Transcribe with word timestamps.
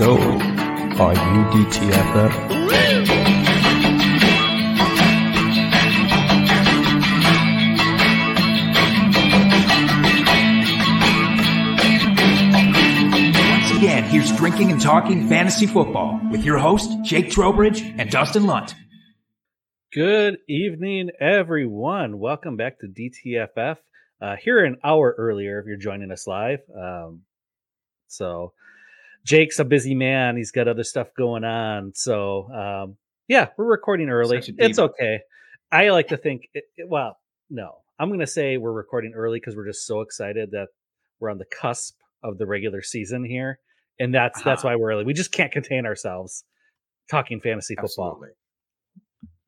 So, 0.00 0.16
are 0.16 1.12
you 1.12 1.44
DTFF? 1.52 2.32
Once 13.50 13.76
again, 13.76 14.04
here's 14.04 14.34
Drinking 14.38 14.72
and 14.72 14.80
Talking 14.80 15.28
Fantasy 15.28 15.66
Football 15.66 16.18
with 16.30 16.44
your 16.44 16.56
host, 16.56 16.90
Jake 17.02 17.30
Trowbridge 17.30 17.82
and 17.82 18.08
Dustin 18.08 18.46
Lunt. 18.46 18.74
Good 19.92 20.38
evening, 20.48 21.10
everyone. 21.20 22.18
Welcome 22.18 22.56
back 22.56 22.78
to 22.78 22.86
DTFF. 22.86 23.76
Uh, 24.18 24.36
here 24.36 24.64
an 24.64 24.78
hour 24.82 25.14
earlier 25.18 25.60
if 25.60 25.66
you're 25.66 25.76
joining 25.76 26.10
us 26.10 26.26
live. 26.26 26.60
Um, 26.74 27.24
so, 28.08 28.54
Jake's 29.24 29.58
a 29.58 29.64
busy 29.64 29.94
man. 29.94 30.36
He's 30.36 30.50
got 30.50 30.68
other 30.68 30.84
stuff 30.84 31.08
going 31.16 31.44
on. 31.44 31.92
So, 31.94 32.48
um, 32.52 32.96
yeah, 33.28 33.48
we're 33.56 33.66
recording 33.66 34.08
early. 34.08 34.42
It's 34.58 34.78
okay. 34.78 35.20
I 35.70 35.90
like 35.90 36.08
to 36.08 36.16
think, 36.16 36.48
it, 36.54 36.64
it- 36.76 36.88
well, 36.88 37.16
no, 37.48 37.76
I'm 37.98 38.08
going 38.08 38.20
to 38.20 38.26
say 38.26 38.56
we're 38.56 38.72
recording 38.72 39.12
early 39.14 39.38
because 39.38 39.54
we're 39.56 39.66
just 39.66 39.86
so 39.86 40.00
excited 40.00 40.50
that 40.52 40.68
we're 41.20 41.30
on 41.30 41.38
the 41.38 41.44
cusp 41.44 41.96
of 42.22 42.38
the 42.38 42.46
regular 42.46 42.82
season 42.82 43.24
here. 43.24 43.58
And 43.98 44.14
that's 44.14 44.42
that's 44.42 44.64
Ah. 44.64 44.68
why 44.68 44.76
we're 44.76 44.92
early. 44.92 45.04
We 45.04 45.12
just 45.14 45.32
can't 45.32 45.52
contain 45.52 45.84
ourselves 45.86 46.44
talking 47.10 47.40
fantasy 47.40 47.74
football. 47.74 48.12
Absolutely. 48.12 48.28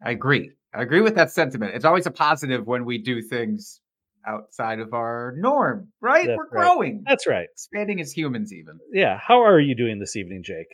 I 0.05 0.11
agree. 0.11 0.51
I 0.75 0.83
agree 0.83 1.01
with 1.01 1.15
that 1.15 1.31
sentiment. 1.31 1.75
It's 1.75 1.85
always 1.85 2.07
a 2.07 2.11
positive 2.11 2.67
when 2.67 2.85
we 2.85 2.99
do 2.99 3.23
things 3.23 3.81
outside 4.27 4.79
of 4.81 4.95
our 4.95 5.35
norm, 5.37 5.89
right? 6.01 6.27
That's 6.27 6.37
We're 6.37 6.59
right. 6.59 6.69
growing, 6.69 7.05
That's 7.07 7.27
right. 7.27 7.49
expanding 7.53 8.01
as 8.01 8.13
humans, 8.13 8.53
even. 8.53 8.79
Yeah. 8.93 9.19
How 9.19 9.43
are 9.45 9.61
you 9.61 9.75
doing 9.75 9.99
this 9.99 10.17
evening, 10.17 10.43
Jake? 10.45 10.69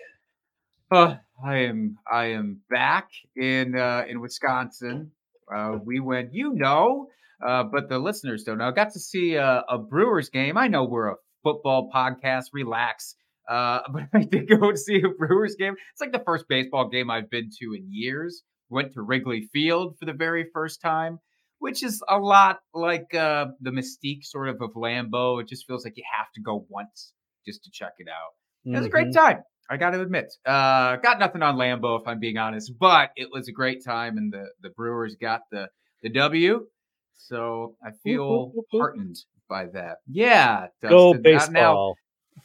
Uh, 0.91 1.17
I 1.45 1.59
am. 1.59 1.99
I 2.11 2.27
am 2.27 2.61
back 2.71 3.11
in 3.37 3.77
uh, 3.79 4.05
in 4.09 4.21
Wisconsin. 4.21 5.13
Uh, 5.55 5.77
we 5.85 6.01
went, 6.01 6.33
you 6.33 6.55
know, 6.55 7.09
uh, 7.47 7.65
but 7.65 7.89
the 7.89 7.99
listeners 7.99 8.43
don't 8.45 8.59
know. 8.59 8.69
I 8.69 8.73
got 8.73 8.93
to 8.93 9.01
see 9.01 9.35
a, 9.35 9.65
a 9.69 9.79
Brewers 9.79 10.31
game. 10.31 10.57
I 10.57 10.69
know 10.69 10.85
we're 10.85 11.09
a 11.11 11.17
football 11.43 11.91
podcast. 11.95 12.47
Relax. 12.53 13.15
Uh, 13.49 13.81
but 13.93 14.05
I 14.15 14.23
did 14.23 14.49
go 14.49 14.71
to 14.71 14.77
see 14.77 15.03
a 15.03 15.09
Brewers 15.09 15.57
game. 15.59 15.75
It's 15.93 16.01
like 16.01 16.13
the 16.13 16.23
first 16.25 16.47
baseball 16.49 16.89
game 16.89 17.11
I've 17.11 17.31
been 17.31 17.51
to 17.61 17.75
in 17.75 17.87
years. 17.91 18.43
Went 18.71 18.93
to 18.95 19.03
Wrigley 19.03 19.49
Field 19.53 19.97
for 19.99 20.05
the 20.05 20.13
very 20.13 20.47
first 20.53 20.81
time, 20.83 21.19
which 21.59 21.83
is 21.83 22.03
a 22.09 22.19
lot 22.19 22.61
like 22.75 23.15
uh, 23.15 23.47
the 23.61 23.71
mystique 23.71 24.25
sort 24.25 24.49
of 24.49 24.57
of 24.63 24.71
Lambeau. 24.75 25.41
It 25.41 25.49
just 25.49 25.67
feels 25.67 25.85
like 25.85 25.97
you 25.97 26.05
have 26.17 26.27
to 26.35 26.41
go 26.41 26.67
once 26.69 27.13
just 27.47 27.65
to 27.65 27.71
check 27.73 27.93
it 27.99 28.09
out. 28.09 28.33
It 28.65 28.77
was 28.77 28.87
a 28.87 28.91
great 28.91 29.09
Mhm. 29.09 29.15
time. 29.15 29.39
I 29.71 29.77
got 29.77 29.91
to 29.91 30.01
admit. 30.01 30.33
Uh, 30.47 30.97
got 30.97 31.19
nothing 31.19 31.43
on 31.43 31.57
Lambeau 31.57 32.01
if 32.01 32.07
I'm 32.09 32.19
being 32.21 32.39
honest, 32.39 32.73
but 32.79 33.11
it 33.17 33.29
was 33.31 33.49
a 33.49 33.53
great 33.53 33.85
time, 33.85 34.17
and 34.19 34.33
the 34.33 34.47
the 34.63 34.71
Brewers 34.71 35.17
got 35.21 35.43
the 35.51 35.69
the 36.03 36.09
W. 36.11 36.67
So 37.15 37.77
I 37.85 37.91
feel 38.05 38.53
heartened 38.73 39.17
by 39.49 39.67
that. 39.75 39.99
Yeah, 40.07 40.69
Go 40.83 41.15
Dustin. 41.15 41.53
Now- 41.55 41.95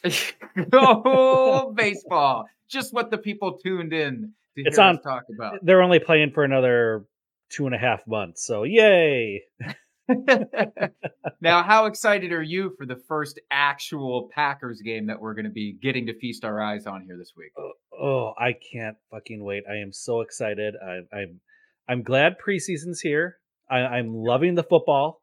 baseball. 0.01 0.39
Go 0.69 1.73
baseball. 1.75 2.45
Just 2.69 2.93
what 2.93 3.11
the 3.11 3.17
people 3.17 3.57
tuned 3.63 3.93
in 3.93 4.33
to 4.57 4.63
It's 4.65 4.77
hear 4.77 4.85
on- 4.85 4.97
us 4.97 5.03
talk 5.03 5.23
about. 5.33 5.59
They're 5.61 5.81
only 5.81 5.99
playing 5.99 6.31
for 6.31 6.43
another 6.43 7.05
two 7.53 7.65
and 7.65 7.75
a 7.75 7.77
half 7.77 8.01
months. 8.07 8.45
So 8.45 8.63
yay. 8.63 9.43
now, 11.41 11.63
how 11.63 11.85
excited 11.85 12.31
are 12.31 12.41
you 12.41 12.73
for 12.77 12.85
the 12.85 13.01
first 13.07 13.39
actual 13.51 14.29
Packers 14.33 14.81
game 14.81 15.07
that 15.07 15.21
we're 15.21 15.33
going 15.33 15.45
to 15.45 15.51
be 15.51 15.77
getting 15.81 16.07
to 16.07 16.19
feast 16.19 16.43
our 16.43 16.61
eyes 16.61 16.85
on 16.85 17.03
here 17.05 17.17
this 17.17 17.33
week? 17.37 17.51
Oh, 17.97 18.33
I 18.37 18.53
can't 18.73 18.97
fucking 19.11 19.43
wait. 19.43 19.63
I 19.69 19.77
am 19.77 19.93
so 19.93 20.21
excited. 20.21 20.73
I, 20.83 21.15
I'm 21.15 21.39
I'm 21.87 22.03
glad 22.03 22.35
preseason's 22.45 23.01
here. 23.01 23.37
I, 23.69 23.77
I'm 23.79 24.13
loving 24.13 24.55
the 24.55 24.63
football. 24.63 25.21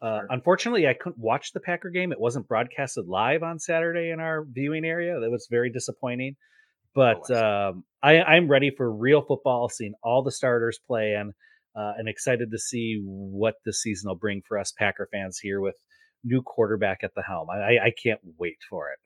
Uh. 0.00 0.20
Unfortunately, 0.30 0.86
I 0.86 0.94
couldn't 0.94 1.18
watch 1.18 1.52
the 1.52 1.60
Packer 1.60 1.90
game. 1.90 2.12
It 2.12 2.20
wasn't 2.20 2.48
broadcasted 2.48 3.06
live 3.06 3.42
on 3.42 3.58
Saturday 3.58 4.10
in 4.10 4.20
our 4.20 4.44
viewing 4.48 4.84
area. 4.84 5.18
That 5.20 5.30
was 5.30 5.48
very 5.50 5.70
disappointing. 5.70 6.36
But 6.94 7.22
Oh, 7.30 7.34
I 7.34 7.68
um, 7.68 7.84
I, 8.02 8.20
I'm 8.22 8.48
ready 8.48 8.72
for 8.76 8.90
real 8.90 9.22
football, 9.22 9.68
seeing 9.68 9.94
all 10.02 10.22
the 10.22 10.32
starters 10.32 10.78
playing, 10.86 11.32
uh, 11.78 11.92
and 11.96 12.08
excited 12.08 12.50
to 12.50 12.58
see 12.58 13.00
what 13.04 13.54
the 13.64 13.72
season 13.72 14.08
will 14.08 14.16
bring 14.16 14.42
for 14.46 14.58
us 14.58 14.72
Packer 14.76 15.08
fans 15.12 15.38
here 15.38 15.60
with 15.60 15.76
new 16.24 16.42
quarterback 16.42 16.98
at 17.04 17.12
the 17.14 17.22
helm. 17.22 17.48
I, 17.50 17.78
I, 17.86 17.92
can't 18.02 18.20
wait 18.36 18.56
for 18.68 18.88
it. 18.90 18.98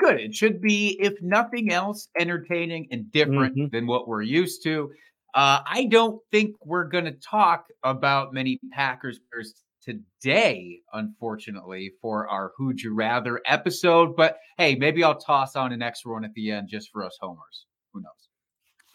good. 0.00 0.18
It 0.18 0.34
should 0.34 0.62
be, 0.62 0.96
if 1.00 1.14
nothing 1.20 1.70
else, 1.70 2.08
entertaining 2.18 2.88
and 2.90 3.12
different 3.12 3.56
Mhm. 3.56 3.70
than 3.70 3.86
what 3.86 4.08
we're 4.08 4.22
used 4.22 4.62
to. 4.64 4.90
Uh, 5.34 5.60
I 5.66 5.86
don't 5.90 6.20
think 6.30 6.56
we're 6.64 6.88
going 6.88 7.04
to 7.04 7.12
talk 7.12 7.66
about 7.82 8.32
many 8.32 8.58
Packers 8.72 9.18
players 9.30 9.62
today, 9.82 10.80
unfortunately, 10.92 11.92
for 12.00 12.28
our 12.28 12.52
Who'd 12.56 12.80
You 12.80 12.94
Rather 12.94 13.40
episode. 13.44 14.16
But 14.16 14.38
hey, 14.56 14.76
maybe 14.76 15.04
I'll 15.04 15.18
toss 15.18 15.56
on 15.56 15.72
an 15.72 15.82
extra 15.82 16.12
one 16.12 16.24
at 16.24 16.32
the 16.34 16.52
end 16.52 16.68
just 16.68 16.90
for 16.90 17.04
us 17.04 17.16
homers. 17.20 17.66
Who 17.92 18.00
knows? 18.00 18.28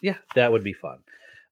Yeah, 0.00 0.16
that 0.34 0.50
would 0.50 0.64
be 0.64 0.72
fun. 0.72 0.98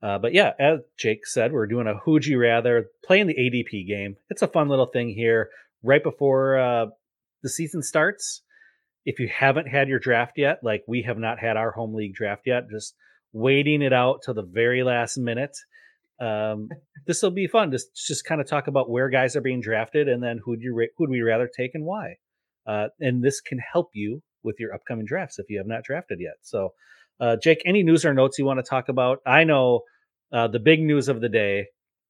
Uh, 0.07 0.19
but 0.19 0.33
yeah, 0.33 0.53
as 0.61 0.79
Jake 0.97 1.27
said, 1.27 1.51
we're 1.51 1.67
doing 1.67 1.89
a 1.89 1.99
Who'd 2.05 2.27
You 2.27 2.39
Rather, 2.39 2.87
playing 3.05 3.27
the 3.27 3.35
ADP 3.35 3.89
game. 3.89 4.15
It's 4.31 4.43
a 4.43 4.47
fun 4.47 4.69
little 4.69 4.87
thing 4.87 5.09
here 5.09 5.49
right 5.83 6.03
before 6.03 6.59
uh, 6.61 6.87
the 7.43 7.49
season 7.49 7.83
starts. 7.83 8.43
If 9.05 9.19
you 9.19 9.29
haven't 9.29 9.67
had 9.67 9.89
your 9.89 9.99
draft 9.99 10.35
yet, 10.37 10.61
like 10.63 10.85
we 10.87 11.03
have 11.03 11.19
not 11.19 11.41
had 11.41 11.57
our 11.57 11.73
home 11.73 11.93
league 11.93 12.15
draft 12.15 12.43
yet, 12.47 12.71
just 12.71 12.95
waiting 13.33 13.83
it 13.83 13.93
out 13.93 14.21
till 14.25 14.35
the 14.35 14.45
very 14.45 14.85
last 14.85 15.19
minute. 15.19 15.57
Um, 16.21 16.69
this 17.09 17.21
will 17.21 17.33
be 17.33 17.49
fun. 17.49 17.73
Just 17.73 17.89
just 18.07 18.25
kind 18.25 18.41
of 18.41 18.47
talk 18.47 18.69
about 18.69 18.89
where 18.89 19.09
guys 19.09 19.35
are 19.35 19.41
being 19.41 19.61
drafted 19.61 20.09
and 20.09 20.23
then 20.23 20.39
who'd 20.45 20.63
you 20.63 20.73
ra- 20.73 20.87
who'd 20.97 21.11
we 21.11 21.23
rather 21.23 21.49
take 21.49 21.73
and 21.75 21.85
why. 21.85 22.19
Uh, 22.65 22.89
and 23.01 23.25
this 23.25 23.41
can 23.41 23.59
help 23.59 23.91
you 23.93 24.23
with 24.45 24.55
your 24.61 24.73
upcoming 24.73 25.05
drafts 25.05 25.41
if 25.41 25.47
you 25.51 25.59
have 25.59 25.67
not 25.67 25.83
drafted 25.83 26.21
yet. 26.21 26.35
So, 26.43 26.75
uh, 27.19 27.39
Jake, 27.43 27.63
any 27.67 27.83
news 27.83 28.05
or 28.05 28.15
notes 28.15 28.39
you 28.39 28.45
want 28.45 28.61
to 28.61 28.69
talk 28.69 28.89
about? 28.89 29.19
I 29.27 29.43
know 29.43 29.83
uh, 30.33 30.49
the 30.49 30.59
big 30.59 30.81
news 30.83 31.09
of 31.09 31.21
the 31.21 31.29
day 31.29 31.67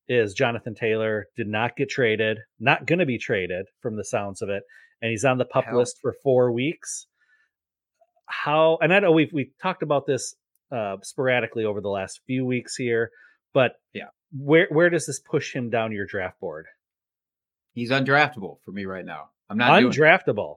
is 0.08 0.34
Jonathan 0.34 0.74
Taylor 0.74 1.26
did 1.36 1.48
not 1.48 1.76
get 1.76 1.88
traded, 1.90 2.38
not 2.60 2.86
going 2.86 3.00
to 3.00 3.06
be 3.06 3.18
traded 3.18 3.66
from 3.80 3.96
the 3.96 4.04
sounds 4.04 4.40
of 4.42 4.48
it, 4.48 4.62
and 5.02 5.10
he's 5.10 5.24
on 5.24 5.38
the 5.38 5.44
pup 5.44 5.64
list 5.72 5.98
for 6.00 6.14
four 6.22 6.52
weeks. 6.52 7.06
How? 8.26 8.78
And 8.80 8.92
I 8.92 9.00
know 9.00 9.12
we've 9.12 9.32
we've 9.32 9.52
talked 9.60 9.82
about 9.82 10.06
this 10.06 10.34
uh, 10.72 10.96
sporadically 11.02 11.64
over 11.64 11.80
the 11.80 11.88
last 11.88 12.20
few 12.26 12.44
weeks 12.44 12.74
here, 12.76 13.10
but 13.54 13.72
Yeah. 13.92 14.08
where 14.36 14.66
where 14.70 14.90
does 14.90 15.06
this 15.06 15.20
push 15.20 15.52
him 15.54 15.70
down 15.70 15.92
your 15.92 16.06
draft 16.06 16.40
board? 16.40 16.66
He's 17.72 17.90
undraftable 17.90 18.58
for 18.64 18.72
me 18.72 18.84
right 18.84 19.04
now. 19.04 19.30
I'm 19.48 19.58
not. 19.58 19.80
Undraftable. 19.82 20.56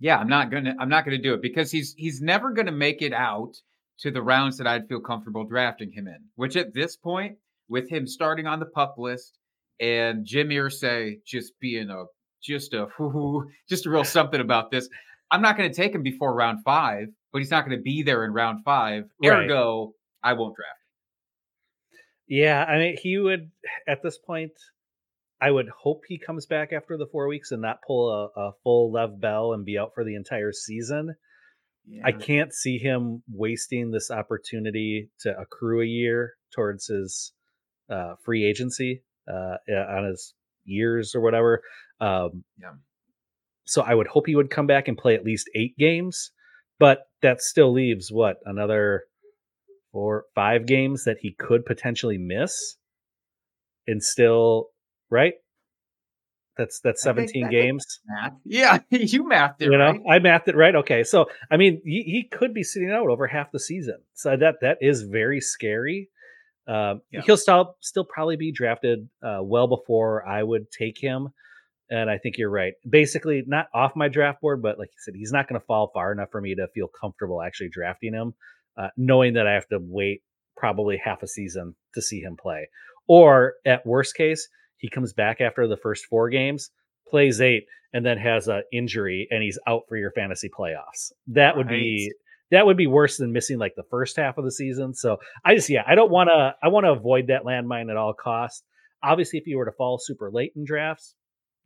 Yeah, 0.00 0.16
I'm 0.18 0.28
not 0.28 0.50
gonna 0.50 0.74
I'm 0.78 0.88
not 0.88 1.04
gonna 1.04 1.18
do 1.18 1.34
it 1.34 1.42
because 1.42 1.70
he's 1.70 1.94
he's 1.98 2.20
never 2.22 2.50
gonna 2.52 2.72
make 2.72 3.02
it 3.02 3.12
out 3.12 3.56
to 4.00 4.10
the 4.10 4.22
rounds 4.22 4.58
that 4.58 4.66
I'd 4.66 4.88
feel 4.88 5.00
comfortable 5.00 5.44
drafting 5.44 5.92
him 5.92 6.06
in. 6.06 6.18
Which 6.34 6.56
at 6.56 6.74
this 6.74 6.96
point, 6.96 7.38
with 7.68 7.88
him 7.88 8.06
starting 8.06 8.46
on 8.46 8.60
the 8.60 8.66
pup 8.66 8.96
list 8.98 9.38
and 9.80 10.24
Jim 10.24 10.48
Irsay 10.48 11.24
just 11.26 11.58
being 11.60 11.90
a 11.90 12.04
just 12.42 12.74
a 12.74 12.88
whoo, 12.98 13.48
just 13.68 13.86
a 13.86 13.90
real 13.90 14.04
something 14.04 14.40
about 14.40 14.70
this, 14.70 14.88
I'm 15.30 15.42
not 15.42 15.56
gonna 15.56 15.72
take 15.72 15.94
him 15.94 16.02
before 16.02 16.34
round 16.34 16.64
five, 16.64 17.08
but 17.32 17.38
he's 17.38 17.50
not 17.50 17.64
gonna 17.64 17.80
be 17.80 18.02
there 18.02 18.24
in 18.24 18.32
round 18.32 18.64
five. 18.64 19.04
Right. 19.22 19.44
Ergo, 19.44 19.94
I 20.22 20.34
won't 20.34 20.56
draft. 20.56 20.78
Yeah, 22.28 22.64
I 22.64 22.78
mean, 22.78 22.96
he 23.00 23.18
would 23.18 23.50
at 23.86 24.02
this 24.02 24.18
point. 24.18 24.52
I 25.40 25.50
would 25.50 25.68
hope 25.68 26.02
he 26.06 26.18
comes 26.18 26.46
back 26.46 26.72
after 26.72 26.96
the 26.96 27.08
four 27.10 27.26
weeks 27.26 27.50
and 27.50 27.60
not 27.60 27.82
pull 27.84 28.08
a, 28.10 28.40
a 28.40 28.52
full 28.62 28.92
Lev 28.92 29.20
Bell 29.20 29.54
and 29.54 29.64
be 29.64 29.76
out 29.76 29.90
for 29.92 30.04
the 30.04 30.14
entire 30.14 30.52
season. 30.52 31.16
Him. 31.88 32.02
I 32.04 32.12
can't 32.12 32.52
see 32.52 32.78
him 32.78 33.22
wasting 33.30 33.90
this 33.90 34.10
opportunity 34.10 35.10
to 35.20 35.38
accrue 35.38 35.82
a 35.82 35.86
year 35.86 36.34
towards 36.54 36.86
his 36.86 37.32
uh, 37.90 38.14
free 38.24 38.44
agency 38.44 39.02
uh, 39.28 39.56
on 39.70 40.04
his 40.04 40.34
years 40.64 41.14
or 41.14 41.20
whatever. 41.20 41.62
Um, 42.00 42.44
Yeah. 42.58 42.72
So 43.64 43.82
I 43.82 43.94
would 43.94 44.08
hope 44.08 44.26
he 44.26 44.34
would 44.34 44.50
come 44.50 44.66
back 44.66 44.88
and 44.88 44.98
play 44.98 45.14
at 45.14 45.24
least 45.24 45.48
eight 45.54 45.76
games, 45.78 46.32
but 46.78 47.04
that 47.22 47.40
still 47.40 47.72
leaves 47.72 48.10
what 48.10 48.38
another 48.44 49.04
four, 49.92 50.24
five 50.34 50.66
games 50.66 51.04
that 51.04 51.18
he 51.20 51.32
could 51.38 51.64
potentially 51.64 52.18
miss, 52.18 52.76
and 53.86 54.02
still 54.02 54.70
right. 55.10 55.34
That's 56.62 56.78
that's 56.78 57.02
seventeen 57.02 57.46
I 57.46 57.50
games. 57.50 57.98
Math. 58.06 58.34
Yeah, 58.44 58.78
you 58.90 59.24
mathed 59.24 59.62
it 59.62 59.72
you 59.72 59.78
know, 59.78 59.90
right. 59.90 60.00
I 60.08 60.18
mathed 60.20 60.46
it 60.46 60.54
right. 60.54 60.76
Okay, 60.76 61.02
so 61.02 61.26
I 61.50 61.56
mean, 61.56 61.82
he, 61.84 62.04
he 62.04 62.28
could 62.30 62.54
be 62.54 62.62
sitting 62.62 62.92
out 62.92 63.08
over 63.08 63.26
half 63.26 63.50
the 63.50 63.58
season. 63.58 63.98
So 64.14 64.36
that 64.36 64.56
that 64.60 64.78
is 64.80 65.02
very 65.02 65.40
scary. 65.40 66.08
Um, 66.68 67.02
Yeah. 67.10 67.22
He'll 67.22 67.36
still 67.36 67.76
still 67.80 68.04
probably 68.04 68.36
be 68.36 68.52
drafted 68.52 69.08
uh, 69.24 69.40
well 69.42 69.66
before 69.66 70.24
I 70.24 70.40
would 70.40 70.70
take 70.70 70.98
him. 70.98 71.30
And 71.90 72.08
I 72.08 72.18
think 72.18 72.38
you're 72.38 72.48
right. 72.48 72.74
Basically, 72.88 73.42
not 73.44 73.66
off 73.74 73.96
my 73.96 74.06
draft 74.06 74.40
board, 74.40 74.62
but 74.62 74.78
like 74.78 74.88
you 74.88 75.00
said, 75.00 75.14
he's 75.16 75.32
not 75.32 75.48
going 75.48 75.60
to 75.60 75.66
fall 75.66 75.90
far 75.92 76.12
enough 76.12 76.28
for 76.30 76.40
me 76.40 76.54
to 76.54 76.68
feel 76.68 76.86
comfortable 76.88 77.42
actually 77.42 77.70
drafting 77.70 78.14
him, 78.14 78.34
uh, 78.78 78.88
knowing 78.96 79.34
that 79.34 79.48
I 79.48 79.54
have 79.54 79.66
to 79.68 79.78
wait 79.80 80.22
probably 80.56 80.96
half 80.96 81.24
a 81.24 81.26
season 81.26 81.74
to 81.94 82.00
see 82.00 82.20
him 82.20 82.36
play. 82.40 82.68
Or 83.08 83.54
at 83.66 83.84
worst 83.84 84.14
case, 84.14 84.48
he 84.82 84.90
comes 84.90 85.12
back 85.12 85.40
after 85.40 85.68
the 85.68 85.76
first 85.76 86.06
four 86.06 86.28
games, 86.28 86.70
plays 87.08 87.40
eight, 87.40 87.66
and 87.92 88.04
then 88.04 88.18
has 88.18 88.48
an 88.48 88.64
injury 88.72 89.28
and 89.30 89.42
he's 89.42 89.58
out 89.66 89.82
for 89.88 89.96
your 89.96 90.10
fantasy 90.10 90.50
playoffs. 90.50 91.12
That 91.28 91.56
would 91.56 91.68
be 91.68 92.12
that 92.50 92.66
would 92.66 92.76
be 92.76 92.88
worse 92.88 93.16
than 93.16 93.32
missing 93.32 93.58
like 93.58 93.74
the 93.76 93.84
first 93.84 94.16
half 94.16 94.38
of 94.38 94.44
the 94.44 94.50
season. 94.50 94.92
So 94.92 95.18
I 95.44 95.54
just 95.54 95.70
yeah, 95.70 95.84
I 95.86 95.94
don't 95.94 96.10
want 96.10 96.30
to 96.30 96.54
I 96.60 96.68
want 96.68 96.84
to 96.84 96.90
avoid 96.90 97.28
that 97.28 97.44
landmine 97.44 97.90
at 97.90 97.96
all 97.96 98.12
costs. 98.12 98.64
Obviously, 99.04 99.38
if 99.38 99.46
you 99.46 99.56
were 99.56 99.66
to 99.66 99.72
fall 99.72 99.98
super 99.98 100.30
late 100.32 100.52
in 100.56 100.64
drafts, 100.64 101.14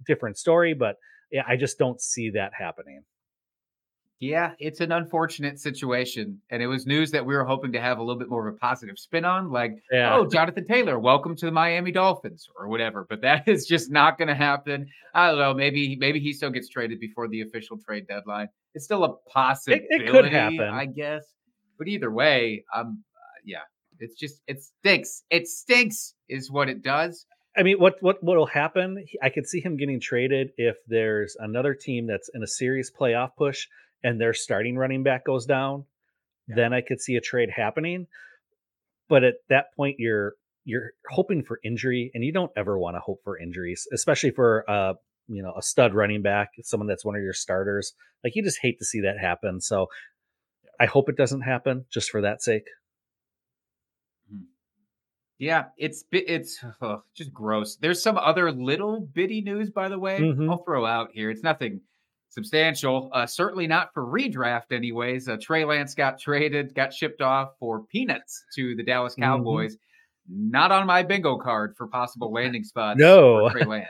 different 0.07 0.37
story, 0.37 0.75
but 0.75 0.97
yeah, 1.33 1.43
I 1.49 1.57
just 1.57 1.79
don't 1.79 2.01
see 2.01 2.31
that 2.31 2.53
happening. 2.57 3.03
Yeah, 4.19 4.53
it's 4.59 4.81
an 4.81 4.93
unfortunate 4.93 5.61
situation. 5.61 6.41
And 6.51 6.63
it 6.63 6.67
was 6.69 6.87
news 6.87 7.11
that 7.11 7.27
we 7.27 7.35
were 7.35 7.45
hoping 7.45 7.73
to 7.73 7.81
have 7.81 7.99
a 7.99 8.03
little 8.03 8.19
bit 8.19 8.31
more 8.31 8.49
of 8.49 8.55
a 8.55 8.57
positive 8.57 8.99
spin 8.99 9.27
on, 9.27 9.51
like, 9.51 9.73
yeah. 9.93 10.17
oh, 10.17 10.27
Jonathan 10.27 10.67
Taylor, 10.67 10.99
welcome 10.99 11.37
to 11.37 11.45
the 11.45 11.53
Miami 11.53 11.93
Dolphins 11.93 12.49
or 12.59 12.69
whatever. 12.69 13.07
But 13.09 13.21
that 13.23 13.45
is 13.47 13.67
just 13.67 13.91
not 13.91 14.17
going 14.17 14.29
to 14.29 14.35
happen. 14.35 14.87
I 15.15 15.29
don't 15.29 15.39
know. 15.39 15.53
Maybe 15.53 15.97
maybe 16.01 16.21
he 16.21 16.33
still 16.33 16.51
gets 16.51 16.69
traded 16.69 16.99
before 16.99 17.29
the 17.29 17.43
official 17.43 17.77
trade 17.79 18.07
deadline. 18.09 18.49
It's 18.75 18.87
still 18.87 19.05
a 19.05 19.17
possibility. 19.31 19.87
It, 19.91 20.03
it 20.03 20.11
could 20.11 20.27
happen, 20.27 20.61
I 20.61 20.87
guess. 20.87 21.25
But 21.79 21.89
either 21.89 22.11
way, 22.11 22.65
um, 22.75 23.05
uh, 23.15 23.41
yeah, 23.45 23.59
it's 23.99 24.19
just 24.19 24.41
it 24.47 24.63
stinks. 24.63 25.25
It 25.29 25.47
stinks, 25.47 26.15
is 26.29 26.51
what 26.51 26.71
it 26.71 26.83
does. 26.83 27.27
I 27.55 27.63
mean, 27.63 27.79
what 27.79 27.97
what 28.01 28.23
what 28.23 28.39
will 28.39 28.47
happen? 28.47 29.05
I 29.23 29.29
could 29.29 29.47
see 29.47 29.61
him 29.61 29.77
getting 29.77 30.01
traded 30.01 30.53
if 30.57 30.77
there's 30.89 31.37
another 31.39 31.75
team 31.75 32.07
that's 32.07 32.31
in 32.33 32.43
a 32.43 32.47
serious 32.47 32.91
playoff 32.91 33.31
push 33.37 33.67
and 34.06 34.20
their 34.20 34.32
starting 34.32 34.76
running 34.76 35.03
back 35.03 35.26
goes 35.26 35.47
down. 35.47 35.85
Yeah. 36.47 36.55
Then 36.55 36.73
I 36.73 36.81
could 36.81 37.00
see 37.00 37.17
a 37.17 37.20
trade 37.20 37.50
happening. 37.55 38.06
But 39.08 39.25
at 39.25 39.35
that 39.49 39.75
point, 39.76 39.97
you're 39.99 40.35
you're 40.64 40.93
hoping 41.11 41.43
for 41.43 41.61
injury, 41.64 42.11
and 42.14 42.25
you 42.25 42.32
don't 42.32 42.53
ever 42.56 42.79
want 42.79 42.97
to 42.97 43.00
hope 43.00 43.20
for 43.25 43.38
injuries, 43.38 43.87
especially 43.93 44.31
for 44.31 44.69
uh 44.70 44.94
you 45.26 45.43
know 45.43 45.53
a 45.58 45.62
stud 45.62 45.93
running 45.93 46.23
back, 46.23 46.50
someone 46.62 46.87
that's 46.87 47.05
one 47.05 47.17
of 47.17 47.23
your 47.23 47.32
starters. 47.32 47.94
Like 48.23 48.37
you 48.37 48.44
just 48.44 48.61
hate 48.62 48.79
to 48.79 48.85
see 48.85 49.00
that 49.00 49.19
happen. 49.20 49.61
So 49.61 49.88
I 50.79 50.87
hope 50.87 51.08
it 51.08 51.17
doesn't 51.17 51.43
happen, 51.43 51.87
just 51.91 52.11
for 52.11 52.20
that 52.23 52.43
sake. 52.43 52.69
Yeah, 55.38 55.64
it's 55.76 56.05
it's 56.12 56.64
oh, 56.81 57.03
just 57.14 57.32
gross. 57.32 57.76
There's 57.76 58.03
some 58.03 58.17
other 58.17 58.53
little 58.53 59.00
bitty 59.00 59.43
news, 59.43 59.70
by 59.70 59.88
the 59.88 59.99
way. 59.99 60.20
Mm-hmm. 60.20 60.49
I'll 60.49 60.62
throw 60.64 60.87
out 60.87 61.11
here. 61.12 61.31
It's 61.31 61.43
nothing 61.43 61.81
substantial. 62.37 63.09
Uh, 63.12 63.27
certainly 63.27 63.67
not 63.67 63.94
for 63.94 64.05
redraft, 64.05 64.71
anyways. 64.71 65.27
Uh, 65.27 65.38
Trey 65.41 65.65
Lance 65.65 65.94
got 65.94 66.21
traded, 66.21 66.75
got 66.75 66.93
shipped 66.93 67.23
off 67.23 67.53
for 67.59 67.85
peanuts 67.85 68.44
to 68.55 68.77
the 68.77 68.85
Dallas 68.85 69.15
mm-hmm. 69.15 69.23
Cowboys. 69.23 69.75
Mm-hmm. 69.75 70.50
Not 70.50 70.71
on 70.71 70.87
my 70.87 71.03
bingo 71.03 71.38
card 71.38 71.75
for 71.79 71.87
possible 71.87 72.31
landing 72.33 72.62
spots. 72.62 72.99
No, 73.00 73.49
Trey 73.49 73.65
Lance. 73.65 73.87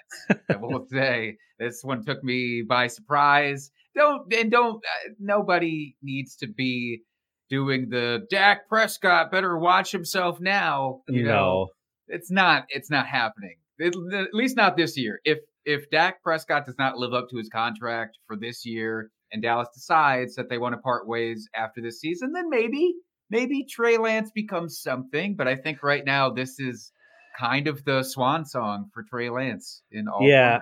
I 0.48 0.56
will 0.60 0.86
say 0.90 1.38
this 1.58 1.80
one 1.82 2.04
took 2.04 2.22
me 2.22 2.62
by 2.66 2.86
surprise. 2.86 3.70
Don't 3.96 4.32
and 4.32 4.50
don't. 4.50 4.76
Uh, 4.76 5.12
nobody 5.18 5.96
needs 6.02 6.36
to 6.36 6.46
be 6.46 7.00
doing 7.48 7.88
the 7.88 8.26
Dak 8.30 8.68
Prescott 8.68 9.32
better 9.32 9.58
watch 9.58 9.90
himself 9.90 10.38
now. 10.38 11.00
You 11.08 11.24
no. 11.24 11.30
know, 11.30 11.66
it's 12.06 12.30
not 12.30 12.66
it's 12.68 12.90
not 12.90 13.06
happening. 13.06 13.56
It, 13.78 13.94
at 14.14 14.34
least 14.34 14.56
not 14.56 14.76
this 14.76 14.96
year. 14.98 15.20
If 15.24 15.38
if 15.66 15.90
Dak 15.90 16.22
Prescott 16.22 16.64
does 16.64 16.78
not 16.78 16.96
live 16.96 17.12
up 17.12 17.28
to 17.30 17.36
his 17.36 17.48
contract 17.48 18.18
for 18.26 18.36
this 18.36 18.64
year 18.64 19.10
and 19.32 19.42
Dallas 19.42 19.68
decides 19.74 20.36
that 20.36 20.48
they 20.48 20.58
want 20.58 20.74
to 20.74 20.78
part 20.78 21.06
ways 21.06 21.48
after 21.54 21.82
this 21.82 22.00
season, 22.00 22.32
then 22.32 22.48
maybe 22.48 22.94
maybe 23.28 23.66
Trey 23.68 23.98
Lance 23.98 24.30
becomes 24.34 24.80
something. 24.80 25.34
But 25.36 25.48
I 25.48 25.56
think 25.56 25.82
right 25.82 26.04
now 26.04 26.30
this 26.30 26.58
is 26.58 26.92
kind 27.38 27.66
of 27.66 27.84
the 27.84 28.02
swan 28.02 28.46
song 28.46 28.90
for 28.94 29.02
Trey 29.02 29.28
Lance 29.28 29.82
in 29.90 30.08
all. 30.08 30.22
Yeah, 30.22 30.60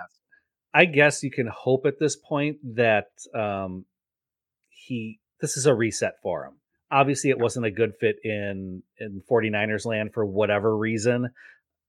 I 0.72 0.86
guess 0.86 1.22
you 1.22 1.30
can 1.30 1.46
hope 1.46 1.86
at 1.86 2.00
this 2.00 2.16
point 2.16 2.56
that 2.76 3.10
um, 3.34 3.84
he 4.70 5.20
this 5.40 5.56
is 5.56 5.66
a 5.66 5.74
reset 5.74 6.14
for 6.22 6.46
him 6.46 6.54
obviously 6.90 7.30
it 7.30 7.38
wasn't 7.38 7.66
a 7.66 7.70
good 7.70 7.92
fit 8.00 8.16
in 8.24 8.82
in 8.98 9.22
49ers 9.30 9.84
land 9.84 10.12
for 10.14 10.24
whatever 10.24 10.76
reason 10.76 11.28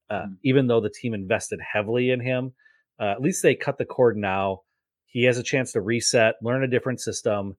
uh, 0.09 0.13
mm. 0.13 0.37
even 0.43 0.67
though 0.67 0.81
the 0.81 0.89
team 0.89 1.13
invested 1.13 1.59
heavily 1.73 2.09
in 2.09 2.19
him 2.19 2.53
uh, 2.99 3.11
at 3.11 3.21
least 3.21 3.43
they 3.43 3.55
cut 3.55 3.77
the 3.77 3.85
cord 3.85 4.17
now 4.17 4.61
he 5.05 5.23
has 5.23 5.37
a 5.37 5.43
chance 5.43 5.71
to 5.71 5.81
reset 5.81 6.35
learn 6.41 6.63
a 6.63 6.67
different 6.67 6.99
system 6.99 7.55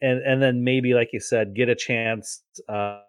and 0.00 0.20
and 0.22 0.42
then 0.42 0.64
maybe 0.64 0.94
like 0.94 1.10
you 1.12 1.20
said 1.20 1.54
get 1.54 1.68
a 1.68 1.74
chance 1.74 2.42
uh, 2.68 3.00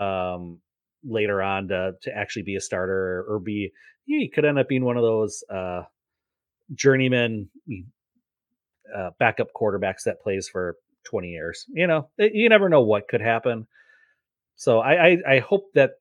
um, 0.00 0.58
later 1.04 1.42
on 1.42 1.68
to 1.68 1.92
to 2.02 2.16
actually 2.16 2.42
be 2.42 2.56
a 2.56 2.60
starter 2.60 3.24
or 3.28 3.38
be 3.38 3.72
he 4.04 4.28
could 4.28 4.44
end 4.44 4.58
up 4.58 4.68
being 4.68 4.84
one 4.84 4.96
of 4.96 5.02
those 5.02 5.44
uh, 5.48 5.82
journeyman 6.74 7.48
uh, 8.96 9.10
backup 9.18 9.48
quarterbacks 9.54 10.04
that 10.04 10.20
plays 10.22 10.48
for 10.48 10.76
20 11.04 11.28
years. 11.28 11.66
You 11.72 11.86
know, 11.86 12.08
you 12.18 12.48
never 12.48 12.68
know 12.68 12.82
what 12.82 13.08
could 13.08 13.20
happen. 13.20 13.66
So 14.56 14.80
I, 14.80 15.06
I, 15.06 15.16
I 15.28 15.38
hope 15.40 15.72
that 15.74 15.92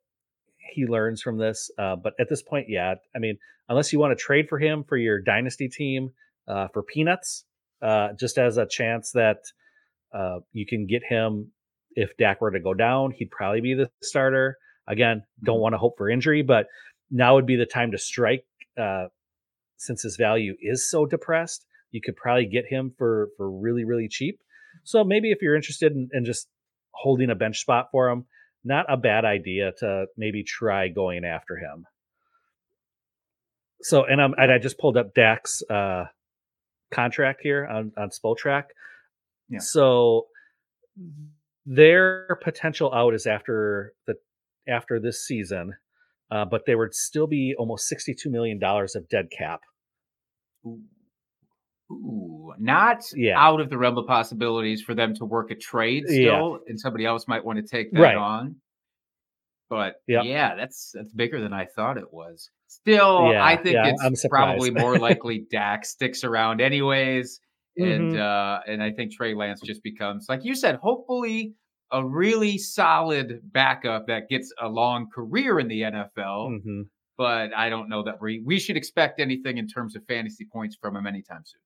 he 0.71 0.85
learns 0.85 1.21
from 1.21 1.37
this. 1.37 1.69
Uh, 1.77 1.95
but 1.95 2.13
at 2.19 2.29
this 2.29 2.41
point, 2.41 2.67
yeah, 2.69 2.95
I 3.15 3.19
mean, 3.19 3.37
unless 3.69 3.93
you 3.93 3.99
want 3.99 4.17
to 4.17 4.21
trade 4.21 4.47
for 4.49 4.59
him 4.59 4.83
for 4.87 4.97
your 4.97 5.19
dynasty 5.21 5.69
team 5.69 6.11
uh, 6.47 6.67
for 6.73 6.83
peanuts, 6.83 7.45
uh, 7.81 8.09
just 8.19 8.37
as 8.37 8.57
a 8.57 8.65
chance 8.65 9.11
that 9.11 9.37
uh, 10.13 10.39
you 10.51 10.65
can 10.65 10.87
get 10.87 11.01
him 11.07 11.51
if 11.95 12.15
Dak 12.17 12.41
were 12.41 12.51
to 12.51 12.59
go 12.59 12.73
down, 12.73 13.11
he'd 13.11 13.31
probably 13.31 13.61
be 13.61 13.73
the 13.73 13.89
starter. 14.01 14.57
Again, 14.87 15.23
don't 15.43 15.55
mm-hmm. 15.55 15.61
want 15.61 15.73
to 15.73 15.77
hope 15.77 15.95
for 15.97 16.09
injury, 16.09 16.41
but 16.41 16.67
now 17.09 17.35
would 17.35 17.45
be 17.45 17.57
the 17.57 17.65
time 17.65 17.91
to 17.91 17.97
strike 17.97 18.45
uh, 18.79 19.05
since 19.77 20.03
his 20.03 20.15
value 20.15 20.55
is 20.61 20.89
so 20.89 21.05
depressed. 21.05 21.65
You 21.91 22.01
could 22.03 22.15
probably 22.15 22.45
get 22.45 22.65
him 22.69 22.93
for 22.97 23.29
for 23.35 23.51
really 23.51 23.83
really 23.83 24.07
cheap. 24.07 24.39
So 24.83 25.03
maybe 25.03 25.31
if 25.31 25.39
you're 25.41 25.55
interested 25.55 25.91
in, 25.91 26.09
in 26.13 26.23
just 26.23 26.47
holding 26.91 27.29
a 27.29 27.35
bench 27.35 27.59
spot 27.59 27.87
for 27.91 28.09
him, 28.09 28.25
not 28.63 28.85
a 28.89 28.97
bad 28.97 29.25
idea 29.25 29.71
to 29.79 30.05
maybe 30.17 30.43
try 30.43 30.87
going 30.87 31.25
after 31.25 31.57
him. 31.57 31.85
So, 33.81 34.05
and 34.05 34.21
I'm, 34.21 34.33
and 34.37 34.51
I 34.51 34.59
just 34.59 34.77
pulled 34.77 34.97
up 34.97 35.13
Dak's 35.15 35.63
uh, 35.69 36.05
contract 36.91 37.41
here 37.41 37.65
on 37.65 37.91
on 37.97 38.09
Spotrac. 38.09 38.65
Yeah. 39.49 39.59
So 39.59 40.27
their 41.65 42.37
potential 42.43 42.93
out 42.93 43.13
is 43.13 43.25
after 43.25 43.93
the 44.05 44.15
after 44.67 44.99
this 44.99 45.25
season, 45.25 45.75
uh, 46.29 46.45
but 46.45 46.65
there 46.65 46.77
would 46.77 46.93
still 46.93 47.27
be 47.27 47.55
almost 47.57 47.87
sixty 47.87 48.13
two 48.13 48.29
million 48.29 48.59
dollars 48.59 48.95
of 48.95 49.09
dead 49.09 49.29
cap. 49.35 49.61
Ooh. 50.65 50.81
Ooh, 51.91 52.53
not 52.59 53.03
yeah. 53.15 53.39
out 53.39 53.59
of 53.59 53.69
the 53.69 53.77
realm 53.77 53.97
of 53.97 54.07
possibilities 54.07 54.81
for 54.81 54.95
them 54.95 55.13
to 55.15 55.25
work 55.25 55.51
a 55.51 55.55
trade 55.55 56.03
still, 56.07 56.17
yeah. 56.17 56.57
and 56.67 56.79
somebody 56.79 57.05
else 57.05 57.27
might 57.27 57.43
want 57.43 57.57
to 57.59 57.65
take 57.65 57.91
that 57.91 58.01
right. 58.01 58.15
on. 58.15 58.55
But 59.69 59.95
yep. 60.07 60.23
yeah, 60.25 60.55
that's 60.55 60.91
that's 60.93 61.13
bigger 61.13 61.41
than 61.41 61.53
I 61.53 61.65
thought 61.65 61.97
it 61.97 62.11
was. 62.11 62.49
Still, 62.67 63.31
yeah, 63.31 63.43
I 63.43 63.55
think 63.55 63.77
it's 63.79 64.27
probably 64.27 64.69
more 64.71 64.97
likely 64.99 65.45
Dak 65.49 65.85
sticks 65.85 66.23
around 66.23 66.61
anyways, 66.61 67.39
and 67.77 68.13
mm-hmm. 68.13 68.21
uh, 68.21 68.71
and 68.71 68.83
I 68.83 68.91
think 68.91 69.13
Trey 69.13 69.33
Lance 69.33 69.61
just 69.63 69.81
becomes 69.83 70.25
like 70.27 70.41
you 70.43 70.55
said, 70.55 70.75
hopefully 70.75 71.53
a 71.91 72.05
really 72.05 72.57
solid 72.57 73.39
backup 73.43 74.07
that 74.07 74.29
gets 74.29 74.51
a 74.61 74.67
long 74.67 75.07
career 75.13 75.59
in 75.59 75.67
the 75.67 75.81
NFL. 75.81 76.49
Mm-hmm. 76.51 76.81
But 77.17 77.53
I 77.55 77.69
don't 77.69 77.89
know 77.89 78.03
that 78.03 78.21
we 78.21 78.41
we 78.45 78.59
should 78.59 78.77
expect 78.77 79.19
anything 79.19 79.57
in 79.57 79.67
terms 79.67 79.95
of 79.95 80.03
fantasy 80.07 80.47
points 80.51 80.75
from 80.81 80.95
him 80.95 81.05
anytime 81.05 81.43
soon. 81.45 81.61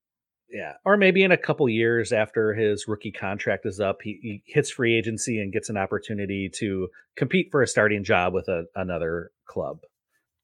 Yeah, 0.48 0.74
or 0.84 0.96
maybe 0.96 1.24
in 1.24 1.32
a 1.32 1.36
couple 1.36 1.68
years 1.68 2.12
after 2.12 2.54
his 2.54 2.86
rookie 2.86 3.10
contract 3.10 3.66
is 3.66 3.80
up, 3.80 3.98
he, 4.02 4.18
he, 4.22 4.42
hits 4.46 4.70
free 4.70 4.96
agency 4.96 5.40
and 5.40 5.52
gets 5.52 5.70
an 5.70 5.76
opportunity 5.76 6.48
to 6.58 6.88
compete 7.16 7.48
for 7.50 7.62
a 7.62 7.66
starting 7.66 8.04
job 8.04 8.32
with 8.32 8.46
a, 8.46 8.64
another 8.76 9.32
club, 9.46 9.78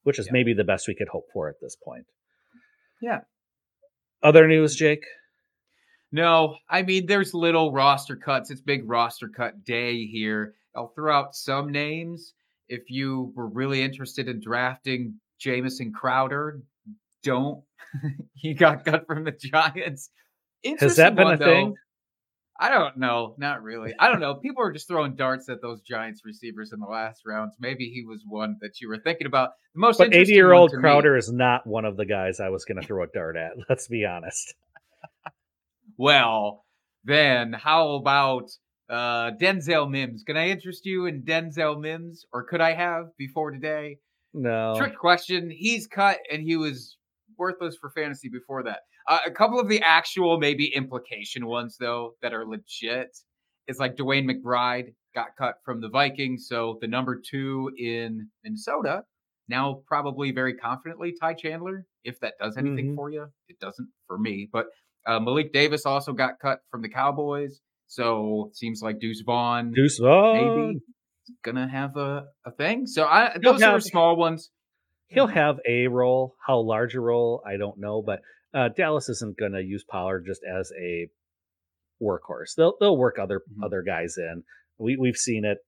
which 0.02 0.18
is 0.18 0.26
yeah. 0.26 0.32
maybe 0.32 0.54
the 0.54 0.64
best 0.64 0.88
we 0.88 0.97
could 0.97 1.09
hope 1.09 1.26
for 1.32 1.49
at 1.49 1.61
this 1.61 1.76
point. 1.76 2.06
Yeah. 3.00 3.21
Other 4.25 4.49
news, 4.49 4.75
Jake? 4.75 5.04
No, 6.12 6.56
I 6.68 6.82
mean 6.82 7.06
there's 7.06 7.32
little 7.32 7.73
roster 7.73 8.16
cuts. 8.16 8.50
It's 8.50 8.61
big 8.61 8.88
roster 8.88 9.28
cut 9.28 9.64
day 9.64 10.04
here. 10.06 10.54
I'll 10.76 10.92
throw 10.94 11.14
out 11.14 11.35
some 11.35 11.73
names. 11.73 12.35
If 12.68 12.90
you 12.90 13.32
were 13.35 13.49
really 13.49 13.82
interested 13.82 14.28
in 14.28 14.40
drafting 14.40 15.21
Jamison 15.40 15.92
Crowder, 15.92 16.62
don't 17.23 17.62
he 18.35 18.55
got 18.55 18.85
cut 18.85 19.07
from 19.07 19.25
the 19.25 19.33
Giants. 19.33 20.11
Has 20.79 20.97
that 20.97 21.14
been 21.14 21.25
one, 21.25 21.35
a 21.35 21.37
though. 21.38 21.45
thing? 21.45 21.75
I 22.61 22.69
don't 22.71 22.97
know. 22.99 23.35
Not 23.38 23.62
really. 23.62 23.93
I 23.99 24.09
don't 24.09 24.21
know. 24.21 24.37
People 24.37 24.62
are 24.62 24.73
just 24.73 24.87
throwing 24.87 25.17
darts 25.17 25.49
at 25.49 25.61
those 25.61 25.81
Giants 25.81 26.23
receivers 26.25 26.71
in 26.73 26.79
the 26.79 26.87
last 26.87 27.23
rounds. 27.26 27.55
Maybe 27.59 27.87
he 27.87 28.05
was 28.05 28.23
one 28.26 28.57
that 28.61 28.81
you 28.81 28.88
were 28.88 28.99
thinking 29.02 29.26
about. 29.26 29.50
The 29.75 29.81
most 29.81 29.99
But 29.99 30.09
interesting 30.09 30.33
80 30.33 30.33
year 30.35 30.52
old 30.52 30.71
one 30.71 30.71
to 30.71 30.76
me- 30.76 30.81
Crowder 30.83 31.17
is 31.17 31.33
not 31.33 31.67
one 31.67 31.85
of 31.85 31.97
the 31.97 32.07
guys 32.07 32.38
I 32.38 32.50
was 32.50 32.64
going 32.64 32.81
to 32.81 32.87
throw 32.87 33.02
a 33.02 33.09
dart 33.09 33.37
at. 33.37 33.52
Let's 33.69 33.88
be 33.88 34.05
honest. 34.07 34.55
Well, 35.97 36.64
then 37.05 37.52
how 37.52 37.93
about 37.95 38.50
uh, 38.88 39.33
Denzel 39.41 39.91
Mims? 39.91 40.23
Can 40.25 40.37
I 40.37 40.49
interest 40.49 40.87
you 40.87 41.07
in 41.07 41.23
Denzel 41.23 41.81
Mims, 41.81 42.25
or 42.33 42.45
could 42.45 42.61
I 42.61 42.75
have 42.75 43.07
before 43.19 43.50
today? 43.50 43.99
No. 44.35 44.75
Trick 44.76 44.97
question. 44.97 45.50
He's 45.50 45.87
cut, 45.87 46.19
and 46.31 46.43
he 46.43 46.57
was 46.57 46.97
worthless 47.39 47.77
for 47.81 47.91
fantasy 47.91 48.29
before 48.29 48.62
that. 48.65 48.81
Uh, 49.09 49.19
a 49.27 49.31
couple 49.31 49.59
of 49.61 49.69
the 49.69 49.81
actual, 49.83 50.39
maybe 50.39 50.67
implication 50.75 51.47
ones 51.47 51.77
though 51.79 52.15
that 52.23 52.33
are 52.33 52.47
legit. 52.47 53.17
It's 53.67 53.79
like 53.79 53.97
DeWayne 53.97 54.29
McBride 54.31 54.95
got 55.15 55.29
cut 55.39 55.55
from 55.65 55.81
the 55.81 55.89
Vikings, 55.89 56.47
so 56.49 56.79
the 56.81 56.89
number 56.89 57.21
two 57.31 57.71
in 57.79 58.29
Minnesota 58.45 59.05
now 59.49 59.83
probably 59.87 60.31
very 60.33 60.55
confidently 60.55 61.12
Ty 61.21 61.35
Chandler. 61.35 61.85
If 62.05 62.19
that 62.21 62.35
does 62.41 62.57
anything 62.57 62.93
Mhm. 62.93 62.97
for 62.97 63.11
you, 63.11 63.27
it 63.49 63.59
doesn't 63.61 63.89
for 64.07 64.19
me. 64.19 64.49
But 64.53 64.67
uh, 65.07 65.21
Malik 65.21 65.53
Davis 65.53 65.85
also 65.85 66.12
got 66.12 66.39
cut 66.41 66.61
from 66.71 66.81
the 66.83 66.89
Cowboys, 66.89 67.61
so 67.89 68.49
it 68.51 68.57
seems 68.57 68.81
like 68.83 68.99
Deuce 69.01 69.23
Vaughn 69.27 69.73
Deuce 69.73 69.99
Vaughn. 69.99 70.35
maybe 70.69 70.81
gonna 71.45 71.69
have 71.69 71.97
a, 71.97 72.25
a 72.47 72.53
thing. 72.53 72.87
So 72.87 73.05
I 73.05 73.37
those 73.43 73.62
are 73.62 73.81
small 73.81 74.17
ones. 74.17 74.51
He'll 75.14 75.26
have 75.26 75.59
a 75.69 75.88
role. 75.88 76.35
How 76.47 76.59
large 76.59 76.95
a 76.95 77.00
role, 77.00 77.42
I 77.47 77.57
don't 77.57 77.78
know. 77.78 78.02
But 78.02 78.21
uh, 78.54 78.69
Dallas 78.69 79.09
isn't 79.09 79.38
going 79.38 79.52
to 79.52 79.62
use 79.62 79.85
Pollard 79.85 80.25
just 80.26 80.42
as 80.45 80.73
a 80.81 81.09
workhorse. 82.02 82.54
They'll 82.57 82.75
they'll 82.81 82.97
work 82.97 83.19
other 83.19 83.40
Mhm. 83.40 83.64
other 83.64 83.83
guys 83.83 84.16
in. 84.19 84.42
We 84.78 84.97
we've 84.97 85.16
seen 85.16 85.45
it 85.45 85.59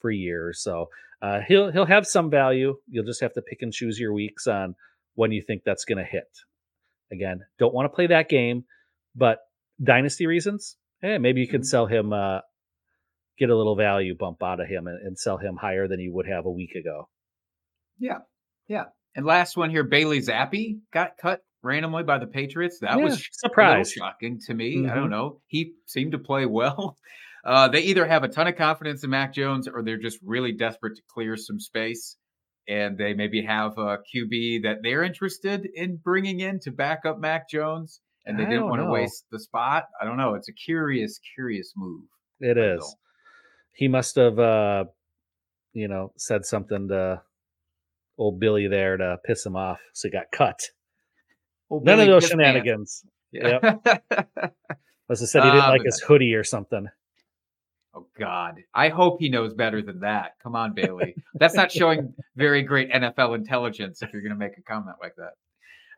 for 0.00 0.10
years. 0.10 0.62
So 0.62 0.88
uh, 1.22 1.40
he'll 1.46 1.70
he'll 1.72 1.86
have 1.86 2.06
some 2.06 2.30
value. 2.30 2.76
You'll 2.88 3.04
just 3.04 3.20
have 3.20 3.34
to 3.34 3.42
pick 3.42 3.62
and 3.62 3.72
choose 3.72 3.98
your 3.98 4.12
weeks 4.12 4.46
on 4.46 4.74
when 5.14 5.32
you 5.32 5.42
think 5.42 5.62
that's 5.64 5.84
going 5.84 5.98
to 5.98 6.04
hit. 6.04 6.28
Again, 7.12 7.40
don't 7.58 7.72
want 7.74 7.90
to 7.90 7.94
play 7.94 8.06
that 8.08 8.28
game, 8.28 8.64
but 9.14 9.38
dynasty 9.82 10.26
reasons, 10.26 10.76
Hey, 11.02 11.18
maybe 11.18 11.40
you 11.40 11.46
can 11.48 11.60
Mhm. 11.60 11.66
sell 11.66 11.86
him, 11.86 12.12
uh, 12.12 12.40
get 13.38 13.50
a 13.50 13.56
little 13.56 13.76
value 13.76 14.14
bump 14.16 14.42
out 14.42 14.60
of 14.60 14.66
him, 14.66 14.86
and, 14.86 14.98
and 15.06 15.18
sell 15.18 15.36
him 15.36 15.56
higher 15.56 15.86
than 15.86 16.00
you 16.00 16.12
would 16.14 16.26
have 16.26 16.46
a 16.46 16.50
week 16.50 16.74
ago. 16.74 17.08
Yeah, 17.98 18.20
yeah. 18.68 18.84
And 19.14 19.24
last 19.24 19.56
one 19.56 19.70
here, 19.70 19.82
Bailey 19.84 20.20
Zappe 20.20 20.78
got 20.92 21.16
cut 21.16 21.40
randomly 21.62 22.02
by 22.02 22.18
the 22.18 22.26
Patriots. 22.26 22.78
That 22.80 22.98
Yeah, 22.98 23.04
was 23.04 23.18
sh- 23.18 23.30
a 23.44 23.46
little 23.48 23.50
surprise. 23.50 23.92
shocking 23.92 24.38
to 24.46 24.54
me. 24.54 24.86
I 24.86 24.90
Mhm. 24.90 24.94
don't 24.94 25.10
know. 25.10 25.40
He 25.46 25.72
seemed 25.86 26.12
to 26.12 26.18
play 26.18 26.46
well. 26.46 26.96
Uh, 27.44 27.68
they 27.68 27.78
either 27.82 28.04
have 28.04 28.24
a 28.24 28.28
ton 28.28 28.48
of 28.48 28.56
confidence 28.56 29.04
in 29.04 29.10
Mac 29.10 29.32
Jones 29.32 29.68
or 29.68 29.80
they're 29.84 29.96
just 29.96 30.18
really 30.24 30.50
desperate 30.50 30.96
to 30.96 31.02
clear 31.08 31.36
some 31.36 31.60
space. 31.60 32.16
And 32.66 32.98
they 32.98 33.14
maybe 33.14 33.40
have 33.42 33.78
a 33.78 33.98
QB 34.12 34.64
that 34.64 34.78
they're 34.82 35.04
interested 35.04 35.64
in 35.72 35.96
bringing 35.98 36.40
in 36.40 36.58
to 36.64 36.72
back 36.72 37.06
up 37.06 37.20
Mac 37.20 37.48
Jones. 37.48 38.00
And 38.24 38.36
they 38.36 38.46
I 38.46 38.48
didn't 38.48 38.68
want 38.68 38.82
to 38.82 38.90
waste 38.90 39.26
the 39.30 39.38
spot. 39.38 39.84
I 40.02 40.04
don't 40.04 40.16
know. 40.16 40.34
It's 40.34 40.48
a 40.48 40.52
curious, 40.52 41.20
curious 41.36 41.72
move. 41.76 42.06
It 42.40 42.58
is. 42.58 42.96
He 43.74 43.86
must 43.86 44.16
have, 44.16 44.40
uh, 44.40 44.86
you 45.72 45.86
know, 45.86 46.10
said 46.16 46.44
something 46.44 46.88
to 46.88 47.22
old 48.18 48.40
Billy 48.40 48.68
there 48.68 48.96
to 48.96 49.18
piss 49.24 49.44
him 49.44 49.56
off, 49.56 49.80
so 49.92 50.08
he 50.08 50.12
got 50.12 50.26
cut. 50.32 50.60
Oh, 51.70 51.80
None 51.84 52.00
of 52.00 52.06
those 52.06 52.22
Man. 52.24 52.30
shenanigans. 52.30 53.04
Yeah. 53.32 53.58
Must 55.08 55.20
have 55.22 55.28
said 55.28 55.44
he 55.44 55.50
didn't 55.50 55.62
Ah, 55.64 55.68
like 55.70 55.82
his 55.84 56.00
hoodie 56.00 56.34
or 56.34 56.44
something. 56.44 56.86
Oh 57.94 58.06
God! 58.18 58.56
I 58.74 58.88
hope 58.88 59.20
he 59.20 59.28
knows 59.28 59.54
better 59.54 59.80
than 59.80 60.00
that. 60.00 60.32
Come 60.42 60.54
on, 60.54 60.74
Bailey. 60.74 61.14
That's 61.34 61.54
not 61.54 61.72
showing 61.72 62.12
very 62.36 62.62
great 62.62 62.90
NFL 62.92 63.34
intelligence 63.36 64.02
if 64.02 64.12
you're 64.12 64.22
going 64.22 64.32
to 64.32 64.38
make 64.38 64.58
a 64.58 64.62
comment 64.62 64.96
like 65.00 65.14
that. 65.16 65.32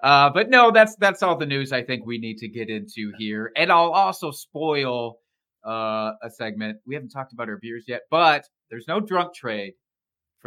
Uh, 0.07 0.31
but 0.31 0.49
no, 0.49 0.71
that's 0.71 0.95
that's 0.97 1.23
all 1.23 1.37
the 1.37 1.47
news 1.47 1.73
I 1.73 1.83
think 1.83 2.07
we 2.07 2.19
need 2.19 2.39
to 2.39 2.49
get 2.49 2.69
into 2.71 3.13
here, 3.19 3.51
and 3.57 3.73
I'll 3.73 3.91
also 3.91 4.31
spoil 4.31 5.19
uh, 5.67 6.13
a 6.23 6.31
segment. 6.31 6.79
We 6.87 6.95
haven't 6.95 7.11
talked 7.11 7.33
about 7.33 7.49
our 7.49 7.59
beers 7.61 7.85
yet, 7.89 8.03
but 8.11 8.45
there's 8.71 8.87
no 8.87 9.01
drunk 9.01 9.35
trade 9.35 9.73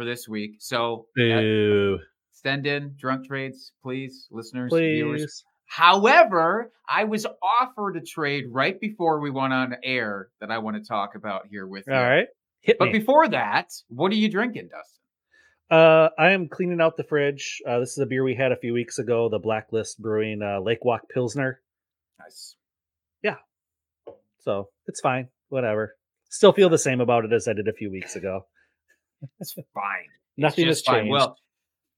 for 0.02 0.08
this 0.08 0.28
week, 0.28 0.56
so 0.58 1.06
uh, 1.18 1.40
Boo. 1.40 1.98
send 2.32 2.66
in 2.66 2.94
drunk 2.98 3.26
trades, 3.26 3.72
please, 3.82 4.26
listeners, 4.30 4.72
viewers. 4.72 5.44
However, 5.66 6.70
I 6.88 7.04
was 7.04 7.26
offered 7.60 7.96
a 7.96 8.00
trade 8.00 8.44
right 8.50 8.78
before 8.78 9.20
we 9.20 9.30
went 9.30 9.52
on 9.52 9.74
air 9.82 10.28
that 10.40 10.50
I 10.50 10.58
want 10.58 10.76
to 10.76 10.86
talk 10.86 11.14
about 11.14 11.46
here 11.50 11.66
with 11.66 11.84
you. 11.86 11.94
All 11.94 12.02
right. 12.02 12.26
Hit 12.60 12.76
But 12.78 12.86
me. 12.86 12.98
before 12.98 13.28
that, 13.28 13.70
what 13.88 14.12
are 14.12 14.16
you 14.16 14.30
drinking, 14.30 14.68
Dustin? 14.70 15.78
Uh, 15.78 16.10
I 16.18 16.32
am 16.32 16.48
cleaning 16.48 16.80
out 16.80 16.96
the 16.96 17.04
fridge. 17.04 17.62
Uh, 17.66 17.78
this 17.78 17.92
is 17.92 17.98
a 17.98 18.06
beer 18.06 18.22
we 18.22 18.34
had 18.34 18.52
a 18.52 18.56
few 18.56 18.74
weeks 18.74 18.98
ago, 18.98 19.30
the 19.30 19.38
Blacklist 19.38 20.02
Brewing 20.02 20.40
uh, 20.42 20.60
Lake 20.60 20.84
Walk 20.84 21.02
Pilsner. 21.08 21.60
Nice. 22.20 22.56
Yeah. 23.22 23.36
So 24.40 24.68
it's 24.86 25.00
fine. 25.00 25.28
Whatever. 25.48 25.94
Still 26.28 26.52
feel 26.52 26.68
the 26.68 26.78
same 26.78 27.00
about 27.00 27.24
it 27.24 27.32
as 27.32 27.48
I 27.48 27.54
did 27.54 27.68
a 27.68 27.72
few 27.72 27.90
weeks 27.90 28.16
ago. 28.16 28.46
It's 29.40 29.54
fine. 29.74 30.08
Nothing 30.36 30.66
has 30.66 30.76
Just 30.78 30.86
fine. 30.86 31.00
changed. 31.04 31.12
Well, 31.12 31.36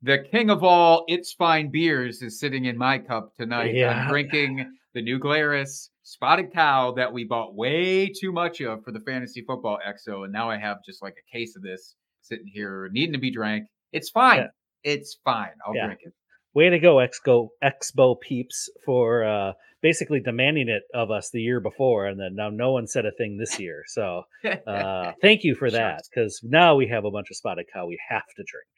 the 0.03 0.19
king 0.31 0.51
of 0.51 0.63
all 0.63 1.05
it's 1.09 1.33
fine 1.33 1.71
beers 1.71 2.21
is 2.23 2.39
sitting 2.39 2.67
in 2.67 2.77
my 2.77 2.99
cup 2.99 3.35
tonight. 3.35 3.75
Yeah. 3.75 3.91
I'm 3.91 4.09
drinking 4.11 4.71
the 4.95 5.03
New 5.03 5.19
Glarus 5.19 5.91
Spotted 6.03 6.53
Cow 6.53 6.93
that 6.93 7.13
we 7.13 7.25
bought 7.25 7.55
way 7.55 8.09
too 8.09 8.31
much 8.33 8.61
of 8.61 8.85
for 8.85 8.93
the 8.93 9.01
Fantasy 9.01 9.43
Football 9.47 9.79
Expo, 9.87 10.25
and 10.25 10.33
now 10.33 10.51
I 10.51 10.59
have 10.59 10.79
just 10.85 11.03
like 11.03 11.15
a 11.19 11.33
case 11.37 11.57
of 11.57 11.63
this 11.63 11.95
sitting 12.21 12.47
here 12.47 12.89
needing 12.93 13.13
to 13.15 13.19
be 13.19 13.31
drank. 13.31 13.65
It's 13.93 14.11
fine. 14.11 14.39
Yeah. 14.41 14.47
It's 14.93 15.19
fine. 15.25 15.51
I'll 15.67 15.75
Yeah. 15.75 15.87
drink 15.87 16.01
it. 16.05 16.13
Way 16.55 16.71
to 16.71 16.79
go, 16.79 16.97
Expo 16.97 17.49
Expo 17.63 18.21
peeps, 18.21 18.71
for 18.85 19.25
uh, 19.25 19.53
basically 19.83 20.21
demanding 20.21 20.69
it 20.69 20.85
of 20.95 21.11
us 21.11 21.31
the 21.31 21.41
year 21.41 21.61
before, 21.61 22.07
and 22.07 22.19
then 22.19 22.35
now 22.35 22.49
no 22.49 22.73
one 22.73 22.87
said 22.87 23.05
a 23.05 23.13
thing 23.13 23.37
this 23.37 23.59
year. 23.59 23.83
So 23.89 24.23
uh, 24.67 25.13
thank 25.21 25.45
you 25.45 25.55
for 25.55 25.71
that, 25.71 26.05
because 26.09 26.41
now 26.43 26.77
we 26.77 26.89
have 26.89 27.05
a 27.05 27.11
bunch 27.11 27.31
of 27.31 27.37
spotted 27.37 27.67
cow 27.73 27.87
we 27.87 27.99
have 28.09 28.27
to 28.37 28.45
drink. 28.47 28.69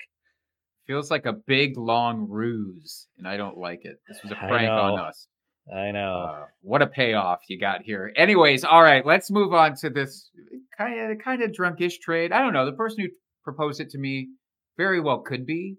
Feels 0.87 1.11
like 1.11 1.27
a 1.27 1.33
big 1.33 1.77
long 1.77 2.27
ruse, 2.29 3.09
and 3.19 3.29
I 3.29 3.37
don't 3.37 3.59
like 3.59 3.85
it. 3.85 4.01
This 4.09 4.23
was 4.23 4.33
a 4.33 4.37
prank 4.37 4.71
on 4.71 4.99
us. 4.99 5.27
I 5.75 5.91
know. 5.91 6.29
Uh, 6.29 6.45
what 6.61 6.83
a 6.83 6.87
payoff 6.87 7.41
you 7.49 7.59
got 7.59 7.83
here. 7.83 8.13
Anyways, 8.17 8.65
all 8.65 8.83
right, 8.83 9.05
let's 9.05 9.31
move 9.31 9.53
on 9.53 9.75
to 9.77 9.91
this 9.91 10.31
kind 10.79 11.11
of 11.11 11.19
kind 11.19 11.43
of 11.43 11.51
drunkish 11.51 12.01
trade. 12.01 12.33
I 12.33 12.41
don't 12.41 12.53
know. 12.53 12.67
The 12.67 12.73
person 12.73 13.01
who 13.01 13.09
proposed 13.43 13.81
it 13.81 13.91
to 13.91 13.99
me 13.99 14.29
very 14.77 15.01
well 15.01 15.21
could 15.21 15.45
be 15.45 15.77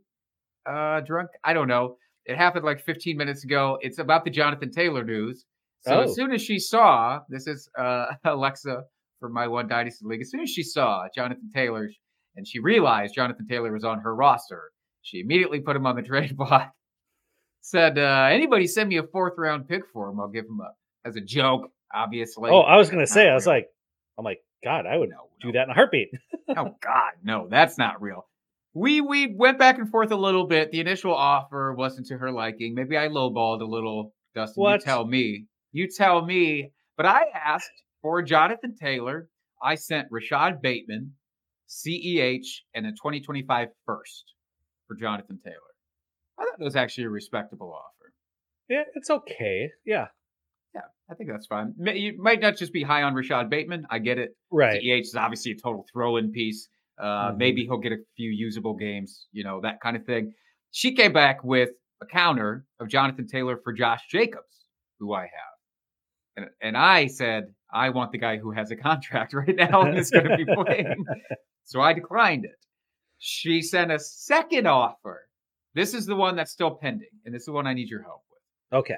uh 0.69 1.01
drunk. 1.01 1.29
I 1.43 1.53
don't 1.53 1.67
know. 1.67 1.95
It 2.25 2.37
happened 2.37 2.65
like 2.65 2.81
15 2.83 3.15
minutes 3.17 3.43
ago. 3.45 3.77
It's 3.81 3.99
about 3.99 4.25
the 4.25 4.29
Jonathan 4.31 4.71
Taylor 4.71 5.03
news. 5.03 5.45
So 5.81 5.99
Oh. 5.99 6.01
as 6.01 6.15
soon 6.15 6.31
as 6.33 6.41
she 6.41 6.59
saw, 6.59 7.19
this 7.29 7.47
is 7.47 7.69
uh 7.77 8.07
Alexa 8.25 8.83
from 9.19 9.33
my 9.33 9.47
one 9.47 9.67
dynasty 9.67 10.05
league. 10.05 10.21
As 10.21 10.29
soon 10.31 10.41
as 10.41 10.49
she 10.49 10.63
saw 10.63 11.05
Jonathan 11.15 11.49
Taylor 11.53 11.89
and 12.35 12.47
she 12.47 12.59
realized 12.59 13.15
Jonathan 13.15 13.47
Taylor 13.47 13.71
was 13.71 13.83
on 13.83 13.99
her 14.01 14.13
roster, 14.15 14.71
she 15.01 15.19
immediately 15.21 15.59
put 15.61 15.75
him 15.75 15.85
on 15.87 15.95
the 15.95 16.01
trade 16.11 16.35
block 16.35 16.71
said, 17.61 17.97
uh, 17.97 18.27
anybody 18.31 18.65
send 18.67 18.87
me 18.89 18.97
a 18.97 19.03
fourth 19.03 19.33
round 19.37 19.67
pick 19.67 19.81
for 19.91 20.09
him, 20.09 20.19
I'll 20.19 20.29
give 20.29 20.45
him 20.45 20.61
up. 20.61 20.75
As 21.05 21.15
a 21.17 21.21
joke, 21.21 21.69
obviously. 21.93 22.49
oh, 22.49 22.61
I 22.61 22.77
was 22.77 22.89
gonna 22.89 23.07
say, 23.07 23.27
I 23.29 23.33
was 23.33 23.45
real. 23.45 23.55
like, 23.55 23.67
I'm 24.17 24.25
like, 24.25 24.39
God, 24.63 24.85
I 24.85 24.97
would 24.97 25.09
no, 25.09 25.29
do 25.41 25.47
no. 25.47 25.53
that 25.53 25.63
in 25.65 25.69
a 25.71 25.73
heartbeat. 25.73 26.09
oh 26.49 26.75
God, 26.81 27.11
no, 27.23 27.47
that's 27.49 27.77
not 27.77 28.01
real. 28.01 28.25
We 28.77 29.01
we 29.01 29.33
went 29.35 29.57
back 29.57 29.79
and 29.79 29.89
forth 29.89 30.11
a 30.11 30.15
little 30.15 30.45
bit. 30.45 30.71
The 30.71 30.79
initial 30.79 31.13
offer 31.13 31.73
wasn't 31.73 32.07
to 32.07 32.17
her 32.17 32.31
liking. 32.31 32.75
Maybe 32.75 32.95
I 32.95 33.07
lowballed 33.07 33.61
a 33.61 33.65
little. 33.65 34.13
Dustin, 34.35 34.61
What? 34.61 34.81
you 34.81 34.85
tell 34.85 35.05
me. 35.07 35.45
You 35.71 35.87
tell 35.89 36.23
me. 36.23 36.71
But 36.95 37.07
I 37.07 37.23
asked 37.33 37.71
for 38.03 38.21
Jonathan 38.21 38.75
Taylor. 38.79 39.29
I 39.63 39.75
sent 39.75 40.07
Rashod 40.11 40.61
Bateman, 40.61 41.13
CEH, 41.67 42.45
and 42.75 42.85
a 42.85 42.91
2025 42.91 43.69
first 43.85 44.23
for 44.87 44.95
Jonathan 44.95 45.39
Taylor. 45.43 45.55
I 46.39 46.43
thought 46.43 46.59
that 46.59 46.63
was 46.63 46.75
actually 46.75 47.05
a 47.05 47.09
respectable 47.09 47.73
offer. 47.73 48.13
Yeah, 48.69 48.83
it's 48.93 49.09
okay. 49.09 49.69
Yeah, 49.85 50.07
Yeah, 50.75 50.81
I 51.09 51.15
think 51.15 51.31
that's 51.31 51.47
fine. 51.47 51.73
You 51.79 52.21
might 52.21 52.41
not 52.41 52.57
just 52.57 52.73
be 52.73 52.83
high 52.83 53.01
on 53.01 53.15
Rashod 53.15 53.49
Bateman. 53.49 53.85
I 53.89 53.97
get 53.99 54.19
it. 54.19 54.31
right. 54.51 54.79
CEH 54.81 55.01
is 55.01 55.15
obviously 55.15 55.53
a 55.53 55.55
total 55.55 55.85
throw-in 55.91 56.31
piece. 56.31 56.69
Uh, 56.99 57.31
Mhm. 57.31 57.37
Maybe 57.37 57.63
he'll 57.65 57.77
get 57.77 57.91
a 57.91 57.97
few 58.15 58.29
usable 58.31 58.75
games, 58.75 59.27
you 59.31 59.43
know, 59.43 59.61
that 59.61 59.79
kind 59.81 59.95
of 59.95 60.05
thing. 60.05 60.33
She 60.71 60.93
came 60.95 61.13
back 61.13 61.43
with 61.43 61.69
a 62.01 62.05
counter 62.05 62.65
of 62.79 62.87
Jonathan 62.89 63.27
Taylor 63.27 63.57
for 63.63 63.73
Josh 63.73 64.01
Jacobs, 64.09 64.65
who 64.99 65.13
I 65.13 65.21
have. 65.23 65.29
And, 66.37 66.45
and 66.61 66.77
I 66.77 67.07
said, 67.07 67.45
I 67.73 67.89
want 67.89 68.11
the 68.11 68.17
guy 68.17 68.37
who 68.37 68.51
has 68.51 68.71
a 68.71 68.75
contract 68.75 69.33
right 69.41 69.55
now 69.55 69.81
and 69.81 69.97
is 69.97 70.09
going 70.11 70.25
to 70.27 70.37
be 70.37 70.45
playing. 70.65 71.03
so 71.63 71.81
I 71.81 71.93
declined 71.93 72.45
it. 72.45 72.55
She 73.19 73.61
sent 73.61 73.91
a 73.91 73.99
second 73.99 74.67
offer. 74.67 75.27
This 75.73 75.93
is 75.93 76.05
the 76.05 76.15
one 76.15 76.35
that's 76.35 76.51
still 76.51 76.71
pending, 76.75 77.09
and 77.25 77.33
this 77.33 77.41
is 77.41 77.45
the 77.47 77.51
one 77.51 77.67
I 77.67 77.73
need 77.73 77.89
your 77.89 78.01
help 78.03 78.21
with. 78.31 78.79
Okay. 78.79 78.97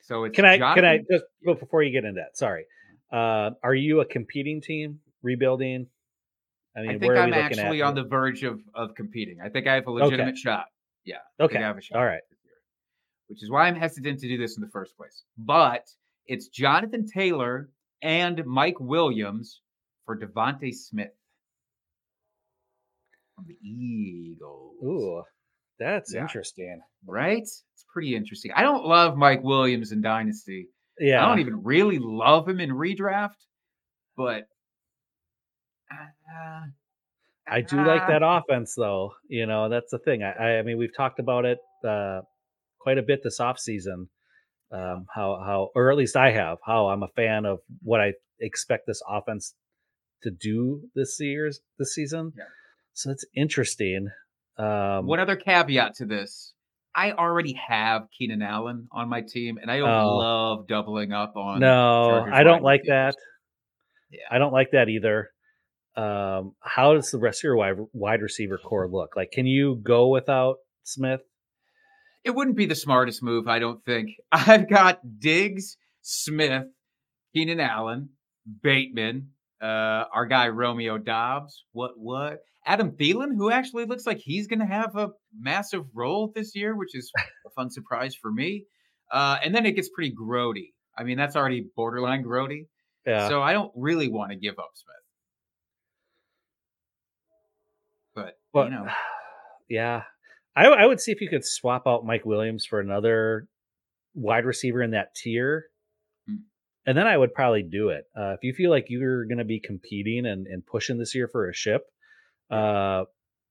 So 0.00 0.24
it's 0.24 0.36
Can 0.36 0.44
I 0.44 0.58
can 0.58 0.84
I 0.84 0.98
just 1.10 1.24
before 1.44 1.82
you 1.82 1.90
get 1.90 2.04
into 2.04 2.20
that? 2.20 2.36
Sorry, 2.36 2.66
uh, 3.10 3.50
are 3.62 3.74
you 3.74 4.00
a 4.00 4.04
competing 4.06 4.60
team 4.60 5.00
rebuilding? 5.22 5.86
I 6.76 6.80
mean, 6.80 6.90
I 6.90 6.98
think 6.98 7.12
I'm 7.16 7.32
actually 7.34 7.82
on 7.82 7.94
the 7.94 8.04
verge 8.04 8.42
of 8.42 8.60
of 8.74 8.94
competing. 8.94 9.38
I 9.44 9.48
think 9.48 9.66
I 9.66 9.74
have 9.74 9.86
a 9.86 9.90
legitimate 9.90 10.36
shot. 10.36 10.66
Yeah. 11.04 11.16
Okay, 11.40 11.58
I 11.58 11.62
have 11.62 11.78
a 11.78 11.80
shot 11.80 11.98
all 11.98 12.04
right. 12.04 12.20
year, 12.44 12.52
Which 13.28 13.42
is 13.42 13.50
why 13.50 13.66
I'm 13.68 13.76
hesitant 13.76 14.18
to 14.20 14.28
do 14.28 14.38
this 14.38 14.56
in 14.56 14.62
the 14.62 14.70
first 14.70 14.96
place. 14.96 15.22
But 15.38 15.84
it's 16.26 16.48
Jonathan 16.48 17.06
Taylor 17.06 17.68
and 18.02 18.44
Mike 18.46 18.80
Williams 18.80 19.60
for 20.06 20.18
DeVonta 20.18 20.74
Smith 20.74 21.12
from 23.36 23.44
the 23.46 23.56
Eagles. 23.66 24.76
Ooh, 24.84 25.22
that's 25.78 26.14
Yeah. 26.14 26.22
interesting. 26.22 26.80
Right? 27.06 27.42
It's 27.42 27.64
pretty 27.92 28.16
interesting. 28.16 28.52
I 28.54 28.62
don't 28.62 28.84
love 28.86 29.16
Mike 29.16 29.42
Williams 29.42 29.92
in 29.92 30.00
Dynasty. 30.00 30.68
Yeah, 30.98 31.24
I 31.24 31.28
don't 31.28 31.40
even 31.40 31.62
really 31.62 31.98
love 31.98 32.48
him 32.48 32.60
in 32.60 32.70
redraft, 32.70 33.34
but 34.16 34.46
uh, 35.94 36.60
I 37.46 37.60
do 37.60 37.76
like 37.76 38.02
ah, 38.02 38.08
that 38.08 38.22
offense, 38.22 38.74
though. 38.76 39.12
You 39.28 39.46
know, 39.46 39.68
that's 39.68 39.90
the 39.90 39.98
thing. 39.98 40.22
I, 40.22 40.58
I, 40.58 40.62
mean, 40.62 40.78
we've 40.78 40.96
talked 40.96 41.18
about 41.18 41.44
it 41.44 41.58
uh, 41.86 42.20
quite 42.80 42.98
a 42.98 43.02
bit 43.02 43.20
this 43.22 43.40
offseason. 43.40 44.08
Um, 44.72 45.06
how, 45.14 45.40
how, 45.44 45.70
or 45.74 45.92
at 45.92 45.96
least 45.96 46.16
I 46.16 46.32
have, 46.32 46.58
how 46.64 46.88
I'm 46.88 47.02
a 47.02 47.08
fan 47.08 47.44
of 47.44 47.58
what 47.82 48.00
I 48.00 48.14
expect 48.40 48.86
this 48.86 49.02
offense 49.08 49.54
to 50.22 50.30
do 50.30 50.88
this 50.94 51.16
year's 51.20 51.60
this 51.78 51.94
season. 51.94 52.32
Yeah. 52.36 52.44
So 52.94 53.10
it's 53.10 53.24
interesting. 53.36 54.08
Um, 54.58 55.06
One 55.06 55.20
other 55.20 55.36
caveat 55.36 55.94
to 55.96 56.06
this. 56.06 56.54
I 56.94 57.12
already 57.12 57.58
have 57.68 58.06
Keenan 58.16 58.40
Allen 58.40 58.88
on 58.92 59.08
my 59.08 59.20
team, 59.20 59.58
and 59.60 59.70
I 59.70 59.78
don't 59.78 59.90
Oh. 59.90 60.16
love 60.16 60.66
doubling 60.68 61.12
up 61.12 61.36
on. 61.36 61.60
no, 61.60 62.08
Chargers 62.10 62.34
I 62.34 62.42
don't 62.44 62.62
like 62.62 62.82
that. 62.86 63.16
Yeah. 64.10 64.20
I 64.30 64.38
don't 64.38 64.52
like 64.52 64.70
that 64.72 64.88
either. 64.88 65.30
Um, 65.96 66.54
how 66.60 66.94
does 66.94 67.10
the 67.10 67.18
rest 67.18 67.40
of 67.40 67.44
your 67.44 67.56
wide, 67.56 67.76
wide 67.92 68.22
receiver 68.22 68.58
core 68.58 68.88
look? 68.88 69.14
Like, 69.16 69.30
can 69.30 69.46
you 69.46 69.76
go 69.82 70.08
without 70.08 70.56
Smith? 70.82 71.20
It 72.24 72.34
wouldn't 72.34 72.56
be 72.56 72.66
the 72.66 72.74
smartest 72.74 73.22
move, 73.22 73.46
I 73.46 73.58
don't 73.58 73.84
think. 73.84 74.10
I've 74.32 74.68
got 74.68 75.00
Diggs, 75.18 75.76
Smith, 76.02 76.66
Keenan 77.34 77.60
Allen, 77.60 78.10
Bateman, 78.62 79.28
uh, 79.62 80.04
our 80.12 80.26
guy 80.26 80.48
Romeo 80.48 80.98
Doubs. 80.98 81.64
What 81.72 81.92
what? 81.96 82.38
Adam 82.66 82.92
Thielen, 82.92 83.36
who 83.36 83.50
actually 83.50 83.84
looks 83.84 84.06
like 84.06 84.18
he's 84.18 84.46
going 84.46 84.60
to 84.60 84.66
have 84.66 84.96
a 84.96 85.10
massive 85.38 85.84
role 85.94 86.32
this 86.34 86.56
year, 86.56 86.74
which 86.74 86.94
is 86.94 87.12
a 87.46 87.50
fun 87.50 87.70
surprise 87.70 88.14
for 88.14 88.32
me. 88.32 88.64
Uh, 89.12 89.36
and 89.44 89.54
then 89.54 89.66
it 89.66 89.72
gets 89.72 89.90
pretty 89.90 90.14
grody. 90.14 90.72
I 90.96 91.04
mean, 91.04 91.18
that's 91.18 91.36
already 91.36 91.66
borderline 91.76 92.24
grody. 92.24 92.68
Yeah. 93.06 93.28
So 93.28 93.42
I 93.42 93.52
don't 93.52 93.72
really 93.76 94.08
want 94.08 94.30
to 94.30 94.36
give 94.36 94.58
up 94.58 94.70
Smith. 94.74 95.03
But, 98.54 98.64
you 98.66 98.70
know, 98.70 98.86
yeah, 99.68 100.02
I, 100.56 100.66
I 100.66 100.86
would 100.86 101.00
see 101.00 101.12
if 101.12 101.20
you 101.20 101.28
could 101.28 101.44
swap 101.44 101.82
out 101.86 102.06
Mike 102.06 102.24
Williams 102.24 102.64
for 102.64 102.80
another 102.80 103.48
wide 104.14 104.44
receiver 104.46 104.82
in 104.82 104.92
that 104.92 105.14
tier, 105.14 105.64
Hmm. 106.28 106.36
and 106.86 106.96
then 106.96 107.06
I 107.06 107.16
would 107.18 107.34
probably 107.34 107.64
do 107.64 107.88
it. 107.90 108.04
Uh, 108.16 108.32
if 108.34 108.38
you 108.42 108.54
feel 108.54 108.70
like 108.70 108.86
you're 108.88 109.26
going 109.26 109.38
to 109.38 109.44
be 109.44 109.60
competing 109.60 110.24
and, 110.24 110.46
and 110.46 110.64
pushing 110.64 110.96
this 110.96 111.14
year 111.14 111.28
for 111.28 111.50
a 111.50 111.54
ship, 111.54 111.82
uh, 112.50 113.04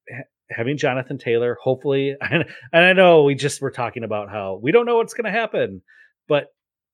ha- 0.10 0.30
having 0.50 0.78
Jonathan 0.78 1.18
Taylor, 1.18 1.58
hopefully, 1.62 2.16
and, 2.22 2.46
and 2.72 2.86
I 2.86 2.94
know 2.94 3.24
we 3.24 3.36
just 3.36 3.62
were 3.62 3.72
talking 3.72 4.04
about 4.04 4.30
how 4.30 4.60
we 4.64 4.72
don't 4.72 4.86
know 4.86 4.96
what's 4.98 5.14
going 5.14 5.32
to 5.32 5.40
happen, 5.40 5.82
but 6.30 6.48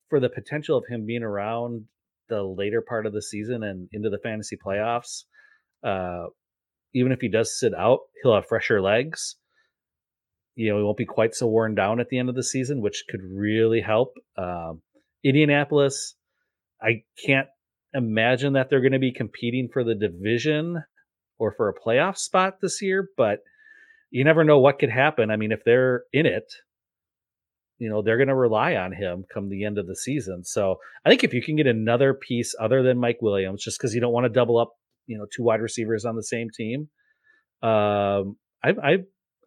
for 0.08 0.18
the 0.18 0.28
potential 0.28 0.76
of 0.76 0.84
him 0.88 1.06
being 1.06 1.22
around 1.22 1.84
the 2.28 2.42
later 2.42 2.82
part 2.82 3.06
of 3.06 3.12
the 3.12 3.22
season 3.22 3.62
and 3.62 3.88
into 3.92 4.10
the 4.10 4.18
fantasy 4.18 4.56
playoffs, 4.56 5.22
uh, 5.84 6.24
even 6.94 7.12
if 7.12 7.20
he 7.20 7.28
does 7.28 7.58
sit 7.58 7.72
out, 7.74 8.00
he'll 8.22 8.34
have 8.34 8.46
fresher 8.46 8.80
legs. 8.80 9.36
You 10.54 10.70
know, 10.70 10.78
he 10.78 10.84
won't 10.84 10.96
be 10.96 11.06
quite 11.06 11.34
so 11.34 11.46
worn 11.46 11.74
down 11.74 12.00
at 12.00 12.08
the 12.08 12.18
end 12.18 12.28
of 12.28 12.34
the 12.34 12.42
season, 12.42 12.82
which 12.82 13.04
could 13.08 13.20
really 13.22 13.80
help. 13.80 14.14
Um, 14.36 14.82
Indianapolis, 15.24 16.14
I 16.82 17.02
can't 17.24 17.48
imagine 17.94 18.54
that 18.54 18.68
they're 18.70 18.80
going 18.80 18.92
to 18.92 18.98
be 18.98 19.12
competing 19.12 19.68
for 19.72 19.84
the 19.84 19.94
division 19.94 20.82
or 21.38 21.54
for 21.56 21.68
a 21.68 21.74
playoff 21.74 22.16
spot 22.16 22.58
this 22.60 22.82
year, 22.82 23.08
but 23.16 23.40
you 24.10 24.24
never 24.24 24.44
know 24.44 24.58
what 24.58 24.78
could 24.78 24.90
happen. 24.90 25.30
I 25.30 25.36
mean, 25.36 25.52
if 25.52 25.60
they're 25.64 26.02
in 26.12 26.26
it, 26.26 26.52
you 27.78 27.88
know, 27.88 28.02
they're 28.02 28.18
going 28.18 28.28
to 28.28 28.34
rely 28.34 28.74
on 28.74 28.92
him 28.92 29.24
come 29.32 29.48
the 29.48 29.64
end 29.64 29.78
of 29.78 29.86
the 29.86 29.96
season. 29.96 30.44
So 30.44 30.76
I 31.04 31.08
think 31.08 31.24
if 31.24 31.32
you 31.32 31.42
can 31.42 31.56
get 31.56 31.66
another 31.66 32.12
piece 32.12 32.54
other 32.60 32.82
than 32.82 32.98
Mike 32.98 33.18
Williams, 33.22 33.64
just 33.64 33.78
because 33.78 33.94
you 33.94 34.00
don't 34.00 34.12
want 34.12 34.24
to 34.24 34.28
double 34.28 34.58
up, 34.58 34.72
you 35.10 35.18
know, 35.18 35.26
two 35.34 35.42
wide 35.42 35.60
receivers 35.60 36.04
on 36.04 36.14
the 36.14 36.22
same 36.22 36.48
team, 36.56 36.88
um, 37.62 38.36
I, 38.62 38.70
I, 38.82 38.96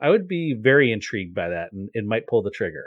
I 0.02 0.10
would 0.10 0.28
be 0.28 0.56
very 0.60 0.92
intrigued 0.92 1.34
by 1.34 1.50
that 1.50 1.70
and 1.72 1.90
it 1.94 2.04
might 2.06 2.28
pull 2.28 2.44
the 2.44 2.52
trigger. 2.52 2.86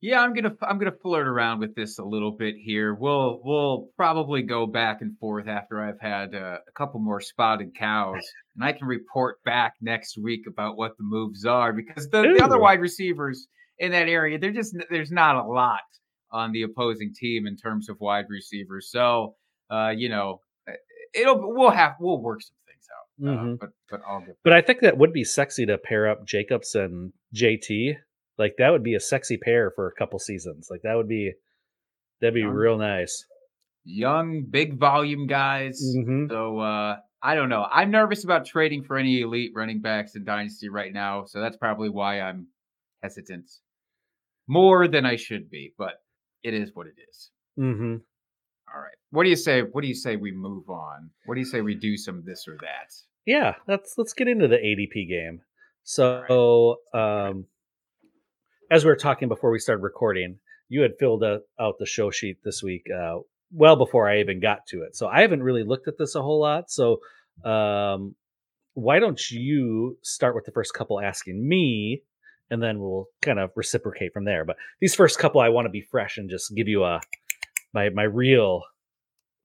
Yeah, 0.00 0.20
I'm 0.20 0.34
gonna 0.34 0.56
I'm 0.60 0.78
gonna 0.78 0.96
flirt 1.00 1.28
around 1.28 1.60
with 1.60 1.76
this 1.76 2.00
a 2.00 2.04
little 2.04 2.32
bit 2.32 2.56
here. 2.58 2.92
We'll 2.92 3.40
we'll 3.44 3.88
probably 3.96 4.42
go 4.42 4.66
back 4.66 5.00
and 5.00 5.16
forth 5.18 5.46
after 5.46 5.80
I've 5.80 6.00
had 6.00 6.34
uh, 6.34 6.58
a 6.66 6.72
couple 6.74 6.98
more 6.98 7.20
spotted 7.20 7.76
cows, 7.78 8.20
and 8.56 8.64
I 8.64 8.72
can 8.72 8.88
report 8.88 9.36
back 9.44 9.74
next 9.80 10.18
week 10.18 10.46
about 10.48 10.76
what 10.76 10.96
the 10.98 11.04
moves 11.04 11.44
are 11.44 11.72
because 11.72 12.08
the, 12.10 12.34
the 12.36 12.42
other 12.42 12.58
wide 12.58 12.80
receivers 12.80 13.46
in 13.78 13.92
that 13.92 14.08
area, 14.08 14.40
they're 14.40 14.50
just 14.50 14.76
there's 14.90 15.12
not 15.12 15.36
a 15.36 15.46
lot 15.46 15.80
on 16.32 16.50
the 16.50 16.62
opposing 16.62 17.12
team 17.14 17.46
in 17.46 17.56
terms 17.56 17.88
of 17.88 17.96
wide 18.00 18.24
receivers. 18.28 18.88
So, 18.90 19.36
uh, 19.70 19.90
you 19.96 20.08
know, 20.08 20.40
it'll 21.14 21.38
we'll 21.54 21.70
have 21.70 21.94
we'll 22.00 22.20
work 22.20 22.42
some 22.42 22.56
things 22.66 22.86
out. 22.90 23.28
Uh, 23.28 23.42
Mhm. 23.44 23.58
but 23.60 23.70
but 23.90 24.00
I'll 24.06 24.20
get 24.20 24.36
But 24.44 24.52
I 24.52 24.60
think 24.62 24.80
that 24.80 24.98
would 24.98 25.12
be 25.12 25.24
sexy 25.24 25.66
to 25.66 25.78
pair 25.78 26.08
up 26.08 26.24
Jacobs 26.26 26.74
and 26.74 27.12
JT. 27.34 27.96
Like 28.38 28.54
that 28.58 28.70
would 28.70 28.82
be 28.82 28.94
a 28.94 29.00
sexy 29.00 29.36
pair 29.36 29.70
for 29.70 29.86
a 29.86 29.92
couple 29.92 30.18
seasons. 30.18 30.68
Like 30.70 30.82
that 30.82 30.96
would 30.96 31.08
be 31.08 31.32
that'd 32.20 32.34
be 32.34 32.44
real 32.44 32.78
nice. 32.78 33.24
young, 33.84 34.42
big 34.48 34.78
volume 34.78 35.26
guys. 35.26 35.82
Mhm. 35.96 36.28
So 36.28 36.58
uh, 36.60 36.96
I 37.20 37.34
don't 37.34 37.48
know. 37.48 37.66
I'm 37.70 37.90
nervous 37.90 38.24
about 38.24 38.46
trading 38.46 38.82
for 38.84 38.96
any 38.96 39.20
elite 39.20 39.52
running 39.54 39.80
backs 39.80 40.14
in 40.16 40.24
Dynasty 40.24 40.68
right 40.68 40.92
now. 40.92 41.24
So 41.26 41.40
that's 41.40 41.56
probably 41.56 41.88
why 41.88 42.20
I'm 42.20 42.48
hesitant 43.02 43.50
more 44.48 44.88
than 44.88 45.04
I 45.06 45.16
should 45.16 45.50
be. 45.50 45.74
But 45.76 45.94
it 46.42 46.54
is 46.54 46.70
what 46.74 46.86
it 46.86 46.94
is. 47.08 47.30
Mm-hmm. 47.58 47.96
All 48.74 48.80
right. 48.80 48.92
What 49.10 49.24
do 49.24 49.30
you 49.30 49.36
say? 49.36 49.62
What 49.62 49.82
do 49.82 49.88
you 49.88 49.94
say 49.94 50.16
we 50.16 50.32
move 50.32 50.68
on? 50.70 51.10
What 51.26 51.34
do 51.34 51.40
you 51.40 51.46
say 51.46 51.60
we 51.60 51.74
do 51.74 51.96
some 51.96 52.22
this 52.24 52.46
or 52.48 52.56
that? 52.60 52.92
Yeah, 53.26 53.54
let's 53.68 53.94
let's 53.96 54.14
get 54.14 54.28
into 54.28 54.48
the 54.48 54.56
ADP 54.56 55.08
game. 55.08 55.40
So, 55.84 56.76
um, 56.94 57.46
as 58.70 58.84
we 58.84 58.90
were 58.90 58.96
talking 58.96 59.28
before 59.28 59.50
we 59.50 59.58
started 59.58 59.82
recording, 59.82 60.38
you 60.68 60.82
had 60.82 60.92
filled 60.98 61.22
out 61.22 61.42
out 61.60 61.74
the 61.78 61.86
show 61.86 62.10
sheet 62.10 62.38
this 62.44 62.62
week, 62.62 62.86
uh, 62.90 63.18
well 63.52 63.76
before 63.76 64.08
I 64.08 64.20
even 64.20 64.40
got 64.40 64.66
to 64.68 64.82
it. 64.82 64.96
So 64.96 65.08
I 65.08 65.20
haven't 65.20 65.42
really 65.42 65.64
looked 65.64 65.88
at 65.88 65.98
this 65.98 66.14
a 66.14 66.22
whole 66.22 66.40
lot. 66.40 66.70
So, 66.70 67.00
um, 67.44 68.14
why 68.74 68.98
don't 68.98 69.20
you 69.30 69.98
start 70.02 70.34
with 70.34 70.46
the 70.46 70.52
first 70.52 70.72
couple 70.72 71.00
asking 71.00 71.46
me, 71.46 72.02
and 72.50 72.62
then 72.62 72.80
we'll 72.80 73.06
kind 73.20 73.38
of 73.38 73.50
reciprocate 73.54 74.12
from 74.12 74.24
there. 74.24 74.44
But 74.44 74.56
these 74.80 74.94
first 74.94 75.18
couple, 75.18 75.40
I 75.40 75.50
want 75.50 75.66
to 75.66 75.70
be 75.70 75.82
fresh 75.82 76.16
and 76.16 76.30
just 76.30 76.54
give 76.54 76.68
you 76.68 76.84
a 76.84 77.00
my 77.74 77.90
my 77.90 78.04
real 78.04 78.62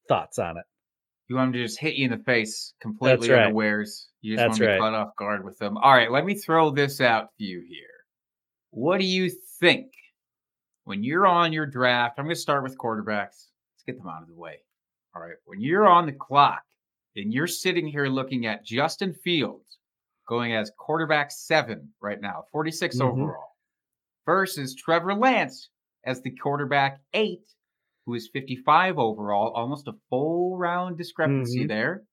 thoughts 0.08 0.40
on 0.40 0.58
it. 0.58 0.64
You 1.30 1.36
want 1.36 1.52
me 1.52 1.58
to 1.60 1.66
just 1.66 1.80
hit 1.80 1.96
you 1.96 2.06
in 2.06 2.12
the 2.18 2.24
face 2.24 2.74
completely 2.82 3.30
right. 3.30 3.46
unawares? 3.48 4.08
You 4.22 4.36
just 4.36 4.48
That's 4.48 4.60
want 4.60 4.70
right. 4.70 4.76
to 4.76 4.80
caught 4.80 4.94
off 4.94 5.16
guard 5.18 5.44
with 5.44 5.58
them. 5.58 5.78
All 5.78 5.92
right, 5.94 6.10
let 6.12 6.26
me 6.26 6.36
throw 6.36 6.72
this 6.72 7.02
out 7.02 7.28
to 7.38 7.44
you 7.44 7.62
here. 7.68 7.88
What 8.72 9.00
do 9.00 9.06
you 9.06 9.30
think 9.60 9.88
when 10.86 11.04
you're 11.04 11.28
on 11.28 11.52
your 11.52 11.66
draft? 11.66 12.16
I'm 12.18 12.26
going 12.26 12.36
to 12.36 12.40
start 12.42 12.64
with 12.64 12.78
quarterbacks. 12.78 13.48
Let's 13.76 13.84
get 13.86 13.98
them 13.98 14.08
out 14.08 14.22
of 14.22 14.30
the 14.30 14.36
way. 14.36 14.60
All 15.16 15.22
right, 15.22 15.36
when 15.46 15.60
you're 15.60 15.88
on 15.88 16.06
the 16.06 16.14
clock 16.14 16.62
and 17.18 17.34
you're 17.34 17.48
sitting 17.48 17.88
here 17.88 18.08
looking 18.08 18.46
at 18.46 18.64
Justin 18.66 19.14
Fields 19.14 19.80
going 20.30 20.54
as 20.54 20.72
quarterback 20.78 21.32
seven 21.32 21.90
right 22.02 22.22
now, 22.22 22.44
46 22.54 22.98
Mhm. 22.98 23.02
overall, 23.12 23.56
versus 24.26 24.76
Trevor 24.76 25.14
Lawrence 25.14 25.70
as 26.06 26.22
the 26.22 26.32
quarterback 26.32 27.02
eight, 27.14 27.44
who 28.08 28.14
is 28.16 28.30
55 28.34 28.98
overall, 28.98 29.52
almost 29.54 29.88
a 29.88 29.94
full 30.10 30.58
round 30.58 30.98
discrepancy 30.98 31.66
Mhm. 31.66 31.68
there. 31.68 32.04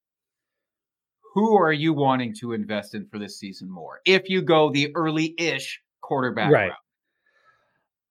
Who 1.34 1.56
are 1.56 1.72
you 1.72 1.92
wanting 1.94 2.34
to 2.40 2.52
invest 2.52 2.94
in 2.94 3.06
for 3.08 3.18
this 3.18 3.38
season 3.38 3.70
more? 3.70 4.00
If 4.04 4.28
you 4.28 4.42
go 4.42 4.70
the 4.72 4.94
early 4.94 5.34
ish 5.38 5.80
quarterback 6.02 6.52
Right. 6.52 6.68
route. 6.70 6.78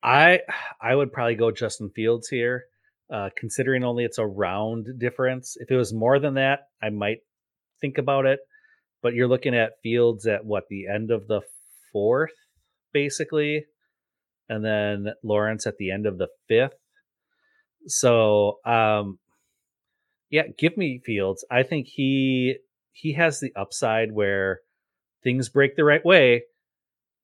I 0.01 0.39
I 0.81 0.95
would 0.95 1.11
probably 1.11 1.35
go 1.35 1.51
Justin 1.51 1.89
Fields 1.91 2.29
here, 2.29 2.65
uh, 3.11 3.29
considering 3.35 3.83
only 3.83 4.05
it's 4.05 4.17
a 4.17 4.25
round 4.25 4.87
difference. 4.97 5.57
If 5.59 5.69
it 5.69 5.75
was 5.77 5.93
more 5.93 6.19
than 6.19 6.35
that, 6.35 6.61
I 6.81 6.89
might 6.89 7.19
think 7.81 7.97
about 7.97 8.25
it. 8.25 8.39
But 9.01 9.13
you're 9.13 9.27
looking 9.27 9.53
at 9.55 9.81
Fields 9.83 10.25
at 10.25 10.45
what 10.45 10.69
the 10.69 10.87
end 10.87 11.11
of 11.11 11.27
the 11.27 11.41
fourth, 11.91 12.33
basically, 12.93 13.65
and 14.47 14.63
then 14.63 15.13
Lawrence 15.21 15.67
at 15.67 15.75
the 15.77 15.91
end 15.91 16.05
of 16.05 16.17
the 16.17 16.29
fifth. 16.47 16.79
So, 17.87 18.59
um, 18.65 19.19
yeah, 20.29 20.43
give 20.57 20.77
me 20.77 21.01
Fields. 21.05 21.45
I 21.51 21.63
think 21.63 21.87
he 21.87 22.57
he 22.91 23.13
has 23.13 23.39
the 23.39 23.51
upside 23.55 24.11
where 24.11 24.61
things 25.23 25.49
break 25.49 25.75
the 25.75 25.83
right 25.83 26.03
way. 26.05 26.43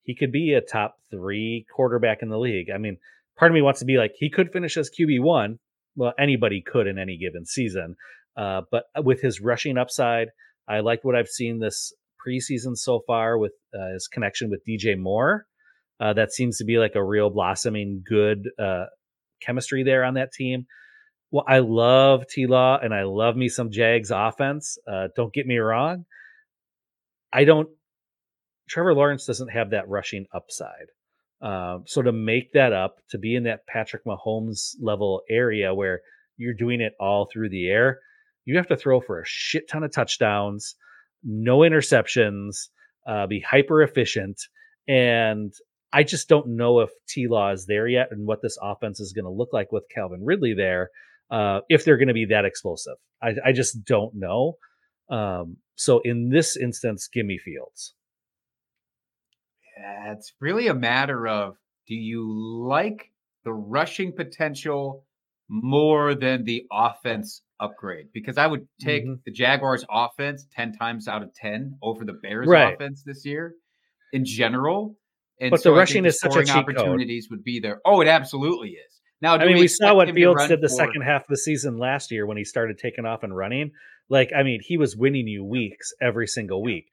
He 0.03 0.15
could 0.15 0.31
be 0.31 0.53
a 0.53 0.61
top 0.61 0.97
three 1.11 1.65
quarterback 1.75 2.21
in 2.21 2.29
the 2.29 2.39
league. 2.39 2.69
I 2.73 2.77
mean, 2.77 2.97
part 3.37 3.51
of 3.51 3.55
me 3.55 3.61
wants 3.61 3.79
to 3.79 3.85
be 3.85 3.97
like 3.97 4.13
he 4.15 4.29
could 4.29 4.51
finish 4.51 4.77
as 4.77 4.89
QB 4.89 5.21
one. 5.21 5.59
Well, 5.95 6.13
anybody 6.19 6.61
could 6.61 6.87
in 6.87 6.97
any 6.97 7.17
given 7.17 7.45
season. 7.45 7.95
Uh, 8.37 8.61
but 8.71 8.85
with 9.03 9.21
his 9.21 9.41
rushing 9.41 9.77
upside, 9.77 10.29
I 10.67 10.79
like 10.79 11.03
what 11.03 11.15
I've 11.15 11.27
seen 11.27 11.59
this 11.59 11.93
preseason 12.25 12.77
so 12.77 13.01
far 13.05 13.37
with 13.37 13.53
uh, 13.73 13.93
his 13.93 14.07
connection 14.07 14.49
with 14.49 14.61
DJ 14.67 14.97
Moore. 14.97 15.45
Uh, 15.99 16.13
that 16.13 16.31
seems 16.31 16.57
to 16.57 16.63
be 16.63 16.77
like 16.77 16.95
a 16.95 17.03
real 17.03 17.29
blossoming 17.29 18.03
good 18.07 18.49
uh, 18.57 18.85
chemistry 19.39 19.83
there 19.83 20.03
on 20.03 20.15
that 20.15 20.31
team. 20.31 20.65
Well, 21.31 21.45
I 21.47 21.59
love 21.59 22.25
T 22.27 22.47
Law 22.47 22.79
and 22.81 22.93
I 22.93 23.03
love 23.03 23.35
me 23.35 23.49
some 23.49 23.71
Jags 23.71 24.11
offense. 24.11 24.77
Uh, 24.91 25.09
don't 25.15 25.33
get 25.33 25.45
me 25.45 25.57
wrong. 25.57 26.05
I 27.31 27.43
don't. 27.43 27.69
Trevor 28.67 28.93
Lawrence 28.93 29.25
doesn't 29.25 29.49
have 29.49 29.71
that 29.71 29.89
rushing 29.89 30.25
upside. 30.33 30.87
Um, 31.41 31.83
so 31.87 32.01
to 32.01 32.11
make 32.11 32.53
that 32.53 32.73
up, 32.73 32.97
to 33.11 33.17
be 33.17 33.35
in 33.35 33.43
that 33.43 33.65
Patrick 33.67 34.03
Mahomes 34.05 34.75
level 34.81 35.21
area 35.29 35.73
where 35.73 36.01
you're 36.37 36.53
doing 36.53 36.81
it 36.81 36.93
all 36.99 37.29
through 37.31 37.49
the 37.49 37.69
air, 37.69 37.99
you 38.45 38.57
have 38.57 38.67
to 38.67 38.77
throw 38.77 38.99
for 38.99 39.21
a 39.21 39.25
shit 39.25 39.69
ton 39.69 39.83
of 39.83 39.91
touchdowns, 39.91 40.75
no 41.23 41.59
interceptions, 41.59 42.69
uh, 43.07 43.27
be 43.27 43.39
hyper 43.39 43.81
efficient, 43.81 44.41
and 44.87 45.53
I 45.91 46.03
just 46.03 46.29
don't 46.29 46.55
know 46.55 46.79
if 46.79 46.89
T 47.07 47.27
Law 47.27 47.51
is 47.51 47.65
there 47.65 47.87
yet 47.87 48.09
and 48.11 48.27
what 48.27 48.41
this 48.41 48.57
offense 48.61 48.99
is 48.99 49.13
going 49.13 49.25
to 49.25 49.31
look 49.31 49.49
like 49.53 49.71
with 49.71 49.85
Calvin 49.93 50.23
Ridley 50.23 50.53
there. 50.53 50.89
Uh, 51.31 51.61
if 51.69 51.85
they're 51.85 51.97
going 51.97 52.07
to 52.07 52.13
be 52.13 52.25
that 52.25 52.45
explosive, 52.45 52.97
I, 53.21 53.35
I 53.45 53.51
just 53.51 53.83
don't 53.85 54.13
know. 54.15 54.57
Um, 55.09 55.57
so 55.75 56.01
in 56.03 56.29
this 56.29 56.57
instance, 56.57 57.07
give 57.11 57.25
me 57.25 57.37
Fields. 57.37 57.93
Yeah, 59.77 60.13
it's 60.13 60.33
really 60.39 60.67
a 60.67 60.73
matter 60.73 61.27
of 61.27 61.55
do 61.87 61.95
you 61.95 62.29
like 62.67 63.11
the 63.43 63.53
rushing 63.53 64.13
potential 64.13 65.05
more 65.47 66.15
than 66.15 66.43
the 66.43 66.65
offense 66.71 67.41
upgrade? 67.59 68.07
Because 68.13 68.37
I 68.37 68.47
would 68.47 68.67
take 68.81 69.03
mm-hmm. 69.03 69.21
the 69.25 69.31
Jaguars 69.31 69.85
offense 69.89 70.45
10 70.55 70.73
times 70.73 71.07
out 71.07 71.23
of 71.23 71.33
10 71.33 71.77
over 71.81 72.05
the 72.05 72.13
Bears 72.13 72.47
right. 72.47 72.73
offense 72.73 73.03
this 73.05 73.25
year 73.25 73.55
in 74.13 74.25
general. 74.25 74.95
And 75.39 75.51
but 75.51 75.61
so 75.61 75.69
the 75.69 75.75
rushing 75.75 76.05
is 76.05 76.19
such 76.19 76.35
a 76.35 76.43
cheat 76.43 76.55
opportunities 76.55 77.27
code. 77.27 77.37
would 77.37 77.43
be 77.43 77.59
there. 77.59 77.79
Oh, 77.85 78.01
it 78.01 78.07
absolutely 78.07 78.69
is. 78.69 78.99
Now, 79.21 79.35
I 79.35 79.45
mean, 79.45 79.57
we, 79.57 79.67
saw 79.67 79.95
what 79.95 80.09
Fields 80.11 80.47
did 80.47 80.61
the 80.61 80.69
second 80.69 81.01
half 81.01 81.23
of 81.23 81.27
the 81.27 81.37
season 81.37 81.77
last 81.77 82.09
year 82.09 82.25
when 82.25 82.37
he 82.37 82.45
started 82.45 82.77
taking 82.77 83.05
off 83.05 83.23
and 83.23 83.35
running. 83.35 83.71
Like, 84.09 84.31
I 84.35 84.43
mean, 84.43 84.61
he 84.63 84.77
was 84.77 84.95
winning 84.95 85.27
you 85.27 85.43
weeks 85.43 85.91
every 86.01 86.25
single 86.25 86.63
week. 86.63 86.85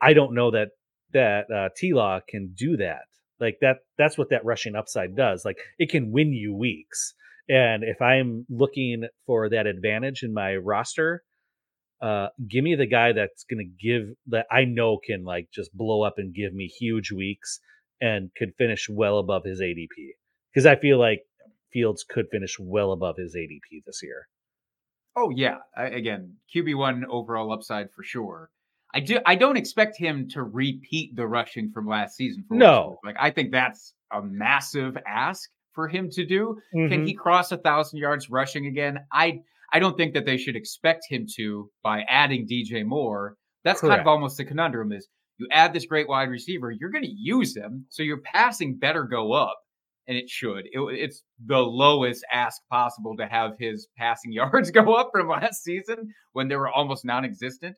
I 0.00 0.12
don't 0.14 0.34
know 0.34 0.50
that 0.50 0.68
that 1.12 1.50
uh, 1.50 1.68
T 1.76 1.92
Law 1.92 2.20
can 2.28 2.54
do 2.56 2.76
that. 2.78 3.02
Like 3.38 3.58
that, 3.60 3.78
that's 3.98 4.18
what 4.18 4.30
that 4.30 4.44
rushing 4.44 4.76
upside 4.76 5.16
does. 5.16 5.44
Like 5.44 5.58
it 5.78 5.90
can 5.90 6.12
win 6.12 6.32
you 6.32 6.54
weeks. 6.54 7.14
And 7.48 7.82
if 7.82 8.00
I'm 8.00 8.46
looking 8.48 9.08
for 9.26 9.48
that 9.48 9.66
advantage 9.66 10.22
in 10.22 10.34
my 10.34 10.56
roster, 10.56 11.22
uh, 12.02 12.28
give 12.48 12.62
me 12.64 12.74
the 12.74 12.86
guy 12.86 13.12
that's 13.12 13.44
going 13.44 13.58
to 13.58 13.88
give 13.88 14.14
that 14.28 14.46
I 14.50 14.64
know 14.64 14.98
can 15.04 15.24
like 15.24 15.48
just 15.52 15.76
blow 15.76 16.02
up 16.02 16.14
and 16.18 16.34
give 16.34 16.54
me 16.54 16.66
huge 16.66 17.10
weeks 17.12 17.60
and 18.00 18.30
could 18.36 18.54
finish 18.56 18.88
well 18.88 19.18
above 19.18 19.44
his 19.44 19.60
ADP. 19.60 20.14
Because 20.52 20.66
I 20.66 20.76
feel 20.76 20.98
like 20.98 21.20
Fields 21.72 22.04
could 22.04 22.26
finish 22.30 22.58
well 22.58 22.92
above 22.92 23.16
his 23.16 23.36
ADP 23.36 23.84
this 23.86 24.00
year. 24.02 24.26
Oh 25.16 25.30
yeah, 25.30 25.58
I, 25.76 25.84
again, 25.86 26.36
QB 26.54 26.76
one 26.76 27.04
overall 27.08 27.52
upside 27.52 27.92
for 27.92 28.02
sure. 28.02 28.50
I 28.92 29.00
do. 29.00 29.18
I 29.24 29.36
don't 29.36 29.56
expect 29.56 29.96
him 29.96 30.28
to 30.30 30.42
repeat 30.42 31.14
the 31.14 31.26
rushing 31.26 31.70
from 31.70 31.86
last 31.86 32.16
season. 32.16 32.44
no, 32.50 32.98
like 33.04 33.16
I 33.18 33.30
think 33.30 33.52
that's 33.52 33.94
a 34.12 34.22
massive 34.22 34.96
ask 35.06 35.48
for 35.72 35.88
him 35.88 36.10
to 36.10 36.26
do. 36.26 36.60
Mm-hmm. 36.74 36.92
Can 36.92 37.06
he 37.06 37.14
cross 37.14 37.52
a 37.52 37.56
thousand 37.56 37.98
yards 37.98 38.30
rushing 38.30 38.66
again? 38.66 38.98
I 39.12 39.40
I 39.72 39.78
don't 39.78 39.96
think 39.96 40.14
that 40.14 40.26
they 40.26 40.36
should 40.36 40.56
expect 40.56 41.04
him 41.08 41.26
to 41.36 41.70
by 41.82 42.02
adding 42.08 42.48
DJ 42.48 42.84
Moore. 42.84 43.36
That's 43.62 43.80
Correct. 43.80 43.90
kind 43.90 44.00
of 44.00 44.06
almost 44.08 44.36
the 44.38 44.44
conundrum 44.44 44.92
is 44.92 45.06
you 45.40 45.48
add 45.50 45.72
this 45.72 45.86
great 45.86 46.08
wide 46.08 46.30
receiver, 46.30 46.70
you're 46.70 46.90
going 46.90 47.04
to 47.04 47.10
use 47.10 47.56
him, 47.56 47.86
so 47.88 48.02
your 48.02 48.20
passing 48.20 48.78
better 48.78 49.04
go 49.04 49.32
up, 49.32 49.58
and 50.06 50.16
it 50.16 50.28
should. 50.28 50.66
It, 50.66 50.80
it's 50.92 51.22
the 51.44 51.58
lowest 51.58 52.24
ask 52.32 52.60
possible 52.70 53.16
to 53.16 53.26
have 53.26 53.52
his 53.58 53.88
passing 53.98 54.32
yards 54.32 54.70
go 54.70 54.94
up 54.94 55.10
from 55.12 55.28
last 55.28 55.64
season 55.64 56.12
when 56.32 56.48
they 56.48 56.56
were 56.56 56.68
almost 56.68 57.04
non-existent. 57.04 57.76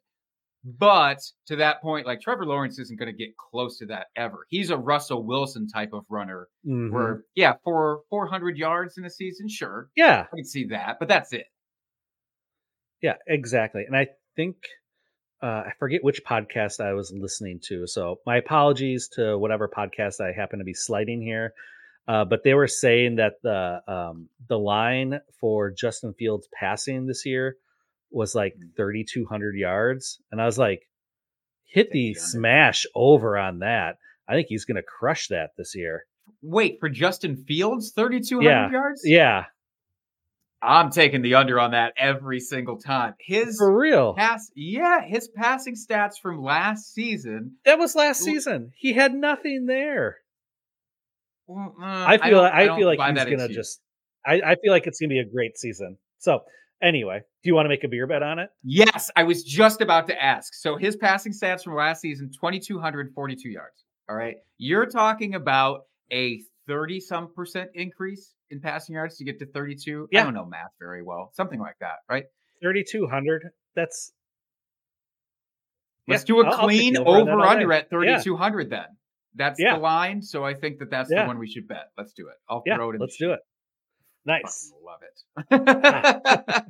But 0.64 1.18
to 1.48 1.56
that 1.56 1.82
point, 1.82 2.06
like 2.06 2.20
Trevor 2.20 2.46
Lawrence 2.46 2.78
isn't 2.78 2.98
going 2.98 3.10
to 3.10 3.16
get 3.16 3.36
close 3.36 3.78
to 3.78 3.86
that 3.86 4.06
ever. 4.16 4.46
He's 4.48 4.70
a 4.70 4.76
Russell 4.76 5.26
Wilson 5.26 5.66
type 5.66 5.92
of 5.92 6.04
runner 6.08 6.46
mm-hmm. 6.64 6.94
where, 6.94 7.24
yeah, 7.34 7.54
for 7.64 8.02
400 8.10 8.56
yards 8.56 8.96
in 8.96 9.04
a 9.04 9.10
season, 9.10 9.48
sure. 9.48 9.88
Yeah. 9.96 10.26
I 10.32 10.36
can 10.36 10.44
see 10.44 10.66
that, 10.66 10.98
but 11.00 11.08
that's 11.08 11.32
it. 11.32 11.46
Yeah, 13.02 13.14
exactly. 13.26 13.82
And 13.86 13.96
I 13.96 14.06
think, 14.36 14.56
uh, 15.42 15.64
I 15.66 15.72
forget 15.78 16.04
which 16.04 16.24
podcast 16.24 16.80
I 16.80 16.92
was 16.92 17.12
listening 17.12 17.60
to. 17.64 17.86
So 17.86 18.20
my 18.24 18.36
apologies 18.36 19.08
to 19.14 19.36
whatever 19.36 19.68
podcast 19.68 20.20
I 20.20 20.32
happen 20.32 20.60
to 20.60 20.64
be 20.64 20.74
sliding 20.74 21.20
here. 21.20 21.52
Uh, 22.06 22.24
but 22.24 22.42
they 22.42 22.54
were 22.54 22.68
saying 22.68 23.16
that 23.16 23.34
the 23.42 23.80
um, 23.86 24.28
the 24.48 24.58
line 24.58 25.20
for 25.40 25.70
Justin 25.70 26.14
Fields 26.14 26.48
passing 26.52 27.06
this 27.06 27.24
year 27.24 27.56
was 28.10 28.34
like 28.34 28.54
mm. 28.54 28.76
3,200 28.76 29.56
yards. 29.56 30.20
And 30.30 30.40
I 30.40 30.46
was 30.46 30.58
like, 30.58 30.88
hit 31.64 31.90
the 31.90 32.14
smash 32.14 32.86
over 32.94 33.38
on 33.38 33.60
that. 33.60 33.98
I 34.28 34.34
think 34.34 34.48
he's 34.48 34.64
going 34.64 34.76
to 34.76 34.82
crush 34.82 35.28
that 35.28 35.50
this 35.56 35.74
year. 35.74 36.04
Wait, 36.42 36.78
for 36.80 36.88
Justin 36.88 37.44
Fields, 37.46 37.92
3,200 37.92 38.48
yeah. 38.48 38.70
yards? 38.70 39.02
Yeah. 39.04 39.44
I'm 40.62 40.90
taking 40.90 41.22
the 41.22 41.34
under 41.34 41.58
on 41.58 41.72
that 41.72 41.94
every 41.96 42.40
single 42.40 42.78
time. 42.78 43.14
His 43.18 43.56
for 43.58 43.76
real 43.76 44.14
pass, 44.14 44.50
yeah, 44.54 45.02
his 45.04 45.28
passing 45.28 45.74
stats 45.74 46.14
from 46.22 46.40
last 46.40 46.94
season. 46.94 47.56
That 47.64 47.78
was 47.78 47.94
last 47.94 48.22
season. 48.22 48.72
He 48.76 48.92
had 48.92 49.12
nothing 49.12 49.66
there. 49.66 50.18
Well, 51.46 51.74
uh, 51.80 51.84
I 51.84 52.18
feel 52.18 52.40
I, 52.40 52.48
I 52.48 52.76
feel 52.76 52.86
like 52.86 53.00
he's 53.00 53.24
gonna 53.24 53.48
just. 53.48 53.80
I, 54.24 54.34
I 54.34 54.54
feel 54.54 54.70
like 54.72 54.86
it's 54.86 55.00
gonna 55.00 55.08
be 55.08 55.18
a 55.18 55.24
great 55.24 55.58
season. 55.58 55.98
So 56.18 56.42
Anyway, 56.82 57.20
do 57.20 57.48
you 57.48 57.54
want 57.54 57.64
to 57.64 57.68
make 57.68 57.84
a 57.84 57.88
beer 57.88 58.08
bet 58.08 58.24
on 58.24 58.40
it? 58.40 58.50
Yes, 58.64 59.08
I 59.14 59.22
was 59.22 59.44
just 59.44 59.80
about 59.80 60.08
to 60.08 60.20
ask. 60.20 60.52
So 60.54 60.76
his 60.76 60.96
passing 60.96 61.32
stats 61.32 61.62
from 61.62 61.76
last 61.76 62.00
season 62.00 62.30
2,242 62.32 63.48
yards. 63.48 63.84
All 64.10 64.16
right. 64.16 64.34
You're 64.58 64.86
talking 64.86 65.36
about 65.36 65.82
a 66.12 66.42
30 66.66 67.00
some 67.00 67.32
percent 67.32 67.70
increase 67.74 68.34
in 68.50 68.60
passing 68.60 68.94
yards 68.94 69.16
to 69.16 69.24
get 69.24 69.38
to 69.40 69.46
32. 69.46 70.08
Yeah. 70.10 70.20
I 70.20 70.24
don't 70.24 70.34
know 70.34 70.44
math 70.44 70.72
very 70.78 71.02
well. 71.02 71.30
Something 71.34 71.60
like 71.60 71.76
that, 71.80 71.96
right? 72.08 72.24
3,200. 72.62 73.48
That's. 73.74 74.12
Let's 76.08 76.22
yeah, 76.22 76.26
do 76.26 76.40
a 76.40 76.46
I'll, 76.46 76.64
clean 76.64 76.96
I'll 76.96 77.08
over 77.08 77.40
under 77.40 77.72
at 77.72 77.90
3,200 77.90 78.60
yeah. 78.70 78.76
then. 78.76 78.86
That's 79.34 79.58
the 79.58 79.78
line. 79.78 80.22
So 80.22 80.44
I 80.44 80.54
think 80.54 80.78
that 80.80 80.90
that's 80.90 81.08
the 81.08 81.24
one 81.24 81.38
we 81.38 81.48
should 81.48 81.68
bet. 81.68 81.90
Let's 81.96 82.12
do 82.12 82.28
it. 82.28 82.34
I'll 82.48 82.62
throw 82.66 82.90
it 82.90 82.94
in. 82.94 83.00
Let's 83.00 83.16
do 83.16 83.32
it. 83.32 83.40
Nice. 84.24 84.72
Love 84.84 85.00
it. 85.02 86.64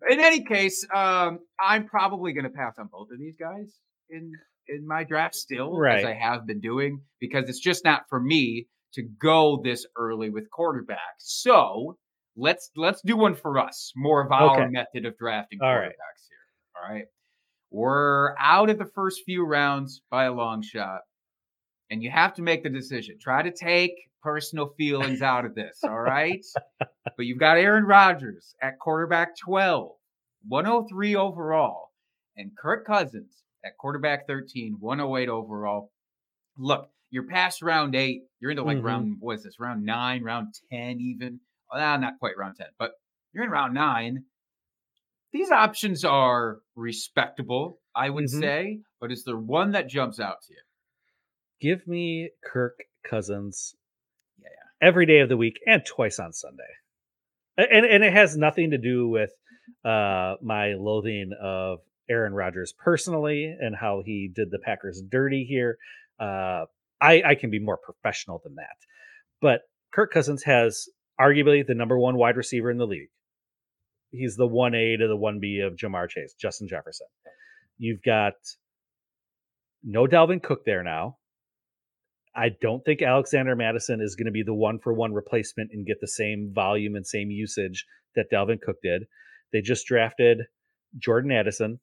in 0.10 0.20
any 0.20 0.44
case, 0.44 0.86
um, 0.94 1.40
I'm 1.58 1.86
probably 1.86 2.32
going 2.32 2.44
to 2.44 2.50
pass 2.50 2.74
on 2.78 2.88
both 2.92 3.08
of 3.12 3.18
these 3.18 3.36
guys 3.36 3.74
in 4.10 4.32
in 4.68 4.86
my 4.86 5.04
draft 5.04 5.34
still, 5.34 5.76
right. 5.76 5.98
as 5.98 6.04
I 6.04 6.14
have 6.14 6.46
been 6.46 6.60
doing, 6.60 7.00
because 7.20 7.48
it's 7.48 7.60
just 7.60 7.84
not 7.84 8.02
for 8.08 8.20
me 8.20 8.66
to 8.94 9.02
go 9.02 9.60
this 9.62 9.86
early 9.96 10.30
with 10.30 10.48
quarterbacks. 10.56 11.18
So 11.18 11.96
let's 12.36 12.70
let's 12.76 13.00
do 13.02 13.16
one 13.16 13.34
for 13.34 13.58
us, 13.58 13.92
more 13.96 14.24
of 14.24 14.32
our 14.32 14.60
okay. 14.62 14.70
method 14.70 15.06
of 15.06 15.16
drafting 15.18 15.58
All 15.62 15.68
quarterbacks 15.68 15.80
right. 15.80 15.92
here. 16.28 16.76
All 16.76 16.94
right, 16.94 17.04
we're 17.70 18.36
out 18.38 18.70
of 18.70 18.78
the 18.78 18.90
first 18.94 19.22
few 19.24 19.44
rounds 19.44 20.02
by 20.10 20.24
a 20.24 20.32
long 20.32 20.62
shot, 20.62 21.00
and 21.90 22.02
you 22.02 22.10
have 22.10 22.34
to 22.34 22.42
make 22.42 22.62
the 22.62 22.70
decision. 22.70 23.16
Try 23.20 23.42
to 23.42 23.52
take 23.52 23.94
personal 24.22 24.72
feelings 24.78 25.20
out 25.20 25.44
of 25.44 25.54
this, 25.54 25.80
all 25.82 26.00
right? 26.00 26.44
but 26.78 27.26
you've 27.26 27.40
got 27.40 27.58
Aaron 27.58 27.84
Rodgers 27.84 28.54
at 28.62 28.78
quarterback 28.78 29.36
12, 29.44 29.90
103 30.48 31.16
overall, 31.16 31.90
and 32.36 32.52
Kirk 32.56 32.86
Cousins 32.86 33.42
at 33.64 33.76
quarterback 33.78 34.26
13, 34.26 34.76
108 34.78 35.28
overall. 35.28 35.90
Look, 36.56 36.88
you're 37.10 37.26
past 37.26 37.62
round 37.62 37.94
eight. 37.94 38.22
You're 38.40 38.50
into 38.50 38.64
like 38.64 38.78
mm-hmm. 38.78 38.86
round, 38.86 39.16
what 39.20 39.36
is 39.36 39.44
this, 39.44 39.60
round 39.60 39.84
nine, 39.84 40.22
round 40.22 40.54
10 40.72 40.98
even? 41.00 41.40
Well, 41.72 41.98
not 41.98 42.18
quite 42.18 42.36
round 42.36 42.56
10, 42.56 42.66
but 42.78 42.92
you're 43.32 43.44
in 43.44 43.50
round 43.50 43.74
nine. 43.74 44.24
These 45.32 45.50
options 45.50 46.04
are 46.04 46.58
respectable, 46.74 47.80
I 47.94 48.10
would 48.10 48.24
mm-hmm. 48.24 48.40
say, 48.40 48.80
but 49.00 49.12
is 49.12 49.24
there 49.24 49.36
one 49.36 49.72
that 49.72 49.88
jumps 49.88 50.20
out 50.20 50.42
to 50.46 50.52
you? 50.52 50.60
Give 51.60 51.86
me 51.86 52.30
Kirk 52.44 52.80
Cousins 53.04 53.74
Yeah, 54.40 54.48
every 54.86 55.06
day 55.06 55.20
of 55.20 55.28
the 55.28 55.36
week 55.36 55.60
and 55.66 55.84
twice 55.86 56.18
on 56.18 56.32
Sunday. 56.32 56.62
And 57.56 57.86
and 57.86 58.02
it 58.02 58.12
has 58.12 58.36
nothing 58.36 58.70
to 58.70 58.78
do 58.78 59.08
with 59.08 59.30
uh 59.84 60.34
my 60.42 60.74
loathing 60.74 61.30
of 61.40 61.80
Aaron 62.10 62.34
Rodgers 62.34 62.72
personally 62.72 63.56
and 63.58 63.76
how 63.76 64.02
he 64.04 64.30
did 64.34 64.50
the 64.50 64.58
Packers 64.58 65.02
dirty 65.08 65.44
here. 65.44 65.78
Uh 66.18 66.66
I 67.00 67.22
I 67.24 67.34
can 67.34 67.50
be 67.50 67.58
more 67.58 67.78
professional 67.78 68.40
than 68.44 68.56
that. 68.56 68.76
But 69.40 69.62
Kirk 69.92 70.12
Cousins 70.12 70.42
has 70.44 70.88
arguably 71.20 71.66
the 71.66 71.74
number 71.74 71.98
one 71.98 72.16
wide 72.16 72.36
receiver 72.36 72.70
in 72.70 72.78
the 72.78 72.86
league. 72.86 73.10
He's 74.10 74.36
the 74.36 74.48
1A 74.48 74.98
to 74.98 75.08
the 75.08 75.16
1B 75.16 75.66
of 75.66 75.76
Ja'Marr 75.76 76.08
Chase, 76.08 76.34
Justin 76.38 76.68
Jefferson. 76.68 77.06
You've 77.78 78.02
got 78.02 78.34
no 79.82 80.06
Dalvin 80.06 80.42
Cook 80.42 80.64
there 80.64 80.82
now. 80.82 81.16
I 82.34 82.50
don't 82.60 82.84
think 82.84 83.02
Alexander 83.02 83.54
Mattison 83.56 84.00
is 84.00 84.14
going 84.14 84.26
to 84.26 84.32
be 84.32 84.42
the 84.42 84.54
one 84.54 84.78
for 84.78 84.92
one 84.92 85.12
replacement 85.12 85.70
and 85.72 85.86
get 85.86 86.00
the 86.00 86.08
same 86.08 86.52
volume 86.54 86.94
and 86.94 87.06
same 87.06 87.30
usage 87.30 87.84
that 88.14 88.30
Dalvin 88.30 88.60
Cook 88.60 88.76
did. 88.82 89.04
They 89.52 89.60
just 89.60 89.86
drafted 89.86 90.42
Jordan 90.98 91.32
Addison, 91.32 91.80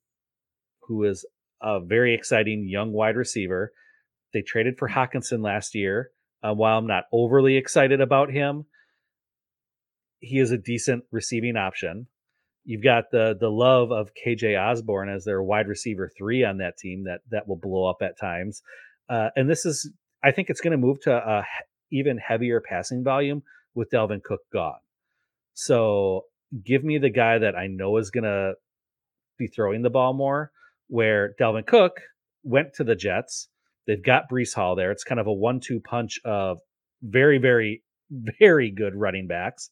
who 0.90 1.04
is 1.04 1.24
a 1.62 1.78
very 1.78 2.14
exciting 2.14 2.66
young 2.68 2.92
wide 2.92 3.14
receiver. 3.14 3.72
They 4.34 4.42
traded 4.42 4.76
for 4.76 4.88
Hockenson 4.88 5.42
last 5.42 5.74
year. 5.76 6.10
Uh, 6.42 6.52
while 6.52 6.78
I'm 6.78 6.86
not 6.88 7.04
overly 7.12 7.56
excited 7.56 8.00
about 8.00 8.32
him, 8.32 8.64
he 10.18 10.40
is 10.40 10.50
a 10.50 10.58
decent 10.58 11.04
receiving 11.12 11.56
option. 11.56 12.08
You've 12.64 12.82
got 12.82 13.04
the 13.12 13.36
the 13.38 13.50
love 13.50 13.92
of 13.92 14.10
KJ 14.14 14.60
Osborne 14.60 15.08
as 15.08 15.24
their 15.24 15.42
wide 15.42 15.68
receiver 15.68 16.10
three 16.18 16.44
on 16.44 16.58
that 16.58 16.76
team 16.76 17.04
that 17.04 17.20
that 17.30 17.46
will 17.46 17.56
blow 17.56 17.88
up 17.88 17.98
at 18.02 18.18
times. 18.18 18.62
Uh, 19.08 19.28
and 19.36 19.48
this 19.48 19.64
is, 19.64 19.90
I 20.24 20.32
think, 20.32 20.50
it's 20.50 20.60
going 20.60 20.72
to 20.72 20.76
move 20.76 21.00
to 21.02 21.12
a 21.12 21.44
even 21.92 22.18
heavier 22.18 22.60
passing 22.60 23.04
volume 23.04 23.42
with 23.74 23.90
Dalvin 23.90 24.22
Cook 24.22 24.40
gone. 24.52 24.80
So 25.54 26.24
give 26.64 26.82
me 26.82 26.98
the 26.98 27.10
guy 27.10 27.38
that 27.38 27.54
I 27.54 27.68
know 27.68 27.96
is 27.98 28.10
going 28.10 28.24
to 28.24 28.54
be 29.38 29.46
throwing 29.46 29.82
the 29.82 29.90
ball 29.90 30.14
more. 30.14 30.50
Where 30.90 31.34
Dalvin 31.40 31.66
Cook 31.66 32.00
went 32.42 32.74
to 32.74 32.84
the 32.84 32.96
Jets, 32.96 33.48
they've 33.86 34.02
got 34.02 34.28
Breece 34.30 34.54
Hall 34.54 34.74
there. 34.74 34.90
It's 34.90 35.04
kind 35.04 35.20
of 35.20 35.26
a 35.28 35.32
one-two 35.32 35.80
punch 35.80 36.18
of 36.24 36.58
very, 37.00 37.38
very, 37.38 37.82
very 38.40 38.70
good 38.70 38.94
running 38.96 39.26
backs. 39.28 39.70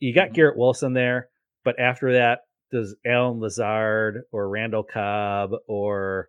You 0.00 0.14
got 0.14 0.30
Mhm. 0.30 0.34
Garrett 0.34 0.56
Wilson 0.58 0.94
there, 0.94 1.28
but 1.64 1.78
after 1.78 2.14
that, 2.14 2.40
does 2.72 2.96
Allen 3.06 3.38
Lazard 3.40 4.22
or 4.32 4.48
Randall 4.48 4.82
Cobb 4.82 5.50
or 5.68 6.28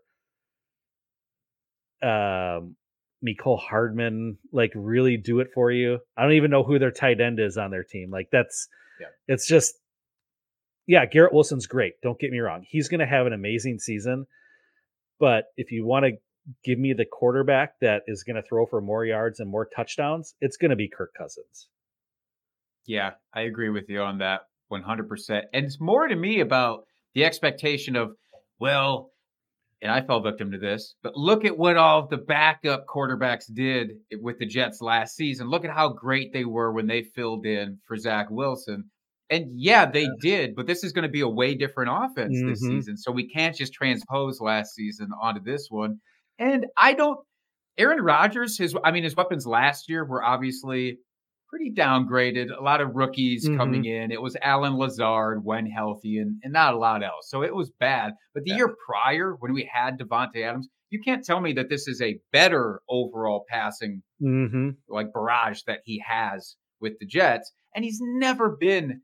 um 2.01 2.75
Mecole 3.25 3.59
Hardman 3.59 4.37
like 4.51 4.71
really 4.75 5.17
do 5.17 5.39
it 5.39 5.47
for 5.53 5.71
you? 5.71 5.99
I 6.15 6.23
don't 6.23 6.33
even 6.33 6.51
know 6.51 6.63
who 6.63 6.77
their 6.79 6.91
tight 6.91 7.19
end 7.19 7.39
is 7.39 7.57
on 7.57 7.71
their 7.71 7.83
team. 7.83 8.11
Like 8.11 8.29
that's 8.31 8.67
Yeah. 8.99 9.07
it's 9.27 9.47
just 9.47 9.75
yeah, 10.87 11.05
Garrett 11.05 11.33
Wilson's 11.33 11.67
great. 11.67 11.93
Don't 12.01 12.19
get 12.19 12.31
me 12.31 12.39
wrong. 12.39 12.65
He's 12.67 12.87
going 12.87 13.01
to 13.01 13.05
have 13.05 13.27
an 13.27 13.33
amazing 13.33 13.79
season. 13.79 14.25
But 15.19 15.45
if 15.57 15.71
you 15.71 15.85
want 15.85 16.05
to 16.05 16.11
give 16.63 16.79
me 16.79 16.93
the 16.93 17.05
quarterback 17.05 17.73
that 17.81 18.03
is 18.07 18.23
going 18.23 18.37
to 18.37 18.41
throw 18.41 18.65
for 18.65 18.81
more 18.81 19.05
yards 19.05 19.39
and 19.39 19.49
more 19.49 19.67
touchdowns, 19.75 20.33
it's 20.39 20.57
going 20.57 20.69
to 20.69 20.77
be 20.77 20.87
Kirk 20.87 21.11
Cousins. 21.17 21.67
Yeah, 22.85 23.11
I 23.33 23.41
agree 23.41 23.69
with 23.69 23.89
you 23.89 24.01
on 24.01 24.19
that 24.19 24.41
100%. 24.71 25.41
And 25.53 25.65
it's 25.65 25.79
more 25.79 26.07
to 26.07 26.15
me 26.15 26.39
about 26.39 26.85
the 27.13 27.25
expectation 27.25 27.97
of, 27.97 28.15
well, 28.59 29.11
and 29.81 29.91
I 29.91 30.01
fell 30.01 30.21
victim 30.21 30.51
to 30.51 30.57
this, 30.57 30.95
but 31.03 31.17
look 31.17 31.43
at 31.43 31.57
what 31.57 31.77
all 31.77 32.07
the 32.07 32.17
backup 32.17 32.85
quarterbacks 32.87 33.53
did 33.53 33.91
with 34.21 34.39
the 34.39 34.45
Jets 34.45 34.81
last 34.81 35.15
season. 35.15 35.49
Look 35.49 35.65
at 35.65 35.71
how 35.71 35.89
great 35.89 36.31
they 36.31 36.45
were 36.45 36.71
when 36.71 36.87
they 36.87 37.03
filled 37.03 37.45
in 37.45 37.79
for 37.85 37.97
Zach 37.97 38.27
Wilson. 38.31 38.89
And 39.29 39.45
yeah, 39.55 39.85
they 39.89 40.07
did, 40.21 40.55
but 40.55 40.67
this 40.67 40.83
is 40.83 40.93
going 40.93 41.03
to 41.03 41.09
be 41.09 41.21
a 41.21 41.27
way 41.27 41.53
different 41.55 41.91
offense 41.93 42.33
this 42.45 42.63
Mhm. 42.63 42.67
season. 42.77 42.97
So 42.97 43.11
we 43.11 43.27
can't 43.27 43.55
just 43.55 43.73
transpose 43.73 44.39
last 44.39 44.73
season 44.73 45.09
onto 45.21 45.41
this 45.41 45.67
one. 45.69 45.99
And 46.39 46.65
I 46.77 46.93
don't, 46.93 47.19
Aaron 47.77 48.01
Rodgers, 48.01 48.57
his, 48.57 48.75
I 48.83 48.91
mean, 48.91 49.03
his 49.03 49.15
weapons 49.15 49.45
last 49.45 49.89
year 49.89 50.05
were 50.05 50.23
obviously 50.23 50.99
pretty 51.49 51.71
downgraded. 51.73 52.57
A 52.57 52.61
lot 52.63 52.81
of 52.81 52.95
rookies 52.95 53.47
coming 53.57 53.85
in. 53.85 54.11
It 54.11 54.21
was 54.21 54.35
Allen 54.41 54.75
Lazard 54.77 55.43
when 55.43 55.65
healthy 55.65 56.17
and, 56.17 56.39
and 56.43 56.51
not 56.53 56.73
a 56.73 56.77
lot 56.77 57.03
else. 57.03 57.29
So 57.29 57.43
it 57.43 57.53
was 57.55 57.71
bad. 57.79 58.13
But 58.33 58.43
the 58.43 58.51
Yeah. 58.51 58.57
year 58.57 58.75
prior, 58.85 59.35
when 59.39 59.53
we 59.53 59.69
had 59.71 59.97
Davante 59.99 60.41
Adams, 60.43 60.67
you 60.89 61.01
can't 61.01 61.23
tell 61.23 61.39
me 61.41 61.53
that 61.53 61.69
this 61.69 61.87
is 61.87 62.01
a 62.01 62.19
better 62.31 62.81
overall 62.89 63.45
passing 63.49 64.01
Mm-hmm. 64.21 64.69
like 64.89 65.11
barrage 65.13 65.61
that 65.67 65.79
he 65.85 66.01
has 66.07 66.55
with 66.81 66.93
the 66.99 67.05
Jets. 67.05 67.51
And 67.75 67.83
he's 67.85 67.99
never 68.01 68.55
been 68.59 69.01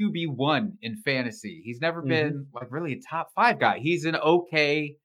QB 0.00 0.34
one 0.36 0.76
in 0.82 0.96
fantasy. 1.04 1.62
He's 1.64 1.80
never 1.80 2.02
Mhm. 2.02 2.08
been 2.08 2.46
like 2.52 2.70
really 2.70 2.92
a 2.94 3.00
top 3.08 3.28
five 3.34 3.58
guy. 3.60 3.78
He's 3.78 4.04
an 4.04 4.16
okay 4.16 4.96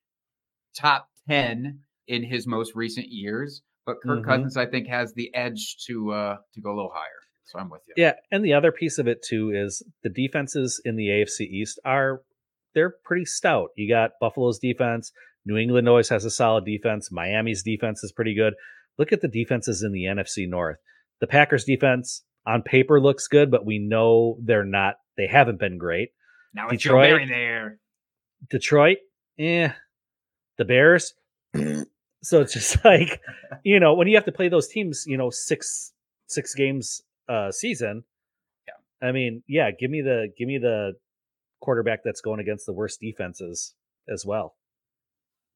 top 0.78 1.08
10 1.28 1.80
in 2.08 2.24
his 2.24 2.48
most 2.48 2.74
recent 2.76 3.08
years. 3.10 3.62
But 3.86 3.98
Kirk 4.04 4.20
Mhm. 4.20 4.26
Cousins, 4.26 4.58
I 4.58 4.66
think, 4.68 4.88
has 4.88 5.14
the 5.14 5.34
edge 5.34 5.78
to 5.88 6.12
uh 6.12 6.38
to 6.54 6.62
go 6.62 6.72
a 6.74 6.76
little 6.76 6.92
higher. 6.94 7.20
So 7.46 7.58
I'm 7.58 7.70
with 7.70 7.82
you. 7.88 7.96
Yeah, 7.98 8.14
and 8.32 8.46
the 8.46 8.54
other 8.54 8.72
piece 8.72 9.00
of 9.00 9.08
it 9.08 9.24
too 9.28 9.52
is 9.54 9.82
the 10.04 10.10
defenses 10.10 10.80
in 10.86 10.96
the 10.96 11.10
AFC 11.10 11.46
East 11.46 11.80
are 11.84 12.22
they're 12.76 12.94
pretty 13.04 13.26
stout. 13.26 13.70
You 13.76 13.90
got 13.90 14.12
Buffalo's 14.22 14.60
defense, 14.60 15.12
New 15.46 15.58
England 15.58 15.90
always 15.90 16.10
has 16.10 16.26
a 16.26 16.30
solid 16.30 16.66
defense, 16.66 17.12
Miami's 17.12 17.64
defense 17.64 18.04
is 18.04 18.12
pretty 18.12 18.36
good. 18.36 18.54
Look 19.00 19.12
at 19.12 19.22
the 19.22 19.28
defenses 19.28 19.82
in 19.82 19.92
the 19.92 20.06
NFC 20.06 20.48
North. 20.48 20.78
The 21.20 21.26
Packers 21.28 21.64
defense 21.64 22.24
on 22.50 22.64
paper 22.64 23.00
looks 23.00 23.28
good, 23.28 23.52
but 23.52 23.66
we 23.66 23.78
know 23.78 24.38
they're 24.42 24.66
not 24.66 24.96
they 25.18 25.28
haven't 25.28 25.60
been 25.60 25.78
great. 25.78 26.10
Now 26.54 26.70
it's 26.70 26.82
Detroit. 26.84 27.06
Joe 27.06 27.16
Barry 27.16 27.28
there. 27.28 27.80
Detroit, 28.50 28.98
eh. 29.38 29.70
The 30.58 30.66
Bears. 30.66 31.14
so 32.24 32.42
it's 32.42 32.54
just 32.54 32.84
like, 32.86 33.22
you 33.64 33.80
know, 33.80 33.94
when 33.94 34.08
you 34.08 34.16
have 34.16 34.26
to 34.26 34.32
play 34.32 34.50
those 34.50 34.68
teams, 34.68 35.06
you 35.06 35.18
know, 35.18 35.30
six 35.30 35.94
six 36.28 36.56
games 36.56 37.02
a 37.28 37.52
season. 37.52 38.04
Yeah. 38.68 39.08
I 39.08 39.12
mean, 39.12 39.44
yeah, 39.48 39.70
give 39.72 39.92
me 39.92 40.02
the 40.02 40.30
give 40.38 40.48
me 40.48 40.58
the 40.58 40.94
quarterback 41.62 42.00
that's 42.04 42.22
going 42.22 42.40
against 42.40 42.66
the 42.66 42.74
worst 42.74 43.00
defenses 43.00 43.76
as 44.12 44.26
well. 44.26 44.56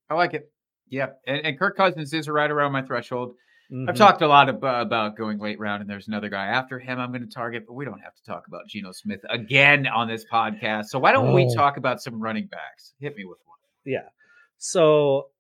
I 0.10 0.16
like 0.16 0.34
it. 0.34 0.52
Yeah, 0.90 1.08
and, 1.26 1.44
and 1.46 1.58
Kirk 1.58 1.76
Cousins 1.76 2.14
is 2.14 2.30
right 2.30 2.52
around 2.52 2.72
my 2.72 2.84
threshold. 2.84 3.34
I've 3.72 3.96
Mhm. 3.96 3.96
talked 3.96 4.22
a 4.22 4.28
lot 4.28 4.50
about, 4.50 4.82
about 4.86 5.16
going 5.18 5.40
late 5.40 5.60
round, 5.60 5.82
and 5.82 5.90
there's 5.90 6.08
another 6.08 6.30
guy 6.30 6.46
after 6.48 6.78
him 6.80 7.00
I'm 7.00 7.12
going 7.12 7.22
to 7.28 7.34
target, 7.34 7.64
but 7.66 7.74
we 7.74 7.86
don't 7.86 8.00
have 8.02 8.14
to 8.16 8.24
talk 8.24 8.48
about 8.48 8.68
Geno 8.68 8.92
Smith 8.92 9.22
again 9.30 9.88
on 9.88 10.08
this 10.08 10.26
podcast. 10.32 10.86
So 10.86 11.00
why 11.00 11.12
don't 11.12 11.34
we 11.34 11.46
Oh. 11.46 11.56
talk 11.56 11.78
about 11.78 12.02
some 12.02 12.22
running 12.22 12.48
backs? 12.48 12.94
Hit 13.00 13.16
me 13.16 13.26
with 13.26 13.40
one. 13.46 13.58
Yeah. 13.86 14.10
So 14.58 15.32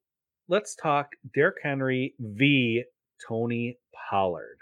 let's 0.47 0.73
talk 0.75 1.09
Derrick 1.35 1.57
Henry 1.61 2.15
v. 2.19 2.83
Tony 3.27 3.77
Pollard. 4.09 4.57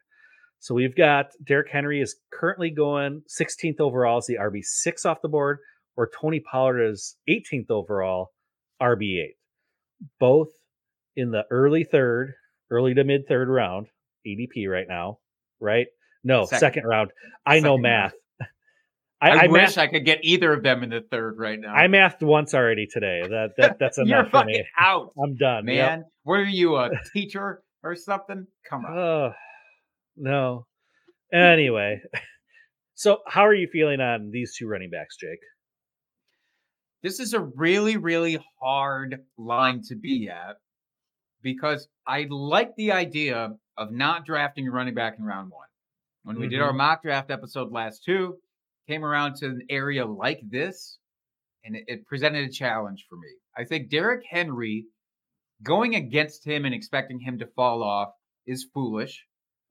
So 0.60 0.76
we've 0.76 0.96
got 0.96 1.32
Derrick 1.44 1.70
Henry 1.72 2.02
is 2.02 2.20
currently 2.32 2.70
going 2.72 3.24
16th 3.28 3.80
overall 3.80 4.18
as 4.18 4.26
the 4.28 4.38
RB6 4.38 5.06
off 5.06 5.22
the 5.22 5.30
board, 5.30 5.60
or 5.96 6.10
Tony 6.20 6.40
Pollard 6.40 6.82
is 6.82 7.18
18th 7.28 7.72
overall, 7.72 8.32
RB8. 8.82 9.38
Both 10.20 10.50
in 11.16 11.32
the 11.32 11.46
early 11.50 11.84
third, 11.84 12.34
early 12.72 12.94
to 12.96 13.04
mid 13.04 13.28
third 13.28 13.50
round, 13.50 13.88
ADP 14.26 14.68
right 14.68 14.88
now, 14.88 15.20
right? 15.60 15.88
No, 16.24 16.46
second, 16.46 16.60
Second. 16.60 16.84
round. 16.86 17.12
I 17.46 17.60
know 17.60 17.76
Second 17.76 17.82
math. 17.82 18.14
I, 19.24 19.30
I, 19.30 19.44
I, 19.44 19.48
wish 19.48 19.76
mathed, 19.76 19.78
I 19.78 19.88
could 19.88 20.04
get 20.04 20.20
either 20.24 20.52
of 20.52 20.64
them 20.64 20.82
in 20.82 20.90
the 20.90 21.02
third 21.02 21.38
right 21.38 21.60
now. 21.60 21.76
I 21.76 21.88
mathed 21.88 22.24
once 22.24 22.56
already 22.56 22.88
today. 22.92 23.22
That, 23.22 23.52
that 23.58 23.78
that's 23.80 23.98
You're 24.04 24.08
enough 24.08 24.32
for 24.32 24.40
fucking 24.40 24.54
me. 24.54 24.66
out, 24.80 25.12
I'm 25.24 25.36
done. 25.36 25.66
man. 25.66 26.00
Yep. 26.00 26.08
Are 26.28 26.44
you, 26.44 26.76
a 26.78 26.90
teacher 27.14 27.62
or 27.84 27.96
something? 27.96 28.48
Come 28.68 28.86
on. 28.86 28.98
Oh, 28.98 29.32
no. 30.18 30.66
Anyway, 31.32 32.02
so 32.96 33.20
how 33.28 33.46
are 33.46 33.54
you 33.54 33.68
feeling 33.72 34.02
on 34.02 34.32
these 34.32 34.56
two 34.58 34.68
running 34.68 34.90
backs, 34.90 35.18
Jake? 35.18 35.40
this 37.04 37.20
is 37.20 37.34
a 37.34 37.40
really, 37.40 37.98
really 37.98 38.38
hard 38.62 39.18
line 39.38 39.82
to 39.88 39.96
be 39.96 40.30
at 40.30 40.58
because 41.42 41.88
I 42.08 42.28
like 42.30 42.76
the 42.76 42.92
idea 42.92 43.54
of 43.78 43.92
not 43.92 44.26
drafting 44.26 44.68
a 44.68 44.72
running 44.72 44.94
back 44.94 45.16
in 45.18 45.24
round 45.26 45.52
one. 45.52 45.68
When 46.24 46.40
we 46.40 46.48
did 46.48 46.62
our 46.62 46.74
mock 46.74 47.02
draft 47.04 47.32
episode 47.32 47.72
last 47.72 48.04
two, 48.06 48.38
came 48.88 49.04
around 49.04 49.36
to 49.38 49.48
an 49.48 49.62
area 49.70 50.06
like 50.06 50.40
this, 50.48 50.98
and 51.64 51.76
it, 51.76 51.84
it 51.88 52.06
presented 52.06 52.48
a 52.48 52.52
challenge 52.52 53.06
for 53.10 53.16
me. 53.16 53.30
I 53.58 53.64
think 53.66 53.90
Derrick 53.90 54.24
Henry 54.30 54.86
going 55.64 55.96
against 55.96 56.46
him 56.46 56.66
and 56.66 56.74
expecting 56.76 57.20
him 57.20 57.40
to 57.40 57.48
fall 57.56 57.84
off 57.84 58.10
is 58.46 58.68
foolish. 58.74 59.24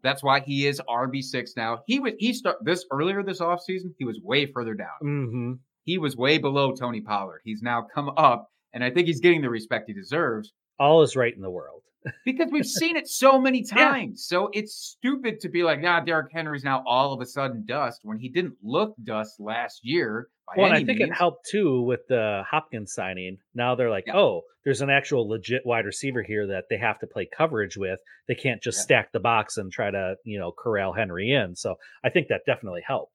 That's 0.02 0.22
why 0.22 0.40
he 0.40 0.66
is 0.66 0.80
RB 0.88 1.22
six 1.22 1.52
now. 1.56 1.80
He 1.87 2.00
was 2.00 2.14
he 2.18 2.33
start 2.33 2.56
this 2.64 2.85
earlier 2.90 3.22
this 3.22 3.40
offseason, 3.40 3.92
he 3.98 4.04
was 4.04 4.18
way 4.22 4.46
further 4.46 4.74
down 4.74 4.88
Mm-hmm. 5.02 5.52
he 5.85 5.98
was 5.98 6.16
way 6.16 6.38
below 6.38 6.72
Tony 6.72 7.00
Pollard. 7.00 7.42
He's 7.44 7.62
now 7.62 7.87
come 7.94 8.11
up, 8.16 8.48
and 8.72 8.83
I 8.83 8.90
think 8.90 9.06
he's 9.06 9.20
getting 9.20 9.42
the 9.42 9.50
respect 9.50 9.85
he 9.88 9.92
deserves. 9.94 10.52
All 10.81 11.03
is 11.03 11.14
right 11.14 11.35
in 11.35 11.43
the 11.43 11.51
world. 11.51 11.83
because 12.25 12.49
we've 12.51 12.64
seen 12.66 12.97
it 12.97 13.07
so 13.07 13.38
many 13.38 13.59
Yeah. 13.59 13.90
times. 13.90 14.25
So 14.25 14.49
it's 14.55 14.73
stupid 14.75 15.40
to 15.40 15.51
be 15.51 15.62
like, 15.62 15.83
nah, 15.83 16.01
Derrick 16.01 16.33
Henry's 16.33 16.64
now 16.64 16.83
all 16.87 17.12
of 17.12 17.21
a 17.21 17.27
sudden 17.27 17.64
dust 17.66 18.01
when 18.03 18.19
he 18.19 18.31
didn't 18.31 18.55
look 18.62 18.95
dust 19.05 19.38
last 19.38 19.81
year. 19.85 20.29
By 20.47 20.55
Well, 20.62 20.73
I 20.73 20.83
think 20.83 21.01
it 21.01 21.12
helped 21.12 21.47
too 21.51 21.83
with 21.83 22.01
the 22.09 22.43
Hopkins 22.51 22.95
signing. 22.95 23.37
Now 23.55 23.75
they're 23.75 23.90
like, 23.90 24.07
Yeah. 24.07 24.16
oh, 24.16 24.45
there's 24.64 24.81
an 24.81 24.88
actual 24.88 25.29
legit 25.29 25.66
wide 25.66 25.85
receiver 25.85 26.23
here 26.23 26.47
that 26.47 26.64
they 26.71 26.79
have 26.79 26.99
to 27.01 27.07
play 27.07 27.27
coverage 27.27 27.77
with. 27.77 28.01
They 28.29 28.35
can't 28.35 28.62
just 28.62 28.79
Yeah. 28.79 28.83
stack 28.85 29.12
the 29.12 29.21
box 29.21 29.59
and 29.59 29.71
try 29.71 29.90
to, 29.90 30.16
you 30.25 30.38
know, 30.38 30.53
corral 30.53 30.95
Henry 30.95 31.31
in. 31.33 31.55
So 31.55 31.77
I 32.03 32.09
think 32.09 32.29
that 32.29 32.47
definitely 32.47 32.83
helped. 32.87 33.12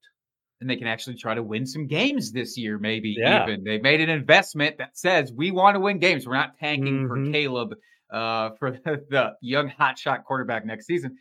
And 0.62 0.70
they 0.70 0.76
can 0.78 0.88
actually 0.88 1.18
try 1.18 1.34
to 1.36 1.44
win 1.44 1.66
some 1.66 1.86
games 1.88 2.32
this 2.32 2.58
year, 2.58 2.78
maybe 2.80 3.16
Yeah. 3.18 3.44
even. 3.44 3.64
They 3.64 3.78
made 3.80 4.02
an 4.02 4.10
investment 4.10 4.78
that 4.78 4.98
says 4.98 5.32
we 5.36 5.52
want 5.52 5.76
to 5.76 5.80
win 5.80 6.00
games. 6.00 6.26
We're 6.26 6.36
not 6.36 6.58
tanking 6.58 7.08
for 7.08 7.18
Mhm. 7.18 7.32
Caleb 7.32 7.74
uh, 8.12 8.52
for 8.60 8.72
the, 8.72 8.80
the 9.10 9.32
young 9.42 9.70
hotshot 9.70 10.24
quarterback 10.24 10.66
next 10.66 10.86
season. 10.86 11.18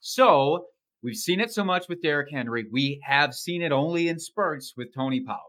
So 0.00 0.66
we've 1.02 1.16
seen 1.16 1.40
it 1.40 1.50
so 1.52 1.64
much 1.64 1.88
with 1.88 2.02
Derrick 2.02 2.28
Henry. 2.30 2.66
We 2.70 3.00
have 3.04 3.34
seen 3.34 3.62
it 3.62 3.72
only 3.72 4.08
in 4.08 4.18
spurts 4.18 4.74
with 4.76 4.92
Tony 4.94 5.20
Pollard. 5.20 5.40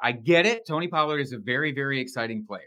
I 0.00 0.12
get 0.12 0.46
it. 0.46 0.66
Tony 0.66 0.88
Pollard 0.88 1.20
is 1.20 1.32
a 1.32 1.38
very, 1.38 1.72
very 1.72 2.00
exciting 2.00 2.44
player. 2.46 2.62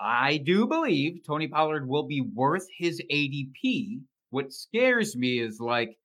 I 0.00 0.38
do 0.38 0.66
believe 0.66 1.20
Tony 1.26 1.46
Pollard 1.48 1.86
will 1.86 2.06
be 2.06 2.20
worth 2.34 2.66
his 2.76 3.00
ADP. 3.10 4.00
What 4.30 4.52
scares 4.52 5.14
me 5.16 5.38
is 5.38 5.60
like 5.60 5.96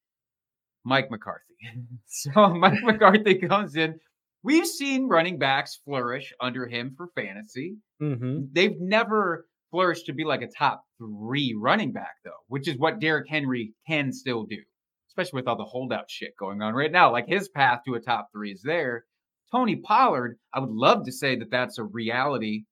Mike 0.87 1.11
McCarthy. 1.11 1.43
so 2.07 2.49
Mike 2.53 2.79
McCarthy 2.83 3.35
comes 3.35 3.75
in. 3.75 3.99
We've 4.43 4.67
seen 4.67 5.09
running 5.09 5.37
backs 5.37 5.81
flourish 5.83 6.33
under 6.39 6.67
him 6.67 6.93
for 6.95 7.09
fantasy. 7.15 7.75
hmm 7.99 8.45
They've 8.53 8.79
never 8.79 9.47
flourished 9.69 10.05
to 10.05 10.13
be 10.13 10.23
like 10.23 10.41
a 10.41 10.47
top 10.47 10.83
three 10.97 11.53
running 11.59 11.91
back, 11.91 12.15
though, 12.23 12.43
which 12.47 12.69
is 12.69 12.77
what 12.77 12.99
Derrick 13.01 13.27
Henry 13.27 13.73
can 13.85 14.13
still 14.13 14.43
do, 14.43 14.59
especially 15.09 15.41
with 15.41 15.47
all 15.47 15.57
the 15.57 15.65
holdout 15.65 16.09
shit 16.09 16.37
going 16.39 16.61
on 16.61 16.73
right 16.73 16.91
now. 16.91 17.11
Like 17.11 17.27
his 17.27 17.49
path 17.49 17.79
to 17.85 17.95
a 17.95 17.99
top 17.99 18.29
three 18.31 18.53
is 18.53 18.61
there. 18.63 19.03
Tony 19.51 19.75
Pollard, 19.75 20.37
I 20.53 20.59
would 20.61 20.69
love 20.71 21.03
to 21.05 21.11
say 21.11 21.35
that 21.37 21.51
that's 21.51 21.79
a 21.79 21.83
reality. 21.83 22.63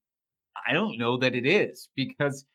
I 0.68 0.72
don't 0.72 0.98
know 0.98 1.18
that 1.18 1.36
it 1.36 1.46
is 1.46 1.90
because 1.96 2.46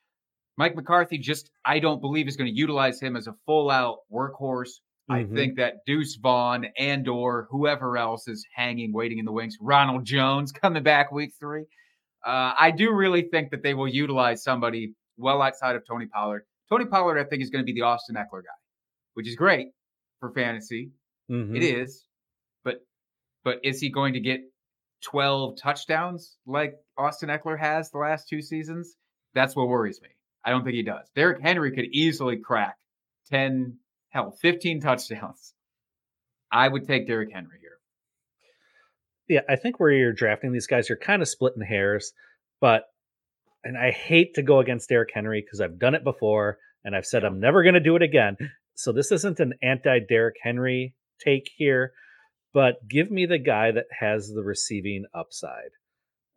Mike 0.57 0.75
McCarthy 0.75 1.19
just, 1.19 1.51
I 1.67 1.79
don't 1.81 2.01
believe 2.01 2.29
is 2.29 2.37
going 2.37 2.51
to 2.51 2.57
utilize 2.59 3.01
him 3.01 3.17
as 3.17 3.27
a 3.27 3.35
full 3.45 3.71
out 3.71 3.99
workhorse. 4.11 4.81
I 5.11 5.25
Mhm. 5.25 5.35
think 5.35 5.57
that 5.57 5.85
Deuce 5.87 6.17
Vaughn 6.17 6.67
and 6.79 7.07
or 7.09 7.47
whoever 7.51 7.99
else 7.99 8.29
is 8.29 8.47
hanging, 8.55 8.93
waiting 8.93 9.19
in 9.19 9.25
the 9.25 9.33
wings, 9.33 9.57
Ronald 9.61 10.05
Jones 10.05 10.53
coming 10.53 10.83
back 10.83 11.11
week 11.13 11.35
three. 11.39 11.65
Uh, 12.25 12.55
I 12.59 12.71
do 12.71 12.93
really 12.93 13.23
think 13.23 13.51
that 13.51 13.63
they 13.63 13.75
will 13.75 13.89
utilize 13.89 14.43
somebody 14.43 14.95
well 15.17 15.43
outside 15.43 15.77
of 15.77 15.87
Tony 15.87 16.07
Pollard. 16.07 16.45
Tony 16.69 16.85
Pollard, 16.85 17.19
I 17.19 17.25
think, 17.25 17.43
is 17.43 17.51
going 17.51 17.63
to 17.63 17.67
be 17.67 17.73
the 17.79 17.83
Austin 17.87 18.15
Ekeler 18.17 18.43
guy, 18.43 18.59
which 19.15 19.27
is 19.27 19.35
great 19.37 19.69
for 20.21 20.31
fantasy. 20.33 20.93
hmm 21.29 21.55
It 21.57 21.63
is, 21.63 22.07
but 22.65 22.81
but 23.43 23.59
is 23.65 23.81
he 23.81 23.89
going 23.91 24.13
to 24.15 24.21
get 24.21 24.41
12 25.03 25.57
touchdowns 25.57 26.37
like 26.47 26.75
Austin 26.99 27.31
Ekeler 27.31 27.59
has 27.59 27.91
the 27.91 27.99
last 27.99 28.29
two 28.29 28.43
seasons? 28.43 28.97
That's 29.35 29.57
what 29.57 29.69
worries 29.69 30.01
me. 30.03 30.11
I 30.45 30.51
don't 30.51 30.63
think 30.63 30.75
he 30.75 30.83
does. 30.83 31.09
Derrick 31.15 31.41
Henry 31.41 31.73
could 31.75 31.87
easily 31.87 32.37
crack 32.39 32.77
10, 33.31 33.79
hell, 34.11 34.37
15 34.41 34.81
touchdowns. 34.81 35.55
I 36.53 36.69
would 36.69 36.87
take 36.87 37.07
Derrick 37.07 37.31
Henry 37.33 37.59
here. 37.61 37.79
Yeah, 39.29 39.41
I 39.49 39.57
think 39.57 39.79
where 39.79 39.93
you're 39.93 40.13
drafting 40.13 40.53
these 40.53 40.67
guys, 40.67 40.89
you're 40.89 40.99
kind 40.99 41.23
of 41.23 41.29
splitting 41.29 41.63
hairs, 41.63 42.13
but 42.61 42.85
and 43.63 43.77
I 43.77 43.91
hate 43.91 44.35
to 44.35 44.43
go 44.43 44.59
against 44.59 44.89
Derrick 44.89 45.11
Henry 45.15 45.43
because 45.43 45.61
I've 45.61 45.79
done 45.79 45.95
it 45.95 46.03
before 46.03 46.59
and 46.85 46.97
I've 46.97 47.07
said 47.07 47.25
I'm 47.25 47.41
never 47.41 47.63
going 47.63 47.75
to 47.75 47.81
do 47.81 47.97
it 47.97 48.03
again. 48.03 48.37
So 48.75 48.93
this 48.93 49.13
isn't 49.13 49.41
an 49.41 49.53
anti 49.63 49.99
Derrick 50.09 50.37
Henry 50.43 50.95
take 51.23 51.51
here, 51.57 51.93
but 52.55 52.77
give 52.89 53.11
me 53.11 53.27
the 53.27 53.39
guy 53.39 53.71
that 53.73 53.85
has 53.99 54.33
the 54.35 54.43
receiving 54.43 55.05
upside. 55.15 55.73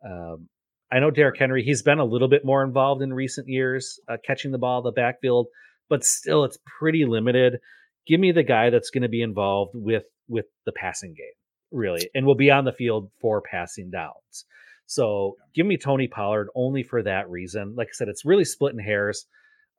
Um, 0.04 0.48
I 0.92 1.00
know 1.00 1.10
Derrick 1.10 1.38
Henry, 1.38 1.64
he's 1.64 1.82
been 1.82 1.98
a 1.98 2.04
little 2.04 2.28
bit 2.28 2.44
more 2.44 2.62
involved 2.62 3.02
in 3.02 3.14
recent 3.14 3.48
years, 3.48 3.98
uh, 4.08 4.18
catching 4.24 4.52
the 4.52 4.58
ball 4.58 4.80
in 4.80 4.84
the 4.84 4.92
backfield, 4.92 5.46
but 5.88 6.04
still 6.04 6.44
it's 6.44 6.58
pretty 6.78 7.04
limited. 7.04 7.58
Give 8.06 8.20
me 8.20 8.32
the 8.32 8.42
guy 8.42 8.70
that's 8.70 8.90
going 8.90 9.02
to 9.02 9.08
be 9.08 9.22
involved 9.22 9.72
with 9.74 10.04
with 10.28 10.46
the 10.64 10.72
passing 10.72 11.14
game 11.14 11.34
really, 11.74 12.08
and 12.14 12.24
will 12.24 12.34
be 12.34 12.50
on 12.50 12.64
the 12.64 12.72
field 12.72 13.10
for 13.20 13.42
passing 13.42 13.90
downs. 13.90 14.46
So 14.86 15.36
give 15.54 15.66
me 15.66 15.76
Tony 15.76 16.08
Pollard 16.08 16.48
only 16.54 16.82
for 16.82 17.02
that 17.02 17.28
reason. 17.28 17.74
Like 17.76 17.88
I 17.88 17.92
said, 17.92 18.08
it's 18.08 18.24
really 18.24 18.44
splitting 18.44 18.78
hairs. 18.78 19.26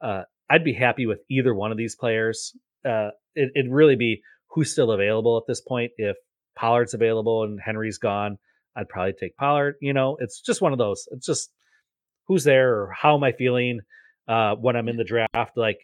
Uh, 0.02 0.24
I'd 0.50 0.63
be 0.63 0.74
happy 0.74 1.06
with 1.06 1.20
either 1.30 1.54
one 1.54 1.72
of 1.72 1.78
these 1.78 1.96
players. 1.96 2.56
Uh, 2.84 3.10
it, 3.34 3.52
it'd 3.56 3.72
really 3.72 3.96
be 3.96 4.22
who's 4.50 4.72
still 4.72 4.91
available 4.91 5.38
at 5.38 5.44
this 5.48 5.62
point. 5.62 5.91
If 5.98 6.18
Pollard's 6.56 6.94
available 6.94 7.44
and 7.44 7.60
Henry's 7.63 7.98
gone, 7.98 8.38
I'd 8.76 8.89
probably 8.89 9.13
take 9.13 9.38
Pollard. 9.38 9.76
You 9.80 9.94
know, 9.94 10.18
it's 10.20 10.41
just 10.41 10.62
one 10.62 10.74
of 10.74 10.78
those. 10.78 11.08
It's 11.12 11.26
just 11.26 11.52
who's 12.28 12.44
there 12.44 12.76
or 12.76 12.91
how 12.91 13.15
am 13.15 13.24
I 13.24 13.32
feeling 13.32 13.82
uh, 14.28 14.56
when 14.56 14.76
I'm 14.76 14.89
in 14.89 14.98
the 14.98 15.04
draft? 15.04 15.56
Like, 15.56 15.80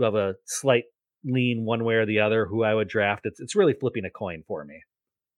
I 0.00 0.04
have 0.04 0.14
a 0.14 0.34
slight 0.46 0.84
lean 1.24 1.64
one 1.64 1.84
way 1.84 1.94
or 1.94 2.06
the 2.06 2.20
other 2.20 2.46
who 2.46 2.62
I 2.64 2.74
would 2.74 2.88
draft? 2.88 3.22
It's 3.24 3.40
it's 3.40 3.54
really 3.56 3.74
flipping 3.74 4.04
a 4.04 4.10
coin 4.10 4.42
for 4.46 4.64
me. 4.64 4.80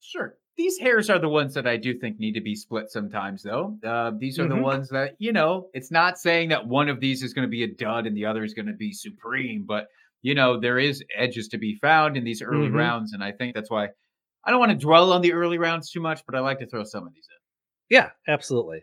Sure. 0.01 0.37
These 0.57 0.79
hairs 0.79 1.11
are 1.11 1.19
the 1.19 1.29
ones 1.29 1.55
that 1.55 1.67
I 1.67 1.77
do 1.77 1.99
think 1.99 2.19
need 2.21 2.35
to 2.35 2.41
be 2.41 2.55
split 2.55 2.89
sometimes, 2.91 3.43
though. 3.43 3.77
Uh, 3.85 4.13
these 4.17 4.39
are 4.39 4.47
the 4.47 4.55
Mhm. 4.55 4.63
ones 4.63 4.89
that, 4.91 5.17
you 5.19 5.33
know, 5.33 5.69
it's 5.75 5.91
not 5.91 6.17
saying 6.17 6.51
that 6.51 6.69
one 6.69 6.89
of 6.89 7.01
these 7.01 7.23
is 7.25 7.35
going 7.35 7.47
to 7.47 7.51
be 7.51 7.65
a 7.65 7.75
dud 7.75 8.07
and 8.07 8.17
the 8.17 8.25
other 8.27 8.45
is 8.45 8.55
going 8.55 8.67
to 8.67 8.73
be 8.73 8.93
supreme, 8.93 9.65
but, 9.67 9.89
you 10.23 10.35
know, 10.35 10.61
there 10.61 10.79
is 10.79 11.03
edges 11.17 11.49
to 11.49 11.59
be 11.59 11.75
found 11.77 12.17
in 12.17 12.23
these 12.23 12.41
early 12.41 12.69
Mhm. 12.69 12.75
rounds. 12.75 13.13
And 13.13 13.25
I 13.25 13.33
think 13.33 13.55
that's 13.55 13.71
why 13.71 13.89
I 14.45 14.51
don't 14.51 14.61
want 14.61 14.73
to 14.73 14.79
dwell 14.79 15.13
on 15.13 15.23
the 15.23 15.33
early 15.33 15.59
rounds 15.59 15.91
too 15.91 16.01
much, 16.01 16.25
but 16.27 16.35
I 16.37 16.41
like 16.41 16.61
to 16.61 16.67
throw 16.67 16.85
some 16.85 17.07
of 17.07 17.13
these 17.15 17.27
in. 17.29 17.97
Yeah, 17.97 18.11
absolutely. 18.29 18.83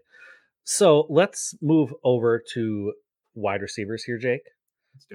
So 0.64 1.06
let's 1.10 1.56
move 1.62 1.94
over 2.04 2.44
to 2.54 2.94
wide 3.36 3.62
receivers 3.62 4.04
here, 4.04 4.18
Jake. 4.18 4.42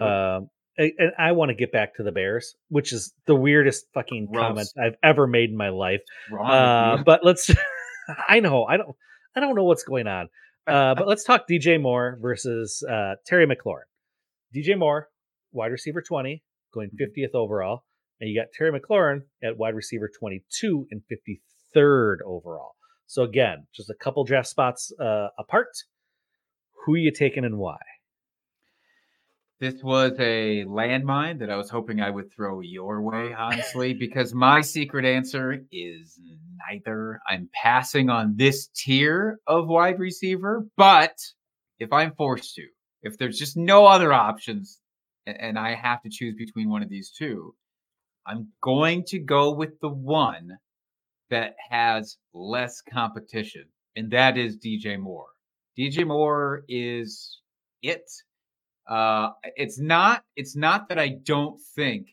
Um, 0.01 0.51
and 0.79 1.13
I 1.19 1.33
want 1.33 1.49
to 1.49 1.55
get 1.55 1.73
back 1.73 1.95
to 1.97 2.03
the 2.03 2.13
Bears, 2.13 2.55
which 2.69 2.93
is 2.93 3.15
the 3.27 3.35
weirdest 3.35 3.87
fucking 3.95 4.29
Gross. 4.31 4.43
comment 4.47 4.69
I've 4.79 4.97
ever 5.03 5.27
made 5.27 5.51
in 5.51 5.57
my 5.57 5.71
life. 5.71 6.03
Uh, 6.33 6.99
but 7.07 7.21
let's. 7.25 7.51
I 8.29 8.41
know 8.41 8.65
I 8.65 8.77
don't. 8.77 8.95
I 9.35 9.41
don't 9.41 9.55
know 9.57 9.65
what's 9.65 9.85
going 9.85 10.07
on. 10.07 10.29
Uh, 10.67 10.95
but 10.95 11.07
let's 11.09 11.25
talk 11.25 11.47
DJ 11.49 11.81
Moore 11.81 12.19
versus 12.21 12.83
uh, 12.89 13.15
Terry 13.25 13.47
McLaurin. 13.47 13.87
DJ 14.55 14.77
Moore, 14.79 15.09
wide 15.53 15.71
receiver 15.73 16.03
twenty, 16.03 16.43
going 16.75 16.91
Mhm. 16.91 16.99
fiftieth 16.99 17.35
overall, 17.35 17.85
and 18.21 18.29
you 18.29 18.39
got 18.39 18.49
Terry 18.53 18.79
McLaurin 18.79 19.23
at 19.43 19.57
wide 19.57 19.75
receiver 19.75 20.11
twenty-two 20.19 20.89
and 20.91 21.03
fifty-third 21.09 22.21
overall. 22.27 22.73
So 23.07 23.23
again, 23.23 23.67
just 23.75 23.89
a 23.91 23.95
couple 23.95 24.25
draft 24.25 24.49
spots 24.49 24.93
uh, 25.01 25.29
apart. 25.39 25.69
Who 26.85 26.95
you 26.97 27.11
taking 27.13 27.45
and 27.45 27.59
why? 27.59 27.79
This 29.59 29.83
was 29.83 30.13
a 30.19 30.65
landmine 30.67 31.39
that 31.39 31.49
I 31.49 31.57
was 31.57 31.71
hoping 31.71 32.01
I 32.01 32.11
would 32.11 32.31
throw 32.31 32.61
your 32.61 33.01
way, 33.01 33.33
honestly, 33.33 33.95
because 33.95 34.35
my 34.35 34.61
secret 34.61 35.07
answer 35.07 35.65
is 35.73 36.21
neither. 36.69 37.21
I'm 37.27 37.49
passing 37.55 38.11
on 38.11 38.35
this 38.37 38.69
tier 38.77 39.39
of 39.47 39.67
wide 39.67 39.99
receiver, 39.99 40.67
but 40.77 41.17
if 41.79 41.91
I'm 41.91 42.15
forced 42.17 42.55
to, 42.57 42.67
if 43.03 43.17
there's 43.17 43.39
just 43.39 43.57
no 43.57 43.87
other 43.87 44.13
options 44.13 44.79
and 45.27 45.59
I 45.59 45.75
have 45.75 46.03
to 46.03 46.11
choose 46.11 46.35
between 46.37 46.69
one 46.69 46.83
of 46.83 46.91
these 46.91 47.11
two, 47.11 47.55
I'm 48.27 48.49
going 48.63 49.05
to 49.05 49.19
go 49.19 49.55
with 49.55 49.81
the 49.81 49.89
one 49.89 50.59
that 51.31 51.55
has 51.71 52.19
less 52.35 52.83
competition, 52.83 53.65
and 53.97 54.11
that 54.11 54.37
is 54.37 54.59
DJ 54.59 54.99
Moore. 54.99 55.29
DJ 55.79 56.07
Moore 56.07 56.63
is 56.69 57.41
it. 57.83 58.05
Uh, 58.89 59.31
it's 59.57 59.79
not. 59.81 60.23
It's 60.37 60.57
not 60.57 60.89
that 60.89 60.99
I 60.99 61.17
don't 61.25 61.61
think 61.75 62.07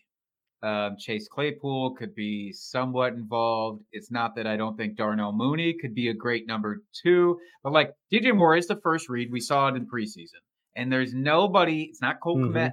um, 0.63 0.95
Chase 0.97 1.27
Claypool 1.27 1.95
could 1.95 2.15
be 2.15 2.51
somewhat 2.53 3.13
involved. 3.13 3.83
It's 3.91 4.09
not 4.11 4.35
that 4.35 4.47
I 4.47 4.55
don't 4.57 4.75
think 4.77 4.95
Darnell 4.95 5.33
Mooney 5.33 5.75
could 5.79 5.93
be 5.93 6.07
a 6.09 6.13
great 6.13 6.47
number 6.47 6.81
two. 7.03 7.37
But 7.63 7.73
like 7.73 7.91
DJ 8.11 8.35
Moore 8.35 8.55
is 8.55 8.67
the 8.67 8.79
first 8.81 9.09
read. 9.09 9.31
We 9.31 9.39
saw 9.39 9.67
it 9.67 9.75
in 9.75 9.85
preseason, 9.87 10.41
and 10.75 10.91
there's 10.91 11.13
nobody. 11.13 11.83
It's 11.83 12.01
not 12.01 12.19
Cole 12.21 12.37
Mhm. 12.37 12.51
Kmet. 12.53 12.71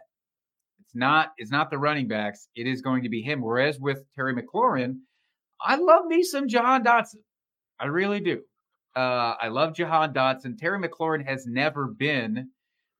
It's 0.81 0.95
not. 0.95 1.33
It's 1.37 1.51
not 1.51 1.71
the 1.71 1.79
running 1.79 2.09
backs. 2.09 2.49
It 2.55 2.67
is 2.67 2.81
going 2.81 3.03
to 3.03 3.09
be 3.09 3.23
him. 3.23 3.43
Whereas 3.43 3.79
with 3.79 4.05
Terry 4.15 4.35
McLaurin, 4.35 5.01
I 5.61 5.77
love 5.77 6.07
me 6.07 6.23
some 6.23 6.49
Jahan 6.49 6.83
Dotson. 6.85 7.23
I 7.79 7.87
really 7.87 8.21
do. 8.21 8.43
Uh, 8.97 9.35
I 9.41 9.49
love 9.49 9.75
Jahan 9.75 10.13
Dotson. 10.15 10.57
Terry 10.59 10.79
McLaurin 10.81 11.25
has 11.27 11.47
never 11.47 11.87
been 11.87 12.51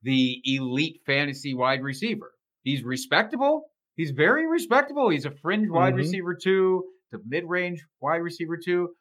the 0.03 0.41
elite 0.45 1.01
fantasy 1.05 1.53
wide 1.53 1.83
receiver. 1.83 2.33
He's 2.63 2.83
respectable. 2.83 3.71
He's 3.95 4.11
very 4.11 4.47
respectable. 4.47 5.09
He's 5.09 5.25
a 5.25 5.31
fringe 5.31 5.69
wide 5.69 5.93
Mhm. 5.93 5.97
receiver 5.97 6.35
two, 6.35 6.83
to 7.11 7.19
mid 7.25 7.45
range 7.45 7.85
wide 8.01 8.17
receiver 8.17 8.57
too. 8.57 8.95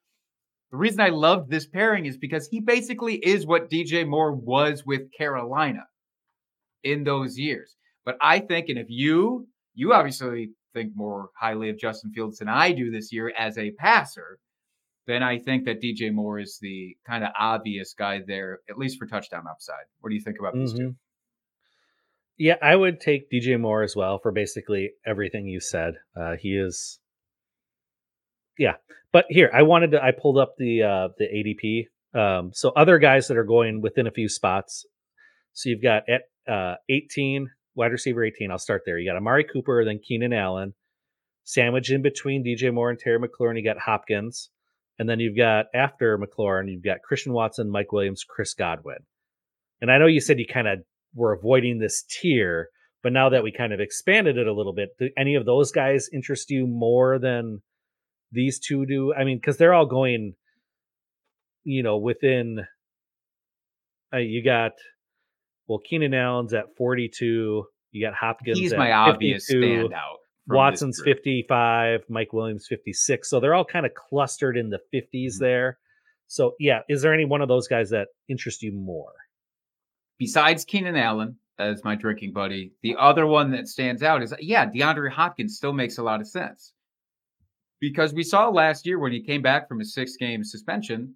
The 0.70 0.76
reason 0.76 1.00
I 1.00 1.08
loved 1.10 1.50
this 1.50 1.66
pairing 1.66 2.06
is 2.06 2.16
because 2.18 2.48
he 2.48 2.60
basically 2.60 3.16
is 3.16 3.46
what 3.46 3.70
DJ 3.70 4.04
Moore 4.04 4.34
was 4.34 4.84
with 4.86 5.10
Carolina. 5.12 5.86
in 6.82 7.04
those 7.04 7.38
years. 7.38 7.76
But 8.04 8.16
I 8.22 8.38
think, 8.40 8.68
and 8.70 8.78
if 8.78 8.86
you 8.88 9.46
you 9.74 9.92
obviously 9.92 10.50
think 10.74 10.92
more 10.96 11.30
highly 11.38 11.68
of 11.70 11.78
Justin 11.78 12.10
Fields 12.12 12.38
than 12.38 12.48
I 12.48 12.72
do 12.72 12.90
this 12.90 13.12
year 13.12 13.32
as 13.36 13.56
a 13.58 13.70
passer, 13.72 14.38
then 15.06 15.22
I 15.22 15.38
think 15.38 15.64
that 15.64 15.82
DJ 15.82 16.12
Moore 16.12 16.38
is 16.38 16.58
the 16.60 16.96
kind 17.06 17.24
of 17.24 17.30
obvious 17.38 17.94
guy 17.94 18.20
there, 18.26 18.60
at 18.68 18.78
least 18.78 18.98
for 18.98 19.06
touchdown 19.06 19.44
upside. 19.50 19.84
What 20.00 20.10
do 20.10 20.14
you 20.14 20.20
think 20.22 20.38
about 20.38 20.54
these 20.54 20.72
Mm-hmm. 20.72 20.88
two? 20.88 20.94
Yeah, 22.38 22.56
I 22.62 22.74
would 22.74 23.00
take 23.00 23.30
DJ 23.30 23.60
Moore 23.60 23.82
as 23.82 23.94
well 23.94 24.18
for 24.18 24.32
basically 24.32 24.92
everything 25.06 25.46
you 25.46 25.60
said. 25.60 25.94
Uh, 26.18 26.36
he 26.40 26.56
is, 26.56 26.98
yeah. 28.58 28.74
But 29.12 29.26
here, 29.28 29.50
I 29.52 29.62
wanted 29.62 29.90
to. 29.92 30.02
I 30.02 30.12
pulled 30.12 30.38
up 30.38 30.54
the 30.56 30.82
uh, 30.82 31.08
the 31.18 31.26
ADP. 31.26 31.86
Um, 32.18 32.50
so 32.54 32.70
other 32.70 32.98
guys 32.98 33.28
that 33.28 33.36
are 33.36 33.44
going 33.44 33.80
within 33.82 34.06
a 34.06 34.10
few 34.10 34.28
spots. 34.28 34.86
So 35.52 35.68
you've 35.68 35.82
got 35.82 36.04
at 36.08 36.22
uh, 36.52 36.76
18 36.88 37.48
wide 37.74 37.92
receiver 37.92 38.24
18. 38.24 38.50
I'll 38.50 38.58
start 38.58 38.82
there. 38.86 38.98
You 38.98 39.10
got 39.10 39.16
Amari 39.16 39.44
Cooper, 39.44 39.84
then 39.84 39.98
Keenan 40.02 40.32
Allen, 40.32 40.74
sandwiched 41.44 41.90
in 41.90 42.02
between 42.02 42.44
DJ 42.44 42.72
Moore 42.72 42.90
and 42.90 42.98
Terry 42.98 43.18
McLaurin. 43.18 43.56
You 43.58 43.64
got 43.64 43.78
Hopkins, 43.78 44.50
and 45.00 45.08
then 45.08 45.18
you've 45.18 45.36
got 45.36 45.64
after 45.74 46.18
McLaurin, 46.18 46.70
you've 46.70 46.84
got 46.84 47.00
Christian 47.02 47.32
Watson, 47.32 47.70
Mike 47.70 47.90
Williams, 47.90 48.22
Chris 48.22 48.52
Godwin. 48.52 48.98
And 49.80 49.90
I 49.90 49.96
know 49.96 50.06
you 50.06 50.20
said 50.20 50.38
you 50.38 50.44
kind 50.46 50.68
of 50.68 50.80
were 51.14 51.32
avoiding 51.32 51.78
this 51.78 52.02
tier, 52.02 52.68
but 53.02 53.10
now 53.10 53.30
that 53.30 53.42
we 53.42 53.50
kind 53.50 53.72
of 53.72 53.80
expanded 53.80 54.36
it 54.36 54.46
a 54.46 54.52
little 54.52 54.74
bit, 54.74 54.90
do 54.98 55.08
any 55.16 55.36
of 55.36 55.46
those 55.46 55.72
guys 55.72 56.10
interest 56.12 56.50
you 56.50 56.66
more 56.66 57.18
than 57.18 57.62
these 58.30 58.60
two 58.60 58.84
do? 58.84 59.14
I 59.14 59.24
mean, 59.24 59.38
because 59.38 59.56
they're 59.56 59.72
all 59.72 59.86
going, 59.86 60.34
you 61.64 61.82
know, 61.82 61.96
within. 61.96 62.66
Uh, 64.12 64.18
you 64.18 64.44
got 64.44 64.72
well, 65.66 65.78
Keenan 65.78 66.12
Allen's 66.12 66.52
at 66.52 66.76
forty-two. 66.76 67.64
You 67.92 68.06
got 68.06 68.14
Hopkins. 68.14 68.58
He's 68.58 68.74
my 68.74 68.92
obvious 68.92 69.50
standout. 69.50 70.19
Watson's 70.48 71.00
55, 71.04 72.04
Mike 72.08 72.32
Williams 72.32 72.66
56. 72.68 73.28
So 73.28 73.40
they're 73.40 73.54
all 73.54 73.64
kind 73.64 73.86
of 73.86 73.92
clustered 73.94 74.56
in 74.56 74.70
the 74.70 74.80
50s 74.92 75.36
Mhm. 75.36 75.40
there. 75.40 75.78
So 76.26 76.54
yeah, 76.58 76.80
is 76.88 77.02
there 77.02 77.12
any 77.14 77.24
one 77.24 77.40
of 77.42 77.48
those 77.48 77.68
guys 77.68 77.90
that 77.90 78.08
interest 78.28 78.62
you 78.62 78.72
more? 78.72 79.12
besides 80.18 80.66
Keenan 80.66 80.96
Allen 80.96 81.38
as 81.58 81.82
my 81.82 81.94
drinking 81.94 82.32
buddy, 82.34 82.74
the 82.82 82.94
other 82.98 83.26
one 83.26 83.52
that 83.52 83.66
stands 83.68 84.02
out 84.02 84.22
is 84.22 84.34
yeah, 84.38 84.66
DeAndre 84.70 85.10
Hopkins 85.10 85.56
still 85.56 85.72
makes 85.72 85.96
a 85.96 86.02
lot 86.02 86.20
of 86.20 86.28
sense. 86.28 86.74
Because 87.80 88.12
we 88.12 88.22
saw 88.22 88.50
last 88.50 88.84
year 88.86 88.98
when 88.98 89.12
he 89.12 89.22
came 89.22 89.40
back 89.40 89.66
from 89.66 89.78
his 89.78 89.94
six 89.94 90.16
game 90.16 90.44
suspension, 90.44 91.14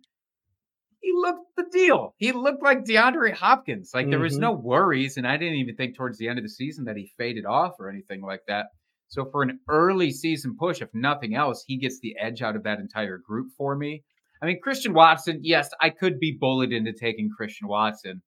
he 1.01 1.13
looked 1.13 1.55
the 1.57 1.67
deal. 1.71 2.15
He 2.17 2.33
looked 2.33 2.63
like 2.63 2.85
DeAndre 2.85 3.35
Hopkins. 3.35 3.91
Like 3.93 4.09
there 4.09 4.19
was 4.19 4.37
Mhm. 4.39 4.41
no 4.41 4.53
worries. 4.53 5.19
And 5.19 5.27
I 5.27 5.37
didn't 5.37 5.57
even 5.59 5.77
think 5.77 5.97
towards 5.97 6.17
the 6.17 6.29
end 6.29 6.39
of 6.39 6.45
the 6.45 6.49
season 6.49 6.87
that 6.87 6.97
he 6.97 7.13
faded 7.19 7.45
off 7.45 7.75
or 7.79 7.91
anything 7.91 8.23
like 8.23 8.41
that. 8.49 8.69
So 9.15 9.29
for 9.31 9.43
an 9.43 9.61
early 9.69 10.11
season 10.11 10.57
push, 10.59 10.83
if 10.83 10.89
nothing 10.93 11.35
else, 11.35 11.65
he 11.67 11.77
gets 11.79 12.01
the 12.01 12.17
edge 12.21 12.43
out 12.43 12.57
of 12.57 12.65
that 12.65 12.81
entire 12.81 13.19
group 13.19 13.49
for 13.57 13.77
me. 13.77 14.03
I 14.43 14.47
mean, 14.47 14.61
Christian 14.61 14.93
Watson, 14.93 15.41
yes, 15.43 15.71
I 15.81 15.91
could 15.91 16.19
be 16.19 16.37
bullied 16.39 16.73
into 16.73 16.93
taking 16.93 17.31
Christian 17.37 17.69
Watson 17.69 18.23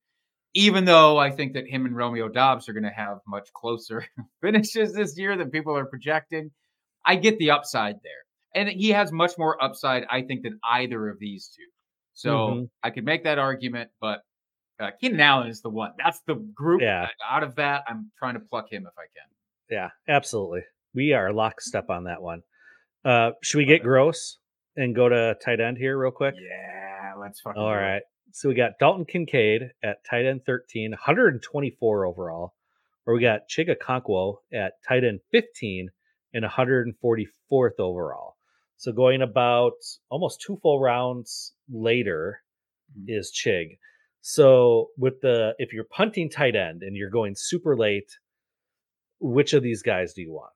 even 0.58 0.86
though 0.86 1.18
I 1.20 1.30
think 1.30 1.54
that 1.54 1.68
him 1.68 1.86
and 1.86 1.96
Romeo 1.96 2.30
Doubs 2.30 2.68
are 2.68 2.74
going 2.74 2.84
to 2.84 2.90
have 2.90 3.20
much 3.28 3.48
closer 3.54 4.06
finishes 4.42 4.92
this 4.92 5.16
year 5.16 5.38
than 5.38 5.52
people 5.52 5.78
are 5.78 5.86
projecting, 5.86 6.50
I 7.06 7.16
get 7.16 7.38
the 7.38 7.52
upside 7.52 7.98
there. 8.04 8.24
And 8.56 8.68
he 8.68 8.90
has 8.90 9.12
much 9.12 9.34
more 9.38 9.62
upside, 9.64 10.06
I 10.10 10.24
think, 10.24 10.42
than 10.42 10.60
either 10.64 11.10
of 11.10 11.20
these 11.20 11.52
two. 11.56 11.64
So 12.16 12.30
Mhm. 12.30 12.70
I 12.82 12.90
could 12.90 13.06
make 13.06 13.26
that 13.26 13.38
argument, 13.38 13.92
but 14.02 14.22
uh, 14.80 14.92
Keenan 15.00 15.20
Allen 15.20 15.48
is 15.48 15.62
the 15.62 15.70
one. 15.70 15.92
That's 16.04 16.22
the 16.22 16.36
group. 16.36 16.82
Yeah. 16.82 17.08
Out 17.24 17.44
of 17.44 17.56
that, 17.56 17.84
I'm 17.88 18.12
trying 18.18 18.34
to 18.34 18.40
pluck 18.40 18.72
him 18.72 18.88
if 18.88 18.94
I 18.98 19.06
can. 19.16 19.30
Yeah, 19.70 19.90
absolutely. 20.08 20.64
We 20.94 21.14
are 21.14 21.32
lockstep 21.32 21.90
on 21.90 22.06
that 22.06 22.22
one. 22.22 22.42
Uh, 23.06 23.32
should 23.42 23.58
we 23.60 23.66
get 23.66 23.84
gross 23.84 24.38
and 24.76 24.96
go 24.96 25.08
to 25.10 25.36
tight 25.44 25.60
end 25.60 25.78
here 25.78 25.98
real 25.98 26.12
quick? 26.12 26.36
Yeah, 26.38 27.14
let's 27.20 27.40
fucking. 27.42 27.62
All 27.62 27.76
right. 27.76 28.02
So 28.34 28.50
we 28.50 28.56
got 28.56 28.74
Dalton 28.80 29.06
Kincaid 29.06 29.72
at 29.84 30.04
tight 30.10 30.26
end 30.26 30.42
13, 30.46 30.92
124 30.92 32.06
overall. 32.06 32.54
Or 33.06 33.14
we 33.14 33.22
got 33.22 33.42
Chig 33.50 33.70
Okonkwo 33.70 34.38
at 34.54 34.74
tight 34.88 35.04
end 35.06 35.22
15 35.32 35.90
and 36.34 36.44
144th 36.44 37.80
overall. 37.80 38.36
So 38.76 38.92
going 38.92 39.22
about 39.22 39.74
almost 40.10 40.42
two 40.42 40.58
full 40.62 40.80
rounds 40.80 41.54
later 41.72 42.42
Mhm. 42.98 43.06
is 43.08 43.32
Chig. 43.34 43.80
So 44.22 44.90
with 44.98 45.22
the 45.22 45.56
if 45.58 45.72
you're 45.72 45.86
punting 45.86 46.30
tight 46.30 46.56
end 46.56 46.84
and 46.84 46.96
you're 46.98 47.10
going 47.10 47.34
super 47.36 47.78
late, 47.78 48.12
which 49.20 49.54
of 49.54 49.64
these 49.64 49.82
guys 49.82 50.14
do 50.14 50.22
you 50.22 50.34
want? 50.34 50.52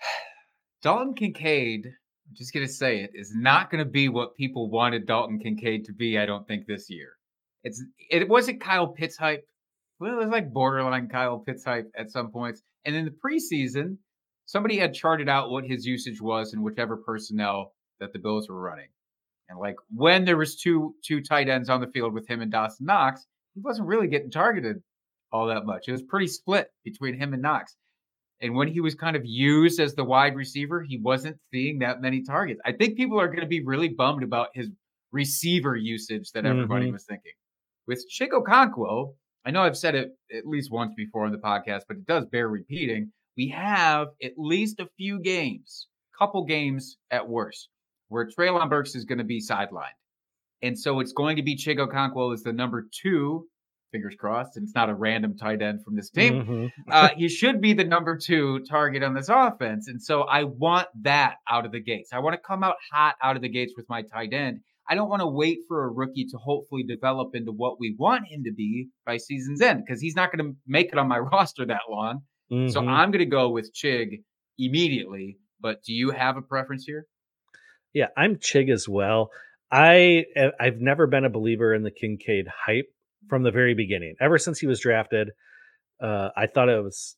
Dalton 0.82 1.14
Kincaid, 1.14 1.86
I'm 1.86 2.34
just 2.34 2.52
going 2.52 2.66
to 2.66 2.72
say 2.72 3.00
it, 3.00 3.10
is 3.14 3.34
not 3.34 3.70
going 3.70 3.84
to 3.84 3.90
be 3.90 4.08
what 4.08 4.36
people 4.36 4.70
wanted 4.70 5.06
Dalton 5.06 5.38
Kincaid 5.38 5.84
to 5.86 5.92
be, 5.92 6.18
I 6.18 6.26
don't 6.26 6.46
think, 6.46 6.66
this 6.66 6.88
year. 6.88 7.10
It's 7.64 7.82
It 8.10 8.28
wasn't 8.28 8.60
Kyle 8.60 8.88
Pitts 8.88 9.16
hype. 9.16 9.46
Well, 9.98 10.14
it 10.14 10.24
was 10.24 10.28
like 10.28 10.52
borderline 10.52 11.08
Kyle 11.08 11.38
Pitts 11.38 11.64
hype 11.64 11.90
at 11.96 12.10
some 12.10 12.30
points. 12.30 12.62
And 12.84 12.96
in 12.96 13.04
the 13.04 13.10
preseason, 13.10 13.98
somebody 14.46 14.78
had 14.78 14.94
charted 14.94 15.28
out 15.28 15.50
what 15.50 15.64
his 15.64 15.84
usage 15.84 16.20
was 16.20 16.54
in 16.54 16.62
whichever 16.62 16.96
personnel 16.96 17.74
that 18.00 18.12
the 18.12 18.18
Bills 18.18 18.48
were 18.48 18.60
running. 18.60 18.88
And 19.48 19.58
like 19.58 19.76
when 19.94 20.24
there 20.24 20.36
was 20.36 20.56
two 20.56 20.94
two 21.04 21.20
tight 21.20 21.48
ends 21.48 21.68
on 21.68 21.80
the 21.80 21.88
field 21.88 22.14
with 22.14 22.26
him 22.28 22.40
and 22.40 22.50
Dawson 22.50 22.86
Knox, 22.86 23.26
he 23.54 23.60
wasn't 23.60 23.88
really 23.88 24.06
getting 24.06 24.30
targeted 24.30 24.82
all 25.32 25.48
that 25.48 25.66
much. 25.66 25.88
It 25.88 25.92
was 25.92 26.02
pretty 26.02 26.28
split 26.28 26.68
between 26.84 27.18
him 27.18 27.32
and 27.32 27.42
Knox. 27.42 27.76
And 28.42 28.54
when 28.54 28.68
he 28.68 28.80
was 28.80 28.94
kind 28.94 29.16
of 29.16 29.22
used 29.24 29.80
as 29.80 29.94
the 29.94 30.04
wide 30.04 30.34
receiver, 30.34 30.82
he 30.82 30.98
wasn't 30.98 31.36
seeing 31.52 31.78
that 31.80 32.00
many 32.00 32.22
targets. 32.22 32.60
I 32.64 32.72
think 32.72 32.96
people 32.96 33.20
are 33.20 33.26
going 33.28 33.40
to 33.42 33.46
be 33.46 33.62
really 33.64 33.88
bummed 33.88 34.22
about 34.22 34.48
his 34.54 34.70
receiver 35.12 35.76
usage 35.76 36.30
that 36.32 36.46
everybody 36.46 36.86
Mhm. 36.88 36.92
was 36.92 37.04
thinking. 37.04 37.32
With 37.86 38.04
Chig 38.10 38.30
Okonkwo, 38.30 39.14
I 39.44 39.50
know 39.50 39.62
I've 39.62 39.76
said 39.76 39.94
it 39.94 40.12
at 40.32 40.46
least 40.46 40.70
once 40.70 40.94
before 40.94 41.26
on 41.26 41.32
the 41.32 41.38
podcast, 41.38 41.82
but 41.88 41.96
it 41.98 42.06
does 42.06 42.26
bear 42.26 42.48
repeating. 42.48 43.12
We 43.36 43.48
have 43.48 44.08
at 44.22 44.32
least 44.36 44.80
a 44.80 44.88
few 44.96 45.20
games, 45.20 45.88
couple 46.18 46.44
games 46.44 46.96
at 47.10 47.28
worst, 47.28 47.68
where 48.08 48.26
Treylon 48.28 48.68
Burks 48.70 48.94
is 48.94 49.04
going 49.04 49.18
to 49.18 49.24
be 49.24 49.40
sidelined. 49.40 49.96
And 50.62 50.78
so 50.78 51.00
it's 51.00 51.12
going 51.12 51.36
to 51.36 51.42
be 51.42 51.56
Chig 51.56 51.78
Okonkwo 51.78 52.32
as 52.34 52.42
the 52.42 52.52
number 52.52 52.86
two, 53.02 53.48
fingers 53.92 54.14
crossed, 54.18 54.56
and 54.56 54.64
it's 54.64 54.74
not 54.74 54.88
a 54.90 54.94
random 54.94 55.36
tight 55.36 55.62
end 55.62 55.84
from 55.84 55.96
this 55.96 56.10
team 56.10 56.44
Mhm. 56.44 56.70
uh, 56.90 57.08
he 57.16 57.28
should 57.28 57.60
be 57.60 57.72
the 57.72 57.84
number 57.84 58.16
two 58.16 58.60
target 58.68 59.02
on 59.02 59.14
this 59.14 59.28
offense. 59.28 59.88
And 59.88 60.02
so 60.02 60.22
I 60.22 60.44
want 60.44 60.88
that 61.02 61.36
out 61.48 61.66
of 61.66 61.72
the 61.72 61.80
gates. 61.80 62.10
I 62.12 62.18
want 62.20 62.34
to 62.34 62.40
come 62.40 62.62
out 62.64 62.76
hot 62.92 63.16
out 63.22 63.36
of 63.36 63.42
the 63.42 63.48
gates 63.48 63.74
with 63.76 63.88
my 63.88 64.02
tight 64.02 64.32
end. 64.32 64.60
I 64.88 64.94
don't 64.96 65.08
want 65.08 65.20
to 65.20 65.26
wait 65.28 65.58
for 65.68 65.84
a 65.84 65.88
rookie 65.88 66.24
to 66.26 66.36
hopefully 66.36 66.82
develop 66.82 67.34
into 67.34 67.52
what 67.52 67.78
we 67.78 67.94
want 67.98 68.26
him 68.28 68.42
to 68.44 68.52
be 68.52 68.88
by 69.06 69.18
season's 69.18 69.60
end 69.60 69.84
because 69.86 70.00
he's 70.00 70.16
not 70.16 70.32
going 70.32 70.44
to 70.52 70.56
make 70.66 70.88
it 70.92 70.98
on 70.98 71.06
my 71.08 71.18
roster 71.32 71.64
that 71.66 71.82
long. 71.88 72.22
So 72.50 72.80
Mhm. 72.80 72.88
I'm 72.88 73.10
going 73.12 73.20
to 73.20 73.26
go 73.26 73.50
with 73.50 73.72
Chig 73.72 74.22
immediately. 74.58 75.38
But 75.60 75.82
do 75.84 75.92
you 75.92 76.10
have 76.10 76.36
a 76.36 76.42
preference 76.42 76.84
here? 76.86 77.06
Yeah, 77.92 78.06
I'm 78.16 78.36
Chig 78.36 78.70
as 78.72 78.88
well. 78.88 79.30
I 79.70 80.24
eh, 80.34 80.50
I've 80.58 80.80
never 80.80 81.06
been 81.06 81.24
a 81.24 81.30
believer 81.30 81.72
in 81.74 81.82
the 81.82 81.90
Kincaid 81.90 82.46
hype 82.66 82.92
from 83.28 83.42
the 83.42 83.50
very 83.50 83.74
beginning. 83.74 84.14
Ever 84.20 84.38
since 84.38 84.58
he 84.58 84.66
was 84.66 84.80
drafted, 84.80 85.30
uh, 86.02 86.30
I 86.36 86.46
thought 86.46 86.68
it 86.68 86.82
was 86.82 87.16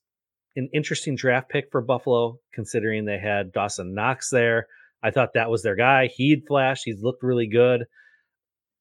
an 0.56 0.68
interesting 0.74 1.16
draft 1.16 1.48
pick 1.48 1.66
for 1.70 1.80
Buffalo, 1.80 2.38
considering 2.52 3.04
they 3.04 3.18
had 3.18 3.52
Dawson 3.52 3.94
Knox 3.94 4.30
there. 4.30 4.66
I 5.02 5.10
thought 5.10 5.34
that 5.34 5.50
was 5.50 5.62
their 5.62 5.76
guy. 5.76 6.08
He'd 6.14 6.44
flashed. 6.46 6.82
He's 6.84 7.02
looked 7.02 7.22
really 7.22 7.48
good. 7.48 7.84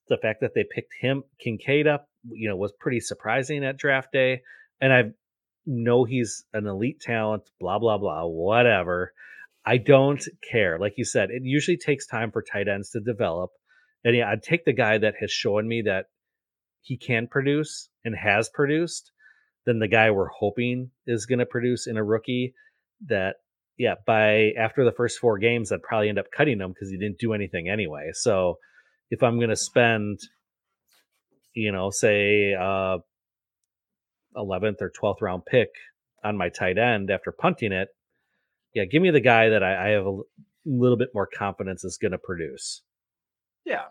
The 0.09 0.17
fact 0.17 0.41
that 0.41 0.53
they 0.53 0.65
picked 0.69 0.93
him 0.99 1.23
Kincaid 1.39 1.87
up, 1.87 2.07
you 2.29 2.49
know, 2.49 2.55
was 2.57 2.73
pretty 2.79 2.99
surprising 2.99 3.63
at 3.63 3.77
draft 3.77 4.11
day. 4.11 4.41
And 4.81 4.91
I 4.91 5.03
know 5.65 6.03
he's 6.03 6.43
an 6.53 6.67
elite 6.67 6.99
talent. 7.01 7.43
Blah 7.59 7.79
blah 7.79 7.97
blah. 7.97 8.25
Whatever. 8.25 9.13
I 9.65 9.77
don't 9.77 10.23
care. 10.49 10.79
Like 10.79 10.93
you 10.97 11.05
said, 11.05 11.29
it 11.29 11.43
usually 11.43 11.77
takes 11.77 12.07
time 12.07 12.31
for 12.31 12.41
tight 12.41 12.67
ends 12.67 12.89
to 12.91 12.99
develop. 12.99 13.51
And 14.03 14.15
yeah, 14.15 14.29
I'd 14.29 14.43
take 14.43 14.65
the 14.65 14.73
guy 14.73 14.97
that 14.97 15.15
has 15.19 15.31
shown 15.31 15.67
me 15.67 15.83
that 15.83 16.07
he 16.81 16.97
can 16.97 17.27
produce 17.27 17.89
and 18.03 18.15
has 18.15 18.49
produced 18.49 19.11
than 19.65 19.79
the 19.79 19.87
guy 19.87 20.09
we're 20.11 20.27
hoping 20.27 20.91
is 21.05 21.25
going 21.25 21.39
to 21.39 21.45
produce 21.45 21.87
in 21.87 21.97
a 21.97 22.03
rookie 22.03 22.53
that 23.07 23.37
yeah 23.77 23.95
by 24.05 24.51
after 24.57 24.83
the 24.83 24.91
first 24.91 25.19
four 25.19 25.37
games 25.37 25.71
i'd 25.71 25.81
probably 25.83 26.09
end 26.09 26.19
up 26.19 26.31
cutting 26.35 26.59
him 26.59 26.71
because 26.71 26.89
he 26.89 26.97
didn't 26.97 27.19
do 27.19 27.33
anything 27.33 27.69
anyway 27.69 28.09
so 28.13 28.57
if 29.09 29.23
i'm 29.23 29.37
going 29.37 29.49
to 29.49 29.55
spend 29.55 30.19
you 31.53 31.71
know 31.71 31.89
say 31.89 32.53
uh 32.53 32.97
11th 34.37 34.81
or 34.81 34.91
12th 34.91 35.21
round 35.21 35.45
pick 35.45 35.69
on 36.23 36.37
my 36.37 36.49
tight 36.49 36.77
end 36.77 37.11
after 37.11 37.31
punting 37.31 37.71
it 37.71 37.89
yeah 38.73 38.85
give 38.85 39.01
me 39.01 39.11
the 39.11 39.19
guy 39.19 39.49
that 39.49 39.63
i, 39.63 39.87
I 39.87 39.89
have 39.91 40.05
a 40.05 40.19
little 40.65 40.97
bit 40.97 41.09
more 41.13 41.27
confidence 41.27 41.83
is 41.83 41.97
going 41.97 42.11
to 42.13 42.17
produce 42.17 42.81
Yeah. 43.65 43.85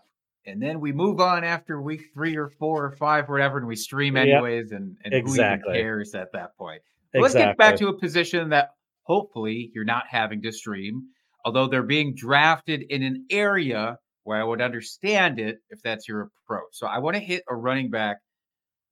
And 0.50 0.60
then 0.62 0.80
we 0.80 0.92
move 0.92 1.20
on 1.20 1.44
after 1.44 1.80
week 1.80 2.02
three 2.12 2.36
or 2.36 2.48
four 2.48 2.84
or 2.84 2.92
five 2.96 3.28
or 3.28 3.34
whatever, 3.34 3.58
and 3.58 3.66
we 3.66 3.76
stream 3.76 4.16
Yep. 4.16 4.26
anyways, 4.26 4.72
and, 4.72 4.96
and 5.04 5.14
Exactly. 5.14 5.72
who 5.72 5.78
even 5.78 5.82
cares 5.84 6.14
at 6.14 6.32
that 6.32 6.56
point? 6.56 6.82
But 7.12 7.22
Let's 7.22 7.34
get 7.34 7.56
back 7.56 7.76
to 7.76 7.88
a 7.88 7.98
position 7.98 8.50
that 8.50 8.70
hopefully 9.02 9.70
you're 9.74 9.84
not 9.84 10.04
having 10.08 10.42
to 10.42 10.52
stream, 10.52 11.02
although 11.44 11.66
they're 11.66 11.82
being 11.82 12.14
drafted 12.14 12.82
in 12.88 13.02
an 13.02 13.26
area 13.30 13.96
where 14.24 14.40
I 14.40 14.44
would 14.44 14.60
understand 14.60 15.40
it 15.40 15.58
if 15.70 15.80
that's 15.82 16.06
your 16.06 16.30
approach. 16.44 16.68
So 16.72 16.86
I 16.86 16.98
want 16.98 17.16
to 17.16 17.20
hit 17.20 17.42
a 17.48 17.56
running 17.56 17.90
back 17.90 18.18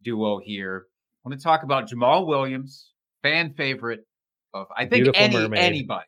duo 0.03 0.39
here. 0.43 0.87
I 1.25 1.29
want 1.29 1.39
to 1.39 1.45
talk 1.45 1.63
about 1.63 1.89
Jamal 1.89 2.27
Williams, 2.27 2.93
fan 3.23 3.53
favorite 3.55 4.01
of 4.55 4.67
I 4.77 4.83
think 4.87 5.05
Beautiful 5.05 5.23
any 5.23 5.35
mermaid. 5.37 5.61
anybody. 5.61 6.07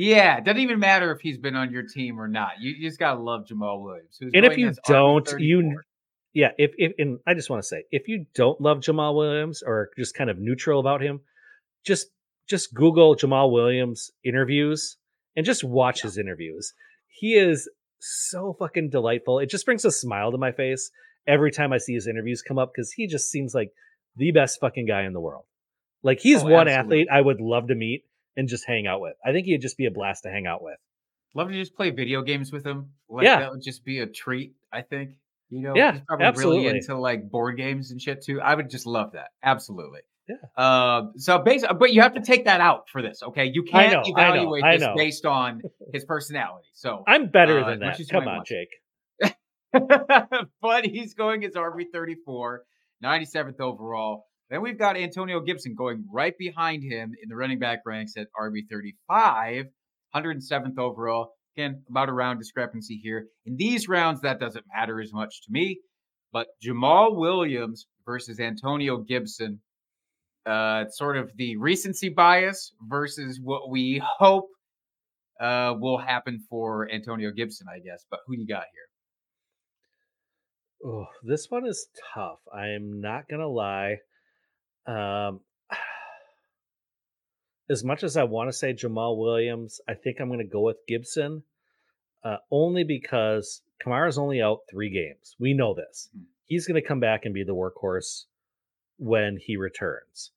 Yeah, 0.00 0.38
it 0.38 0.44
doesn't 0.44 0.60
even 0.60 0.78
matter 0.78 1.10
if 1.10 1.20
he's 1.20 1.38
been 1.38 1.56
on 1.56 1.72
your 1.72 1.82
team 1.82 2.20
or 2.20 2.28
not. 2.28 2.52
You, 2.60 2.70
you 2.70 2.88
just 2.88 3.00
gotta 3.00 3.18
love 3.20 3.48
Jamal 3.48 3.82
Williams. 3.82 4.16
who's 4.20 4.30
And 4.32 4.44
if 4.44 4.56
you 4.56 4.72
don't, 4.86 5.28
you- 5.40 5.80
yeah, 6.32 6.50
if, 6.56 6.70
if 6.78 6.92
and 6.98 7.18
I 7.26 7.34
just 7.34 7.50
want 7.50 7.62
to 7.64 7.66
say, 7.66 7.82
if 7.90 8.06
you 8.06 8.26
don't 8.32 8.60
love 8.60 8.80
Jamal 8.80 9.16
Williams 9.16 9.60
or 9.66 9.90
just 9.98 10.14
kind 10.14 10.30
of 10.30 10.38
neutral 10.38 10.78
about 10.78 11.02
him, 11.02 11.20
just 11.84 12.06
just 12.48 12.72
Google 12.72 13.16
Jamal 13.16 13.50
Williams 13.50 14.12
interviews 14.24 14.98
and 15.34 15.44
just 15.44 15.64
watch 15.64 16.02
his 16.02 16.16
interviews. 16.16 16.74
He 17.08 17.34
is 17.34 17.68
so 17.98 18.54
fucking 18.56 18.90
delightful. 18.90 19.40
It 19.40 19.50
just 19.50 19.64
brings 19.66 19.84
a 19.84 19.90
smile 19.90 20.30
to 20.30 20.38
my 20.38 20.52
face 20.52 20.92
every 21.26 21.50
time 21.50 21.72
I 21.72 21.78
see 21.78 21.94
his 21.94 22.06
interviews 22.06 22.40
come 22.40 22.56
up 22.58 22.70
because 22.72 22.92
he 22.92 23.08
just 23.08 23.30
seems 23.32 23.52
like 23.52 23.72
the 24.14 24.30
best 24.30 24.60
fucking 24.60 24.86
guy 24.86 25.02
in 25.02 25.12
the 25.12 25.20
world. 25.20 25.44
Like 26.04 26.20
he's 26.20 26.44
Oh, 26.44 26.46
one 26.46 26.68
absolutely. 26.68 27.00
athlete 27.00 27.08
I 27.10 27.20
would 27.20 27.40
love 27.40 27.66
to 27.66 27.74
meet 27.74 28.04
and 28.38 28.48
just 28.48 28.64
hang 28.66 28.86
out 28.86 29.00
with. 29.02 29.14
I 29.24 29.32
think 29.32 29.44
he'd 29.46 29.60
just 29.60 29.76
be 29.76 29.84
a 29.86 29.90
blast 29.90 30.22
to 30.22 30.30
hang 30.30 30.46
out 30.46 30.62
with. 30.62 30.76
love 31.34 31.48
to 31.48 31.54
just 31.54 31.74
play 31.76 31.90
video 31.90 32.22
games 32.22 32.50
with 32.50 32.64
him. 32.64 32.92
Like 33.08 33.24
Yeah. 33.26 33.40
that 33.40 33.50
would 33.50 33.62
just 33.62 33.84
be 33.84 33.98
a 33.98 34.06
treat, 34.06 34.54
I 34.72 34.80
think. 34.82 35.10
You 35.50 35.60
know, 35.62 35.74
Yeah, 35.76 35.92
he's 35.92 36.00
probably 36.06 36.24
absolutely. 36.26 36.64
really 36.66 36.78
into 36.78 36.96
like 36.98 37.30
board 37.30 37.56
games 37.58 37.90
and 37.90 38.00
shit 38.00 38.22
too. 38.24 38.40
I 38.40 38.54
would 38.54 38.70
just 38.70 38.86
love 38.86 39.12
that. 39.12 39.28
Absolutely. 39.42 40.00
Yeah. 40.28 40.36
Uh, 40.62 41.02
so 41.16 41.38
basically, 41.38 41.76
but 41.78 41.92
you 41.92 42.02
have 42.02 42.14
to 42.14 42.20
take 42.22 42.44
that 42.46 42.60
out 42.60 42.88
for 42.92 43.00
this, 43.02 43.22
okay? 43.22 43.46
You 43.52 43.62
can't 43.62 43.92
know, 43.92 43.98
I 44.00 44.02
know, 44.02 44.34
evaluate 44.34 44.64
I 44.64 44.76
this 44.76 44.86
know. 44.86 44.94
based 44.96 45.24
on 45.26 45.62
his 45.92 46.04
personality. 46.04 46.68
So, 46.74 47.02
I'm 47.06 47.28
better 47.30 47.60
Uh, 47.60 47.70
than 47.70 47.78
that. 47.80 47.98
Come 48.10 48.28
on. 48.28 48.44
Jake. 48.44 48.68
but 50.62 50.84
he's 50.84 51.14
going 51.14 51.44
as 51.44 51.52
RB34, 51.54 52.58
97th 53.04 53.60
overall. 53.60 54.26
Then 54.50 54.62
we've 54.62 54.78
got 54.78 54.96
Antonio 54.96 55.40
Gibson 55.40 55.74
going 55.76 56.04
right 56.10 56.32
behind 56.38 56.82
him 56.82 57.12
in 57.22 57.28
the 57.28 57.36
running 57.36 57.58
back 57.58 57.80
ranks 57.84 58.14
at 58.16 58.28
RB35, 58.38 59.64
107th 60.14 60.78
overall. 60.78 61.32
Again, 61.56 61.82
about 61.90 62.08
a 62.08 62.12
round 62.12 62.38
discrepancy 62.38 62.98
here. 63.02 63.26
In 63.44 63.56
these 63.56 63.88
rounds, 63.88 64.22
that 64.22 64.40
doesn't 64.40 64.64
matter 64.74 65.00
as 65.00 65.12
much 65.12 65.42
to 65.42 65.52
me. 65.52 65.80
But 66.32 66.46
Jamal 66.62 67.16
Williams 67.16 67.86
versus 68.06 68.38
Antonio 68.40 68.98
Gibson, 68.98 69.60
uh, 70.46 70.84
sort 70.90 71.16
of 71.16 71.30
the 71.36 71.56
recency 71.56 72.08
bias 72.08 72.72
versus 72.88 73.40
what 73.42 73.70
we 73.70 74.02
hope 74.18 74.48
uh, 75.40 75.74
will 75.78 75.98
happen 75.98 76.40
for 76.48 76.90
Antonio 76.90 77.30
Gibson, 77.32 77.66
I 77.68 77.80
guess. 77.80 78.04
But 78.10 78.20
who 78.26 78.36
do 78.36 78.42
you 78.42 78.48
got 78.48 78.64
here? 78.72 78.88
Oh, 80.90 81.06
this 81.22 81.46
one 81.48 81.66
is 81.66 81.88
tough. 82.14 82.38
I 82.54 82.68
am 82.68 83.00
not 83.00 83.28
gonna 83.28 83.48
lie. 83.48 83.96
Um, 84.88 85.40
as 87.70 87.84
much 87.84 88.02
as 88.02 88.16
I 88.16 88.24
want 88.24 88.48
to 88.48 88.52
say 88.52 88.72
Jamal 88.72 89.16
Williams, 89.18 89.80
I 89.88 89.94
think 89.94 90.18
I'm 90.18 90.30
gonna 90.30 90.44
go 90.44 90.62
with 90.62 90.78
Gibson, 90.88 91.44
uh, 92.24 92.38
only 92.50 92.82
because 92.82 93.62
Kamara's 93.84 94.18
only 94.18 94.42
out 94.42 94.60
three 94.68 94.90
games. 94.90 95.36
We 95.38 95.54
know 95.54 95.74
this. 95.74 96.10
Mhm. 96.16 96.24
He's 96.46 96.66
gonna 96.66 96.82
come 96.82 96.98
back 97.00 97.24
and 97.24 97.34
be 97.34 97.44
the 97.44 97.54
workhorse 97.54 98.24
when 98.96 99.36
he 99.36 99.56
returns. 99.56 100.32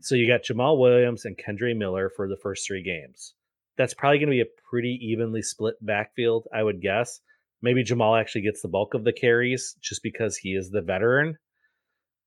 So 0.00 0.14
you 0.14 0.26
got 0.26 0.42
Jamal 0.42 0.78
Williams 0.78 1.24
and 1.24 1.36
Kendre 1.36 1.76
Miller 1.76 2.10
for 2.10 2.28
the 2.28 2.36
first 2.36 2.66
three 2.66 2.82
games. 2.82 3.34
That's 3.76 3.94
probably 3.94 4.18
going 4.18 4.28
to 4.28 4.32
be 4.32 4.40
a 4.40 4.68
pretty 4.68 4.98
evenly 5.00 5.42
split 5.42 5.76
backfield, 5.80 6.46
I 6.52 6.62
would 6.62 6.80
guess. 6.80 7.20
Maybe 7.62 7.82
Jamal 7.82 8.14
actually 8.14 8.42
gets 8.42 8.60
the 8.60 8.68
bulk 8.68 8.94
of 8.94 9.04
the 9.04 9.12
carries 9.12 9.76
just 9.80 10.02
because 10.02 10.36
he 10.36 10.54
is 10.54 10.70
the 10.70 10.82
veteran. 10.82 11.38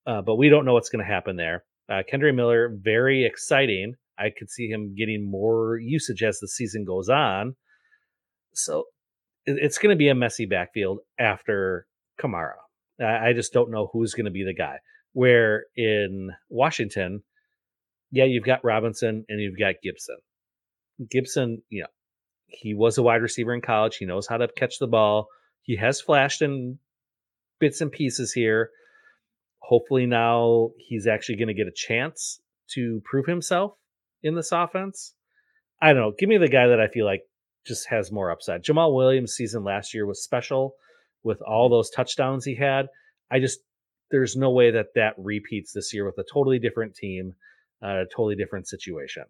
Uh, 0.06 0.22
but 0.22 0.36
we 0.36 0.50
don't 0.50 0.66
know 0.66 0.74
what's 0.74 0.90
going 0.90 1.04
to 1.06 1.12
happen 1.12 1.36
there. 1.36 1.64
Uh, 1.90 2.02
Kendre 2.12 2.34
Miller, 2.34 2.70
very 2.82 3.26
exciting. 3.26 3.96
I 4.18 4.30
could 4.38 4.50
see 4.50 4.68
him 4.68 4.96
getting 4.98 5.30
more 5.30 5.78
usage 5.78 6.24
as 6.24 6.40
the 6.40 6.48
season 6.48 6.86
goes 6.86 7.10
on. 7.10 7.56
So 8.54 8.86
it- 9.46 9.58
it's 9.62 9.78
going 9.78 9.94
to 9.94 9.98
be 9.98 10.10
a 10.10 10.16
messy 10.16 10.46
backfield 10.46 11.00
after 11.20 11.88
Kamara. 12.20 12.56
I 13.00 13.30
I 13.30 13.34
just 13.34 13.54
don't 13.54 13.72
know 13.72 13.90
who's 13.92 14.14
going 14.14 14.26
to 14.26 14.32
be 14.32 14.44
the 14.44 14.54
guy. 14.54 14.78
Where 15.14 15.66
in 15.76 16.32
Washington, 16.50 17.24
yeah, 18.12 18.26
you've 18.26 18.46
got 18.46 18.64
Robinson 18.64 19.26
and 19.28 19.42
you've 19.42 19.58
got 19.60 19.76
Gibson. 19.84 20.18
Gibson, 21.10 21.64
you 21.70 21.82
know, 21.82 21.88
he 22.48 22.74
was 22.74 22.98
a 22.98 23.04
wide 23.04 23.22
receiver 23.22 23.54
in 23.54 23.62
college. 23.62 23.98
He 23.98 24.06
knows 24.06 24.28
how 24.28 24.38
to 24.38 24.48
catch 24.56 24.78
the 24.80 24.88
ball. 24.88 25.28
He 25.64 25.76
has 25.78 26.00
flashed 26.02 26.42
in 26.42 26.80
bits 27.60 27.82
and 27.82 27.92
pieces 27.92 28.32
here. 28.34 28.70
Hopefully 29.62 30.06
now 30.06 30.72
he's 30.78 31.08
actually 31.08 31.38
going 31.38 31.48
to 31.48 31.54
get 31.54 31.68
a 31.68 31.74
chance 31.74 32.42
to 32.74 33.02
prove 33.06 33.26
himself 33.26 33.74
in 34.24 34.36
this 34.36 34.52
offense. 34.52 35.14
I 35.82 35.94
don't 35.94 36.02
know. 36.02 36.14
Give 36.18 36.30
me 36.30 36.38
the 36.38 36.48
guy 36.48 36.68
that 36.68 36.80
I 36.80 36.88
feel 36.88 37.06
like 37.06 37.22
just 37.66 37.88
has 37.90 38.12
more 38.12 38.32
upside. 38.32 38.64
Jamal 38.64 38.94
Williams' 38.94 39.34
season 39.34 39.64
last 39.64 39.94
year 39.94 40.06
was 40.06 40.24
special 40.24 40.76
with 41.24 41.42
all 41.42 41.70
those 41.70 41.90
touchdowns 41.90 42.46
he 42.46 42.56
had. 42.56 42.88
I 43.32 43.40
just 43.40 43.60
there's 44.10 44.36
no 44.36 44.52
way 44.52 44.72
that 44.72 44.88
that 44.96 45.14
repeats 45.18 45.72
this 45.74 45.94
year 45.94 46.06
with 46.06 46.18
a 46.18 46.26
totally 46.32 46.60
different 46.60 46.96
team, 46.96 47.34
uh, 47.84 48.02
a 48.02 48.06
totally 48.06 48.36
different 48.36 48.68
situation. 48.68 49.24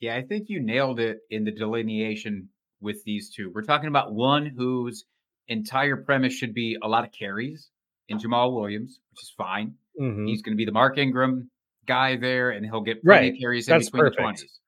Yeah, 0.00 0.14
I 0.14 0.22
think 0.22 0.48
you 0.48 0.62
nailed 0.62 1.00
it 1.00 1.18
in 1.28 1.44
the 1.44 1.50
delineation 1.50 2.50
with 2.80 3.02
these 3.04 3.32
two. 3.34 3.50
We're 3.52 3.62
talking 3.62 3.88
about 3.88 4.14
one 4.14 4.46
whose 4.46 5.04
entire 5.48 5.96
premise 5.96 6.34
should 6.34 6.54
be 6.54 6.76
a 6.80 6.88
lot 6.88 7.04
of 7.04 7.10
carries 7.12 7.68
in 8.08 8.18
Jamal 8.18 8.54
Williams, 8.54 9.00
which 9.10 9.22
is 9.22 9.32
fine. 9.36 9.74
Mhm. 10.00 10.26
He's 10.28 10.42
going 10.42 10.54
to 10.54 10.56
be 10.56 10.64
the 10.64 10.72
Mark 10.72 10.96
Ingram 10.98 11.50
guy 11.86 12.16
there, 12.16 12.50
and 12.50 12.64
he'll 12.64 12.82
get 12.82 13.02
plenty 13.02 13.28
Right. 13.28 13.32
of 13.32 13.38
carries 13.40 13.68
in 13.68 13.72
That's 13.74 13.86
between 13.90 14.00
perfect. 14.00 14.16
the 14.16 14.22
twenties. 14.22 14.60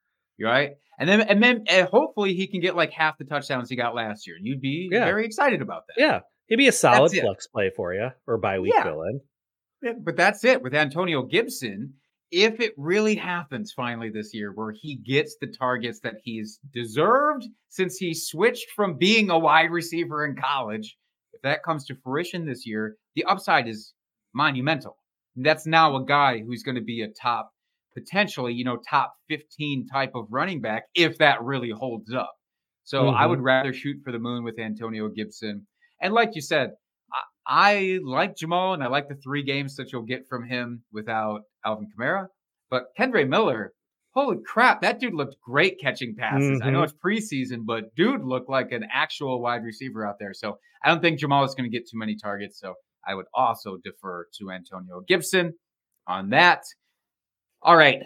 Right, 0.43 0.71
and 0.99 1.07
then 1.09 1.21
and 1.21 1.43
then 1.43 1.65
uh, 1.69 1.87
hopefully 1.87 2.35
he 2.35 2.47
can 2.47 2.61
get 2.61 2.75
like 2.75 2.93
half 2.93 3.19
the 3.19 3.25
touchdowns 3.27 3.69
he 3.69 3.77
got 3.77 3.95
last 3.95 4.27
year, 4.27 4.37
and 4.37 4.47
you'd 4.47 4.61
be 4.63 4.89
Yeah. 4.91 5.05
very 5.05 5.27
excited 5.27 5.61
about 5.61 5.83
that. 5.89 6.01
Yeah, 6.01 6.21
he'd 6.47 6.57
be 6.57 6.69
a 6.69 6.73
solid 6.73 7.13
flex 7.13 7.47
play 7.49 7.71
for 7.77 7.93
you 7.95 8.09
or 8.27 8.39
bye 8.39 8.59
week 8.59 8.73
Yeah. 8.75 8.85
fill 8.85 9.03
in. 9.03 9.21
Yeah, 9.83 9.93
But 10.03 10.17
that's 10.17 10.43
it 10.45 10.63
with 10.63 10.75
Antonio 10.75 11.23
Gibson. 11.25 11.95
If 12.31 12.61
it 12.61 12.73
really 12.79 13.17
happens 13.17 13.73
finally 13.75 14.09
this 14.09 14.33
year 14.33 14.53
where 14.55 14.73
he 14.73 14.97
gets 14.97 15.37
the 15.41 15.49
targets 15.49 16.01
that 16.01 16.15
he's 16.23 16.59
deserved 16.73 17.45
since 17.69 17.97
he 17.99 18.15
switched 18.15 18.71
from 18.77 18.97
being 18.99 19.31
a 19.31 19.39
wide 19.39 19.71
receiver 19.73 20.25
in 20.25 20.37
college, 20.37 20.97
if 21.33 21.43
that 21.43 21.63
comes 21.63 21.85
to 21.87 21.97
fruition 22.03 22.47
this 22.47 22.67
year, 22.67 22.97
the 23.15 23.25
upside 23.25 23.69
is 23.69 23.93
monumental. 24.35 24.97
That's 25.37 25.67
now 25.67 25.97
a 25.97 26.05
guy 26.05 26.41
who's 26.41 26.63
going 26.63 26.75
to 26.75 26.81
be 26.83 27.03
a 27.03 27.09
top, 27.09 27.51
potentially, 27.95 28.53
you 28.53 28.65
know, 28.65 28.79
top 28.89 29.15
15 29.29 29.87
type 29.87 30.13
of 30.15 30.27
running 30.31 30.61
back 30.61 30.85
if 30.95 31.19
that 31.19 31.43
really 31.43 31.71
holds 31.71 32.13
up. 32.13 32.35
So 32.85 33.09
I 33.09 33.27
would 33.27 33.39
mm-hmm. 33.39 33.47
rather 33.47 33.73
shoot 33.73 33.99
for 34.03 34.11
the 34.11 34.19
moon 34.19 34.43
with 34.43 34.59
Antonio 34.59 35.09
Gibson. 35.09 35.67
And 36.01 36.13
like 36.13 36.31
you 36.35 36.41
said, 36.41 36.71
I, 37.13 37.23
I 37.47 37.99
like 38.03 38.37
Jamal 38.37 38.75
and 38.75 38.83
I 38.83 38.89
like 38.89 39.09
the 39.09 39.15
three 39.15 39.45
games 39.45 39.77
that 39.77 39.93
you'll 39.93 40.03
get 40.03 40.27
from 40.29 40.45
him 40.45 40.83
without 40.93 41.43
Alvin 41.65 41.89
Kamara. 41.97 42.27
But 42.69 42.87
Kendre 42.99 43.29
Miller, 43.29 43.73
holy 44.13 44.39
crap, 44.45 44.81
that 44.83 44.99
dude 45.01 45.15
looked 45.15 45.41
great 45.41 45.79
catching 45.81 46.15
passes. 46.17 46.61
I 46.63 46.71
know 46.71 46.81
Mhm. 46.81 46.85
it's 46.85 46.93
preseason, 46.95 47.65
but 47.65 47.95
dude 47.95 48.23
looked 48.25 48.49
like 48.49 48.73
an 48.73 48.85
actual 48.93 49.41
wide 49.41 49.63
receiver 49.65 50.05
out 50.07 50.19
there. 50.19 50.35
So 50.35 50.59
I 50.83 50.89
don't 50.89 51.01
think 51.01 51.19
Jamal 51.19 51.45
is 51.45 51.55
going 51.55 51.71
to 51.71 51.77
get 51.77 51.89
too 51.89 51.99
many 51.99 52.17
targets. 52.17 52.59
So 52.59 52.75
I 53.07 53.15
would 53.15 53.27
also 53.35 53.77
defer 53.79 54.27
to 54.39 54.51
Antonio 54.51 55.01
Gibson 55.07 55.55
on 56.07 56.31
that. 56.31 56.65
All 57.63 57.77
right. 57.77 58.03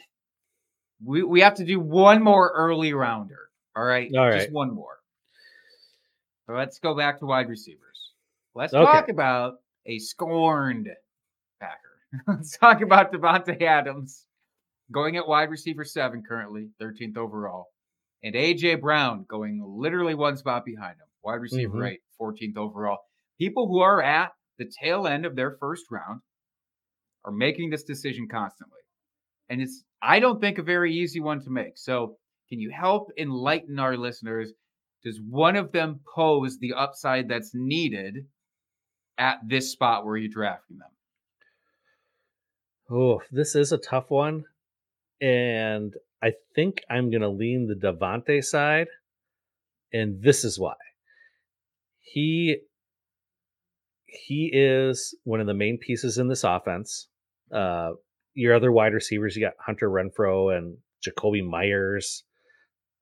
We, 1.05 1.23
we 1.23 1.41
have 1.41 1.55
to 1.55 1.65
do 1.65 1.81
one 1.81 2.23
more 2.23 2.51
early 2.55 2.93
rounder. 2.93 3.49
All 3.77 3.85
right. 3.85 4.11
All 4.17 4.31
Just 4.33 4.53
one 4.53 4.73
more. 4.75 4.99
So 6.47 6.53
let's 6.55 6.79
go 6.79 6.95
back 6.95 7.19
to 7.21 7.27
wide 7.27 7.49
receivers. 7.49 8.13
Let's 8.55 8.75
Okay. 8.75 8.85
talk 8.85 9.09
about 9.09 9.55
a 9.87 9.99
scorned 9.99 10.89
Packer. 11.61 11.99
let's 12.29 12.57
talk 12.59 12.83
about 12.83 13.13
Davante 13.13 13.61
Adams 13.63 14.27
going 14.93 15.17
at 15.17 15.27
wide 15.27 15.51
receiver 15.51 15.85
seven 15.85 16.23
currently, 16.27 16.71
13th 16.81 17.17
overall, 17.17 17.67
and 18.23 18.35
AJ 18.35 18.81
Brown 18.81 19.25
going 19.29 19.63
literally 19.65 20.15
one 20.15 20.37
spot 20.37 20.65
behind 20.65 20.95
him, 20.95 21.07
wide 21.23 21.41
receiver 21.41 21.79
Mhm. 21.79 21.91
eight, 21.91 22.03
14th 22.19 22.57
overall. 22.57 22.99
People 23.39 23.69
who 23.69 23.81
are 23.81 24.03
at 24.03 24.33
the 24.59 24.71
tail 24.81 25.07
end 25.07 25.27
of 25.27 25.37
their 25.37 25.57
first 25.59 25.91
round 25.91 26.21
are 27.25 27.33
making 27.33 27.71
this 27.71 27.85
decision 27.85 28.29
constantly. 28.29 28.81
And 29.49 29.61
it's, 29.61 29.85
I 30.01 30.21
don't 30.21 30.41
think, 30.41 30.59
a 30.59 30.63
very 30.63 30.95
easy 30.95 31.21
one 31.21 31.43
to 31.43 31.51
make. 31.51 31.77
So, 31.77 32.19
can 32.49 32.61
you 32.61 32.71
help 32.71 33.11
enlighten 33.19 33.79
our 33.79 33.97
listeners? 33.97 34.53
Does 35.03 35.21
one 35.21 35.57
of 35.57 35.73
them 35.73 36.01
pose 36.15 36.59
the 36.59 36.73
upside 36.75 37.29
that's 37.29 37.55
needed 37.55 38.29
at 39.19 39.41
this 39.47 39.73
spot 39.73 40.05
where 40.05 40.17
you're 40.17 40.31
drafting 40.31 40.79
them? 40.79 40.91
Oh, 42.91 43.23
this 43.31 43.55
is 43.55 43.73
a 43.73 43.79
tough 43.79 44.11
one. 44.11 44.45
And 45.21 45.95
I 46.23 46.33
think 46.55 46.83
I'm 46.91 47.11
going 47.11 47.23
to 47.23 47.29
lean 47.29 47.69
the 47.69 47.75
Davante 47.75 48.43
side. 48.43 48.89
And 49.93 50.23
this 50.23 50.45
is 50.45 50.59
why. 50.59 50.75
He 52.01 52.59
he 54.07 54.51
is 54.53 55.15
one 55.25 55.41
of 55.41 55.47
the 55.47 55.55
main 55.55 55.79
pieces 55.79 56.19
in 56.19 56.29
this 56.29 56.45
offense. 56.45 57.09
Uh, 57.53 57.93
your 58.35 58.55
other 58.55 58.73
wide 58.73 58.95
receivers, 58.95 59.37
you 59.37 59.45
got 59.45 59.55
Hunter 59.65 59.89
Renfrow 59.89 60.57
and 60.57 60.77
Jakobi 61.07 61.45
Meyers. 61.45 62.25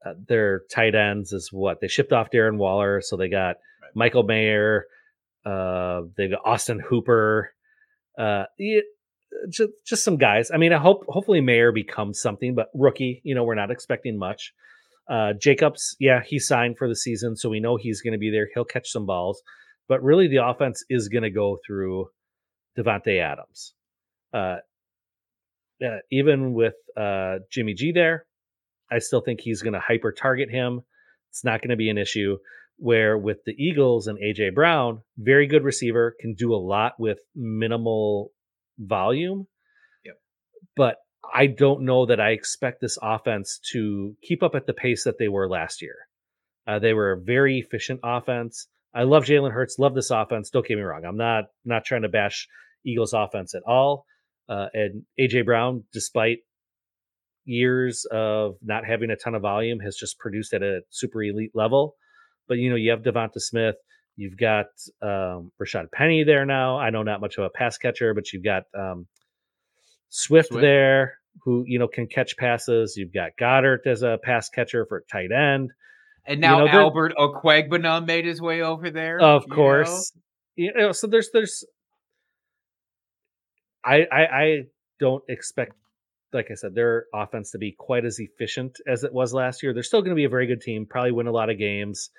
Uh, 0.05 0.15
their 0.29 0.63
tight 0.71 0.95
ends 0.95 1.33
is 1.33 1.51
what 1.53 1.81
they 1.81 1.89
shipped 1.89 2.13
off 2.13 2.31
Darren 2.31 2.57
Waller, 2.57 3.01
so 3.01 3.17
they 3.17 3.29
got 3.29 3.57
right. 3.83 3.91
Michael 3.95 4.25
Mayer. 4.25 4.87
Uh, 5.45 6.03
they 6.17 6.29
got 6.29 6.41
Austin 6.45 6.81
Hooper. 6.81 7.53
Uh, 8.19 8.45
just 9.49 9.71
just 9.87 10.05
some 10.05 10.17
guys. 10.17 10.51
I 10.53 10.57
mean, 10.57 10.73
I 10.73 10.79
hope 10.79 11.05
hopefully 11.09 11.41
Mayer 11.41 11.73
becomes 11.73 12.21
something, 12.21 12.55
but 12.55 12.69
rookie, 12.75 13.21
you 13.25 13.35
know, 13.35 13.45
we're 13.45 13.55
not 13.55 13.71
expecting 13.71 14.19
much. 14.19 14.53
Uh, 15.11 15.33
Jacobs, 15.41 15.97
yeah, 15.99 16.23
he 16.25 16.39
signed 16.39 16.79
for 16.79 16.89
the 16.89 16.97
season, 16.97 17.37
so 17.37 17.49
we 17.49 17.61
know 17.61 17.77
he's 17.77 18.01
going 18.01 18.13
to 18.13 18.19
be 18.19 18.31
there. 18.31 18.49
He'll 18.55 18.65
catch 18.65 18.91
some 18.91 19.07
balls, 19.07 19.43
but 19.89 20.03
really 20.03 20.29
the 20.29 20.45
offense 20.47 20.85
is 20.89 21.09
going 21.09 21.25
to 21.25 21.31
go 21.31 21.59
through 21.67 22.07
Davante 22.79 23.21
Adams. 23.21 23.75
Uh, 24.33 24.57
uh, 25.85 25.99
even 26.11 26.55
with 26.55 26.75
uh, 26.97 27.39
Jimmy 27.51 27.75
G 27.75 27.93
there, 27.93 28.27
I 28.91 28.99
still 28.99 29.21
think 29.21 29.41
he's 29.41 29.63
going 29.63 29.73
to 29.73 29.81
hyper 29.81 30.13
target 30.13 30.51
him. 30.51 30.83
It's 31.31 31.45
not 31.45 31.61
going 31.61 31.71
to 31.71 31.77
be 31.77 31.91
an 31.91 31.99
issue. 31.99 32.39
Where 32.79 33.17
with 33.17 33.39
the 33.45 33.53
Eagles 33.53 34.07
and 34.07 34.19
AJ 34.19 34.55
Brown, 34.55 35.03
very 35.17 35.47
good 35.47 35.63
receiver, 35.63 36.17
can 36.19 36.35
do 36.35 36.55
a 36.55 36.57
lot 36.57 36.95
with 36.99 37.19
minimal 37.37 38.33
volume. 38.87 39.47
Yep. 40.05 40.15
But 40.77 40.97
I 41.35 41.47
don't 41.47 41.83
know 41.83 42.07
that 42.07 42.21
I 42.21 42.31
expect 42.31 42.81
this 42.81 42.99
offense 43.03 43.61
to 43.73 44.17
keep 44.23 44.43
up 44.43 44.55
at 44.55 44.67
the 44.67 44.75
pace 44.75 45.05
that 45.05 45.19
they 45.19 45.29
were 45.29 45.49
last 45.49 45.83
year. 45.83 45.97
Uh, 46.67 46.79
they 46.79 46.95
were 46.95 47.13
a 47.13 47.21
very 47.21 47.59
efficient 47.59 48.01
offense. 48.05 48.69
I 48.95 49.05
love 49.05 49.25
Jalen 49.25 49.53
Hurts, 49.53 49.79
love 49.79 49.95
this 49.95 50.11
offense. 50.11 50.51
Don't 50.51 50.67
get 50.67 50.77
me 50.77 50.83
wrong. 50.83 51.05
I'm 51.05 51.17
not 51.17 51.45
not 51.65 51.85
trying 51.85 52.03
to 52.03 52.09
bash 52.09 52.47
Eagles 52.85 53.13
offense 53.13 53.55
at 53.55 53.63
all. 53.67 54.05
Uh, 54.49 54.67
and 54.75 55.03
AJ 55.19 55.47
Brown, 55.47 55.85
despite 55.93 56.39
years 57.45 58.07
of 58.11 58.57
not 58.63 58.85
having 58.85 59.11
a 59.11 59.17
ton 59.17 59.35
of 59.35 59.43
volume, 59.43 59.81
has 59.81 59.97
just 59.97 60.19
produced 60.19 60.53
at 60.53 60.63
a 60.63 60.81
super 60.91 61.23
elite 61.23 61.53
level. 61.55 61.97
But 62.49 62.59
you 62.59 62.71
know, 62.71 62.77
you 62.77 62.91
have 62.91 63.03
DeVonta 63.03 63.39
Smith, 63.39 63.77
You've 64.17 64.37
got 64.37 64.67
um, 65.01 65.53
Rashaad 65.61 65.91
Penny 65.91 66.25
there 66.25 66.45
now. 66.45 66.79
I 66.79 66.91
know 66.91 67.03
not 67.03 67.21
much 67.21 67.39
of 67.39 67.45
a 67.45 67.51
pass 67.51 67.79
catcher, 67.79 68.13
but 68.15 68.33
you've 68.33 68.45
got 68.45 68.65
um, 68.79 69.07
Swift, 70.11 70.49
Swift, 70.49 70.61
there 70.61 71.19
who 71.45 71.65
you 71.67 71.79
know 71.79 71.89
can 71.89 72.07
catch 72.07 72.37
passes. 72.37 72.97
You've 72.97 73.13
got 73.13 73.33
Goedert 73.41 73.87
as 73.87 74.03
a 74.03 74.19
pass 74.23 74.49
catcher 74.49 74.85
for 74.87 75.05
tight 75.11 75.33
end. 75.33 75.73
And 76.27 76.41
now 76.41 76.65
you 76.65 76.73
know, 76.73 76.81
Albert 76.81 77.15
Okwuegbunam 77.19 78.07
made 78.07 78.27
his 78.27 78.41
way 78.41 78.61
over 78.61 78.91
there. 78.91 79.21
Of 79.21 79.45
you 79.49 79.55
course, 79.55 80.13
know? 80.15 80.65
you 80.65 80.73
know. 80.75 80.93
So 80.93 81.07
there's 81.07 81.31
there's. 81.33 81.65
I, 83.85 84.07
I 84.13 84.23
I 84.23 84.63
don't 85.01 85.25
expect, 85.29 85.73
like 86.33 86.49
I 86.51 86.55
said, 86.55 86.75
their 86.75 87.07
offense 87.13 87.51
to 87.53 87.59
be 87.59 87.73
quite 87.73 88.05
as 88.05 88.21
efficient 88.21 88.79
as 88.87 89.03
it 89.03 89.13
was 89.13 89.35
last 89.35 89.63
year. 89.63 89.73
They're 89.73 89.83
still 89.83 90.03
going 90.03 90.13
to 90.13 90.17
be 90.17 90.25
a 90.25 90.29
very 90.29 90.47
good 90.47 90.61
team. 90.61 90.87
Probably 90.87 91.11
win 91.13 91.27
a 91.27 91.33
lot 91.33 91.51
of 91.51 91.59
games 91.59 92.11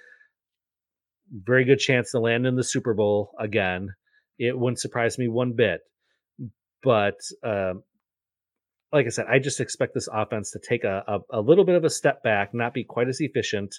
very 1.31 1.65
good 1.65 1.79
chance 1.79 2.11
to 2.11 2.19
land 2.19 2.45
in 2.45 2.55
the 2.55 2.63
Super 2.63 2.93
Bowl 2.93 3.31
again. 3.39 3.89
It 4.37 4.57
wouldn't 4.57 4.79
surprise 4.79 5.17
me 5.17 5.27
one 5.27 5.53
bit. 5.53 5.81
But 6.81 7.19
uh, 7.43 7.75
like 8.91 9.05
I 9.05 9.09
said, 9.09 9.25
I 9.29 9.39
just 9.39 9.59
expect 9.59 9.93
this 9.93 10.09
offense 10.11 10.51
to 10.51 10.59
take 10.59 10.83
a, 10.83 11.03
a, 11.07 11.39
a, 11.39 11.41
little 11.41 11.63
bit 11.63 11.75
of 11.75 11.85
a 11.85 11.89
step 11.89 12.23
back, 12.23 12.53
not 12.53 12.73
be 12.73 12.83
quite 12.83 13.07
as 13.07 13.21
efficient. 13.21 13.73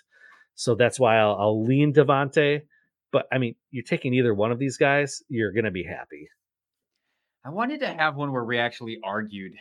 So 0.55 0.75
that's 0.75 0.99
why 0.99 1.19
I'll, 1.19 1.37
I'll 1.39 1.65
lean 1.65 1.93
Davante. 1.93 2.63
But 3.13 3.27
I 3.31 3.39
mean, 3.39 3.57
you're 3.71 3.85
taking 3.85 4.15
either 4.15 4.35
one 4.35 4.53
of 4.53 4.59
these 4.59 4.79
guys, 4.79 5.23
you're 5.29 5.53
going 5.53 5.67
to 5.67 5.71
be 5.71 5.85
happy. 5.85 6.29
I 7.45 7.51
wanted 7.51 7.81
to 7.81 7.89
have 7.89 8.17
one 8.17 8.33
where 8.33 8.45
we 8.45 8.59
actually 8.59 8.99
argued 9.05 9.53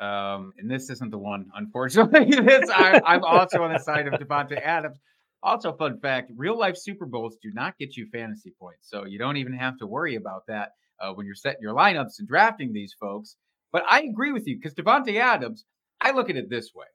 um, 0.00 0.52
and 0.58 0.70
this 0.70 0.90
isn't 0.90 1.10
the 1.10 1.18
one, 1.18 1.50
unfortunately. 1.54 2.26
this 2.42 2.70
I, 2.70 3.00
am 3.04 3.24
also 3.24 3.62
on 3.64 3.72
the 3.72 3.80
side 3.80 4.06
of 4.06 4.14
Davante 4.14 4.60
Adams. 4.60 4.98
Also, 5.42 5.72
fun 5.72 5.98
fact 6.00 6.32
real 6.36 6.58
life 6.58 6.76
Super 6.76 7.06
Bowls 7.06 7.36
do 7.42 7.50
not 7.52 7.78
get 7.78 7.96
you 7.96 8.08
fantasy 8.12 8.52
points. 8.60 8.88
So 8.90 9.04
you 9.04 9.18
don't 9.18 9.36
even 9.36 9.52
have 9.52 9.78
to 9.78 9.86
worry 9.86 10.16
about 10.16 10.46
that 10.48 10.72
uh, 11.00 11.12
when 11.12 11.26
you're 11.26 11.34
setting 11.34 11.62
your 11.62 11.74
lineups 11.74 12.18
and 12.18 12.28
drafting 12.28 12.72
these 12.72 12.94
folks. 12.98 13.36
But 13.72 13.84
I 13.88 14.02
agree 14.02 14.32
with 14.32 14.46
you 14.46 14.56
because 14.56 14.74
Davante 14.74 15.20
Adams, 15.20 15.64
I 16.00 16.10
look 16.10 16.30
at 16.30 16.36
it 16.36 16.50
this 16.50 16.70
way 16.74 16.86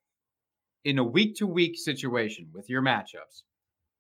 in 0.84 1.00
a 1.00 1.04
week 1.04 1.36
to 1.38 1.48
week 1.48 1.78
situation 1.78 2.50
with 2.54 2.70
your 2.70 2.82
matchups, 2.82 3.44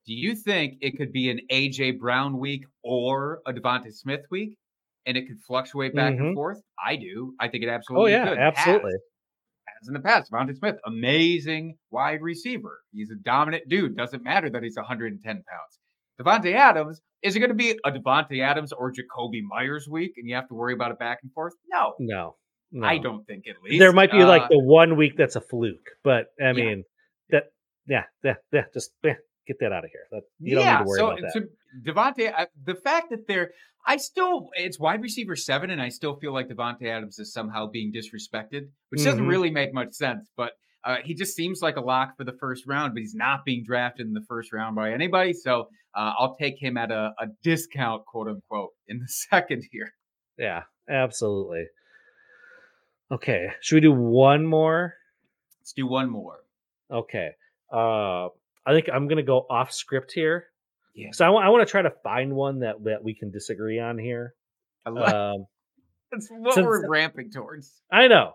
do 0.05 0.13
you 0.13 0.35
think 0.35 0.75
it 0.81 0.97
could 0.97 1.13
be 1.13 1.29
an 1.29 1.39
AJ 1.51 1.99
Brown 1.99 2.37
week 2.37 2.65
or 2.83 3.41
a 3.45 3.53
DeVonta 3.53 3.93
Smith 3.93 4.25
week? 4.29 4.57
And 5.05 5.17
it 5.17 5.27
could 5.27 5.39
fluctuate 5.39 5.95
back 5.95 6.13
mm-hmm. 6.13 6.27
and 6.27 6.35
forth. 6.35 6.61
I 6.83 6.95
do. 6.95 7.33
I 7.39 7.49
think 7.49 7.63
it 7.63 7.69
oh, 7.69 7.73
absolutely. 7.73 8.13
Oh 8.13 8.17
yeah, 8.17 8.29
could. 8.29 8.37
absolutely 8.37 8.93
in 9.87 9.93
the 9.93 9.99
past. 9.99 10.31
DeVonta 10.31 10.55
Smith, 10.57 10.75
amazing 10.85 11.77
wide 11.91 12.21
receiver. 12.21 12.81
He's 12.91 13.09
a 13.11 13.15
dominant 13.15 13.67
dude. 13.69 13.95
Doesn't 13.95 14.23
matter 14.23 14.49
that 14.49 14.63
he's 14.63 14.75
110 14.75 15.21
pounds. 15.23 15.79
Davante 16.21 16.53
Adams, 16.53 17.01
is 17.21 17.35
it 17.35 17.39
going 17.39 17.49
to 17.49 17.55
be 17.55 17.71
a 17.83 17.91
Davante 17.91 18.43
Adams 18.43 18.71
or 18.71 18.91
Jakobi 18.91 19.41
Meyers 19.41 19.87
week 19.89 20.13
and 20.17 20.27
you 20.27 20.35
have 20.35 20.47
to 20.49 20.53
worry 20.53 20.73
about 20.73 20.91
it 20.91 20.99
back 20.99 21.19
and 21.23 21.31
forth? 21.33 21.53
No. 21.71 21.93
No. 21.99 22.35
no. 22.71 22.87
I 22.87 22.97
don't 22.97 23.25
think 23.25 23.45
at 23.47 23.55
least. 23.63 23.79
There 23.79 23.93
might 23.93 24.11
be 24.11 24.21
uh, 24.21 24.27
like 24.27 24.49
the 24.49 24.59
one 24.59 24.95
week 24.95 25.13
that's 25.17 25.35
a 25.35 25.41
fluke, 25.41 25.89
but 26.03 26.27
I 26.43 26.53
mean, 26.53 26.83
yeah. 27.31 27.39
that, 27.39 27.43
yeah, 27.87 28.03
yeah, 28.23 28.35
yeah, 28.51 28.63
just 28.73 28.91
yeah, 29.03 29.13
get 29.47 29.59
that 29.59 29.71
out 29.71 29.83
of 29.83 29.91
here. 29.91 30.05
That, 30.11 30.23
you 30.39 30.55
don't 30.55 30.65
need 30.65 30.77
to 30.79 30.83
worry 30.85 30.99
so, 30.99 31.07
about 31.07 31.21
that. 31.21 31.31
So 31.33 31.41
Davante, 31.85 32.33
uh, 32.37 32.45
the 32.65 32.75
fact 32.75 33.09
that 33.11 33.27
they're, 33.27 33.51
I 33.85 33.97
still, 33.97 34.49
it's 34.53 34.79
wide 34.79 35.01
receiver 35.01 35.35
seven, 35.35 35.69
and 35.69 35.81
I 35.81 35.89
still 35.89 36.15
feel 36.15 36.33
like 36.33 36.47
Davante 36.47 36.87
Adams 36.87 37.19
is 37.19 37.33
somehow 37.33 37.67
being 37.67 37.91
disrespected, 37.91 38.67
which 38.89 39.01
mm-hmm. 39.01 39.05
doesn't 39.05 39.27
really 39.27 39.51
make 39.51 39.73
much 39.73 39.93
sense. 39.93 40.29
But 40.37 40.53
uh, 40.85 40.97
he 41.03 41.13
just 41.13 41.35
seems 41.35 41.61
like 41.61 41.77
a 41.77 41.81
lock 41.81 42.17
for 42.17 42.23
the 42.23 42.33
first 42.33 42.65
round, 42.67 42.93
but 42.93 43.01
he's 43.01 43.15
not 43.15 43.45
being 43.45 43.63
drafted 43.65 44.07
in 44.07 44.13
the 44.13 44.25
first 44.27 44.53
round 44.53 44.75
by 44.75 44.91
anybody. 44.91 45.33
So 45.33 45.69
uh, 45.95 46.13
I'll 46.17 46.35
take 46.35 46.61
him 46.61 46.77
at 46.77 46.91
a, 46.91 47.13
a 47.19 47.27
discount, 47.41 48.05
quote 48.05 48.27
unquote, 48.27 48.71
in 48.87 48.99
the 48.99 49.07
second 49.29 49.63
here. 49.71 49.93
Yeah, 50.37 50.63
absolutely. 50.89 51.65
Okay, 53.11 53.49
should 53.61 53.75
we 53.75 53.81
do 53.81 53.91
one 53.91 54.45
more? 54.45 54.95
Let's 55.59 55.73
do 55.73 55.87
one 55.87 56.09
more. 56.09 56.39
Okay. 56.91 57.31
Uh, 57.71 58.29
I 58.65 58.73
think 58.73 58.89
I'm 58.93 59.07
gonna 59.07 59.23
go 59.23 59.45
off 59.49 59.71
script 59.71 60.11
here. 60.13 60.45
Yeah. 60.95 61.09
So 61.11 61.25
I, 61.25 61.27
w- 61.27 61.45
I 61.45 61.49
want 61.49 61.67
to 61.67 61.71
try 61.71 61.81
to 61.81 61.93
find 62.03 62.33
one 62.33 62.59
that 62.59 62.83
that 62.83 63.03
we 63.03 63.13
can 63.13 63.31
disagree 63.31 63.79
on 63.79 63.97
here. 63.97 64.35
I 64.85 64.89
love. 64.89 65.13
Um, 65.13 65.45
That's 66.11 66.27
what 66.29 66.53
since, 66.53 66.65
we're 66.65 66.87
ramping 66.87 67.31
towards. 67.31 67.81
I 67.91 68.07
know. 68.07 68.33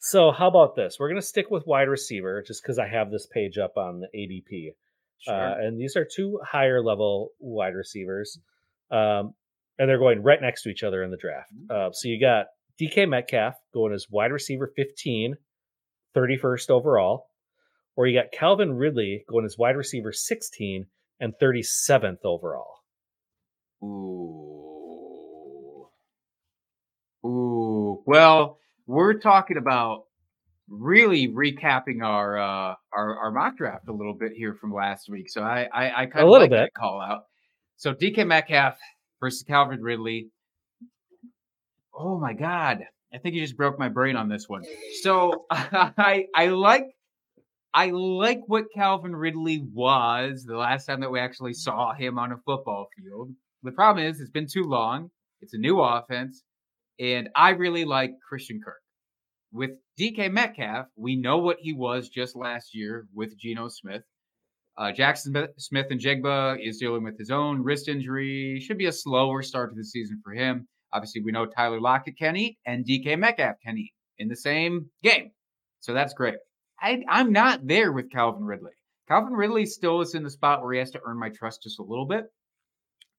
So 0.00 0.32
how 0.32 0.48
about 0.48 0.74
this? 0.76 0.96
We're 0.98 1.08
gonna 1.08 1.22
stick 1.22 1.50
with 1.50 1.66
wide 1.66 1.88
receiver 1.88 2.42
just 2.46 2.62
because 2.62 2.78
I 2.78 2.88
have 2.88 3.10
this 3.10 3.26
page 3.26 3.58
up 3.58 3.76
on 3.76 4.00
the 4.00 4.08
ADP, 4.14 4.74
sure. 5.20 5.34
uh, 5.34 5.54
and 5.58 5.80
these 5.80 5.96
are 5.96 6.04
two 6.04 6.40
higher 6.44 6.82
level 6.82 7.30
wide 7.38 7.74
receivers, 7.74 8.38
um, 8.90 9.34
and 9.78 9.88
they're 9.88 9.98
going 9.98 10.22
right 10.22 10.40
next 10.40 10.62
to 10.62 10.70
each 10.70 10.82
other 10.82 11.02
in 11.02 11.10
the 11.10 11.16
draft. 11.16 11.52
Mm-hmm. 11.54 11.88
Uh, 11.88 11.92
so 11.92 12.08
you 12.08 12.20
got 12.20 12.46
DK 12.80 13.08
Metcalf 13.08 13.54
going 13.72 13.92
as 13.92 14.06
wide 14.10 14.32
receiver 14.32 14.72
15, 14.74 15.36
31st 16.16 16.70
overall 16.70 17.29
or 17.96 18.06
you 18.06 18.18
got 18.18 18.32
Calvin 18.32 18.72
Ridley 18.72 19.24
going 19.28 19.44
as 19.44 19.56
wide 19.58 19.76
receiver 19.76 20.12
16 20.12 20.86
and 21.20 21.34
37th 21.40 22.24
overall. 22.24 22.76
Ooh. 23.82 24.60
Ooh. 27.24 28.02
Well, 28.06 28.58
we're 28.86 29.18
talking 29.18 29.56
about 29.56 30.04
really 30.68 31.26
recapping 31.28 32.02
our 32.02 32.38
uh 32.38 32.74
our, 32.92 33.18
our 33.18 33.32
mock 33.32 33.56
draft 33.56 33.88
a 33.88 33.92
little 33.92 34.14
bit 34.14 34.32
here 34.34 34.54
from 34.54 34.72
last 34.72 35.08
week. 35.10 35.28
So 35.28 35.42
I 35.42 35.68
I, 35.72 36.02
I 36.02 36.06
kind 36.06 36.24
of 36.24 36.30
like 36.30 36.50
bit. 36.50 36.56
that 36.56 36.70
call 36.78 37.00
out. 37.00 37.22
So 37.76 37.92
DK 37.92 38.26
Metcalf 38.26 38.76
versus 39.20 39.42
Calvin 39.42 39.82
Ridley. 39.82 40.30
Oh 41.94 42.18
my 42.18 42.32
god. 42.34 42.84
I 43.12 43.18
think 43.18 43.34
you 43.34 43.42
just 43.42 43.56
broke 43.56 43.78
my 43.78 43.88
brain 43.88 44.16
on 44.16 44.28
this 44.28 44.48
one. 44.48 44.62
So 45.02 45.46
I 45.50 46.26
I 46.34 46.46
like 46.46 46.84
I 47.72 47.90
like 47.90 48.40
what 48.46 48.72
Calvin 48.74 49.14
Ridley 49.14 49.64
was 49.72 50.44
the 50.44 50.56
last 50.56 50.86
time 50.86 51.00
that 51.00 51.10
we 51.10 51.20
actually 51.20 51.54
saw 51.54 51.94
him 51.94 52.18
on 52.18 52.32
a 52.32 52.36
football 52.38 52.88
field. 52.96 53.30
The 53.62 53.72
problem 53.72 54.04
is, 54.04 54.20
it's 54.20 54.30
been 54.30 54.48
too 54.50 54.64
long. 54.64 55.10
It's 55.40 55.54
a 55.54 55.58
new 55.58 55.80
offense. 55.80 56.42
And 56.98 57.28
I 57.36 57.50
really 57.50 57.84
like 57.84 58.12
Christian 58.28 58.60
Kirk. 58.64 58.80
With 59.52 59.70
DK 59.98 60.32
Metcalf, 60.32 60.86
we 60.96 61.16
know 61.16 61.38
what 61.38 61.58
he 61.60 61.72
was 61.72 62.08
just 62.08 62.36
last 62.36 62.74
year 62.74 63.06
with 63.14 63.38
Geno 63.38 63.68
Smith. 63.68 64.02
Uh, 64.76 64.92
Jackson 64.92 65.46
Smith 65.58 65.86
and 65.90 66.00
Jigba 66.00 66.56
is 66.60 66.78
dealing 66.78 67.04
with 67.04 67.18
his 67.18 67.30
own 67.30 67.62
wrist 67.62 67.88
injury. 67.88 68.60
Should 68.60 68.78
be 68.78 68.86
a 68.86 68.92
slower 68.92 69.42
start 69.42 69.70
to 69.70 69.76
the 69.76 69.84
season 69.84 70.20
for 70.24 70.32
him. 70.32 70.66
Obviously, 70.92 71.22
we 71.22 71.32
know 71.32 71.46
Tyler 71.46 71.80
Lockett 71.80 72.18
can 72.18 72.36
eat 72.36 72.58
and 72.66 72.84
DK 72.84 73.18
Metcalf 73.18 73.56
can 73.64 73.78
eat 73.78 73.92
in 74.18 74.28
the 74.28 74.36
same 74.36 74.90
game. 75.02 75.30
So 75.80 75.94
that's 75.94 76.14
great. 76.14 76.36
I, 76.80 77.02
I'm 77.08 77.32
not 77.32 77.66
there 77.66 77.92
with 77.92 78.10
Calvin 78.10 78.44
Ridley. 78.44 78.72
Calvin 79.08 79.32
Ridley 79.32 79.66
still 79.66 80.00
is 80.00 80.14
in 80.14 80.22
the 80.22 80.30
spot 80.30 80.62
where 80.62 80.72
he 80.72 80.78
has 80.78 80.92
to 80.92 81.00
earn 81.04 81.18
my 81.18 81.30
trust 81.30 81.62
just 81.64 81.80
a 81.80 81.82
little 81.82 82.06
bit. 82.06 82.26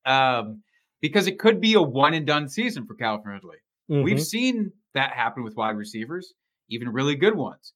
Um, 0.05 0.64
because 1.01 1.28
it 1.28 1.39
could 1.39 1.59
be 1.59 1.74
a 1.74 1.82
one 1.82 2.14
and 2.14 2.26
done 2.26 2.47
season 2.47 2.86
for 2.86 2.95
Calvin 2.95 3.32
Ridley. 3.32 3.57
Mm-hmm. 3.89 4.03
We've 4.03 4.22
seen 4.22 4.72
that 4.93 5.14
happen 5.14 5.43
with 5.43 5.55
wide 5.55 5.76
receivers, 5.76 6.34
even 6.70 6.89
really 6.89 7.16
good 7.16 7.36
ones. 7.36 7.74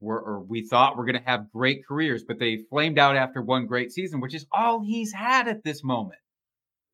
We're, 0.00 0.18
or 0.18 0.40
we 0.40 0.66
thought 0.66 0.96
we're 0.96 1.06
going 1.06 1.22
to 1.22 1.30
have 1.30 1.52
great 1.52 1.86
careers, 1.86 2.24
but 2.26 2.40
they 2.40 2.64
flamed 2.70 2.98
out 2.98 3.14
after 3.16 3.40
one 3.40 3.66
great 3.66 3.92
season, 3.92 4.20
which 4.20 4.34
is 4.34 4.46
all 4.52 4.82
he's 4.82 5.12
had 5.12 5.46
at 5.46 5.62
this 5.62 5.84
moment. 5.84 6.18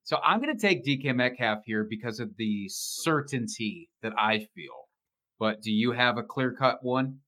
So 0.03 0.19
I'm 0.23 0.41
going 0.41 0.55
to 0.55 0.61
take 0.61 0.85
DK 0.85 1.15
Metcalf 1.15 1.61
here 1.65 1.87
because 1.89 2.21
of 2.21 2.37
the 2.37 2.67
certainty 2.69 3.89
that 4.03 4.13
I 4.19 4.47
feel. 4.55 4.89
But 5.39 5.63
do 5.63 5.71
you 5.71 5.93
have 5.93 6.19
a 6.19 6.23
clear 6.23 6.53
cut 6.53 6.79
one? 6.83 7.21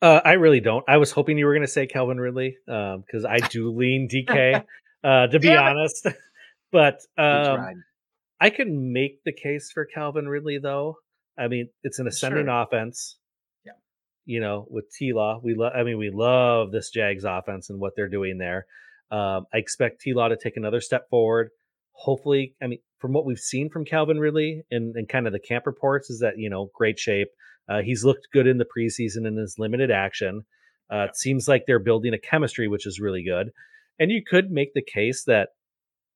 Uh, 0.00 0.20
I 0.24 0.32
really 0.32 0.60
don't. 0.60 0.84
I 0.88 0.98
was 0.98 1.10
hoping 1.10 1.38
you 1.38 1.46
were 1.46 1.54
going 1.54 1.66
to 1.66 1.72
say 1.72 1.86
Calvin 1.86 2.18
Ridley 2.18 2.56
because 2.66 3.24
um, 3.24 3.30
I 3.30 3.38
do 3.50 3.70
lean 3.72 4.08
DK, 4.08 4.64
uh, 5.02 5.26
to 5.26 5.38
be 5.38 5.54
honest. 5.54 6.06
but 6.72 7.00
um, 7.16 7.82
I 8.40 8.50
can 8.50 8.92
make 8.92 9.24
the 9.24 9.32
case 9.32 9.70
for 9.72 9.84
Calvin 9.84 10.28
Ridley, 10.28 10.58
though. 10.58 10.96
I 11.36 11.48
mean, 11.48 11.68
it's 11.82 11.98
an 11.98 12.06
ascending 12.06 12.46
sure. 12.46 12.62
offense. 12.62 13.16
Yeah. 13.64 13.72
You 14.24 14.40
know, 14.40 14.66
with 14.70 14.90
T 14.92 15.12
Law, 15.12 15.40
we 15.42 15.54
love. 15.54 15.72
I 15.74 15.82
mean, 15.82 15.98
we 15.98 16.10
love 16.12 16.70
this 16.70 16.90
Jags 16.90 17.24
offense 17.24 17.70
and 17.70 17.80
what 17.80 17.94
they're 17.96 18.08
doing 18.08 18.38
there. 18.38 18.66
Um, 19.10 19.46
I 19.52 19.58
expect 19.58 20.00
T 20.00 20.14
Law 20.14 20.28
to 20.28 20.36
take 20.36 20.56
another 20.56 20.80
step 20.80 21.08
forward. 21.10 21.50
Hopefully, 21.92 22.54
I 22.62 22.68
mean, 22.68 22.78
from 22.98 23.12
what 23.12 23.24
we've 23.24 23.38
seen 23.38 23.70
from 23.70 23.84
Calvin 23.84 24.18
Ridley 24.18 24.62
and, 24.70 24.94
and 24.94 25.08
kind 25.08 25.26
of 25.26 25.32
the 25.32 25.40
camp 25.40 25.66
reports, 25.66 26.10
is 26.10 26.20
that 26.20 26.34
you 26.38 26.50
know, 26.50 26.70
great 26.74 26.98
shape. 26.98 27.28
Uh, 27.68 27.82
he's 27.82 28.04
looked 28.04 28.28
good 28.32 28.46
in 28.46 28.58
the 28.58 28.66
preseason 28.66 29.26
in 29.26 29.36
his 29.36 29.56
limited 29.58 29.90
action. 29.90 30.42
Uh, 30.90 31.06
it 31.08 31.16
seems 31.16 31.48
like 31.48 31.64
they're 31.66 31.78
building 31.78 32.14
a 32.14 32.18
chemistry, 32.18 32.66
which 32.66 32.86
is 32.86 33.00
really 33.00 33.22
good. 33.22 33.50
And 33.98 34.10
you 34.10 34.22
could 34.26 34.50
make 34.50 34.72
the 34.74 34.82
case 34.82 35.24
that, 35.26 35.50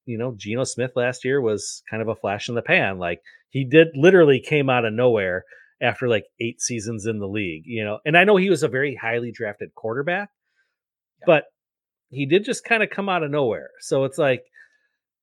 you 0.07 0.17
know, 0.17 0.35
Geno 0.37 0.65
Smith 0.65 0.93
last 0.97 1.25
year 1.25 1.41
was 1.41 1.83
kind 1.91 2.03
of 2.03 2.09
a 2.09 2.15
flash 2.15 2.49
in 2.49 2.55
the 2.55 2.63
pan. 2.63 2.99
Like 2.99 3.21
he 3.51 3.65
did 3.65 3.89
literally 3.95 4.41
came 4.41 4.71
out 4.71 4.85
of 4.85 4.93
nowhere 4.93 5.45
after 5.81 6.09
like 6.09 6.25
eight 6.41 6.61
seasons 6.61 7.07
in 7.07 7.19
the 7.19 7.27
league, 7.27 7.65
you 7.67 7.85
know. 7.85 7.99
And 8.07 8.17
I 8.17 8.25
know 8.25 8.37
he 8.37 8.51
was 8.51 8.63
a 8.63 8.69
very 8.69 8.95
highly 8.95 9.33
drafted 9.33 9.75
quarterback, 9.75 10.31
yeah. 11.21 11.25
but 11.27 11.45
he 12.09 12.25
did 12.25 12.45
just 12.45 12.65
kind 12.65 12.83
of 12.83 12.91
come 12.91 13.09
out 13.09 13.23
of 13.23 13.31
nowhere. 13.31 13.71
So 13.81 14.05
it's 14.05 14.19
like, 14.19 14.45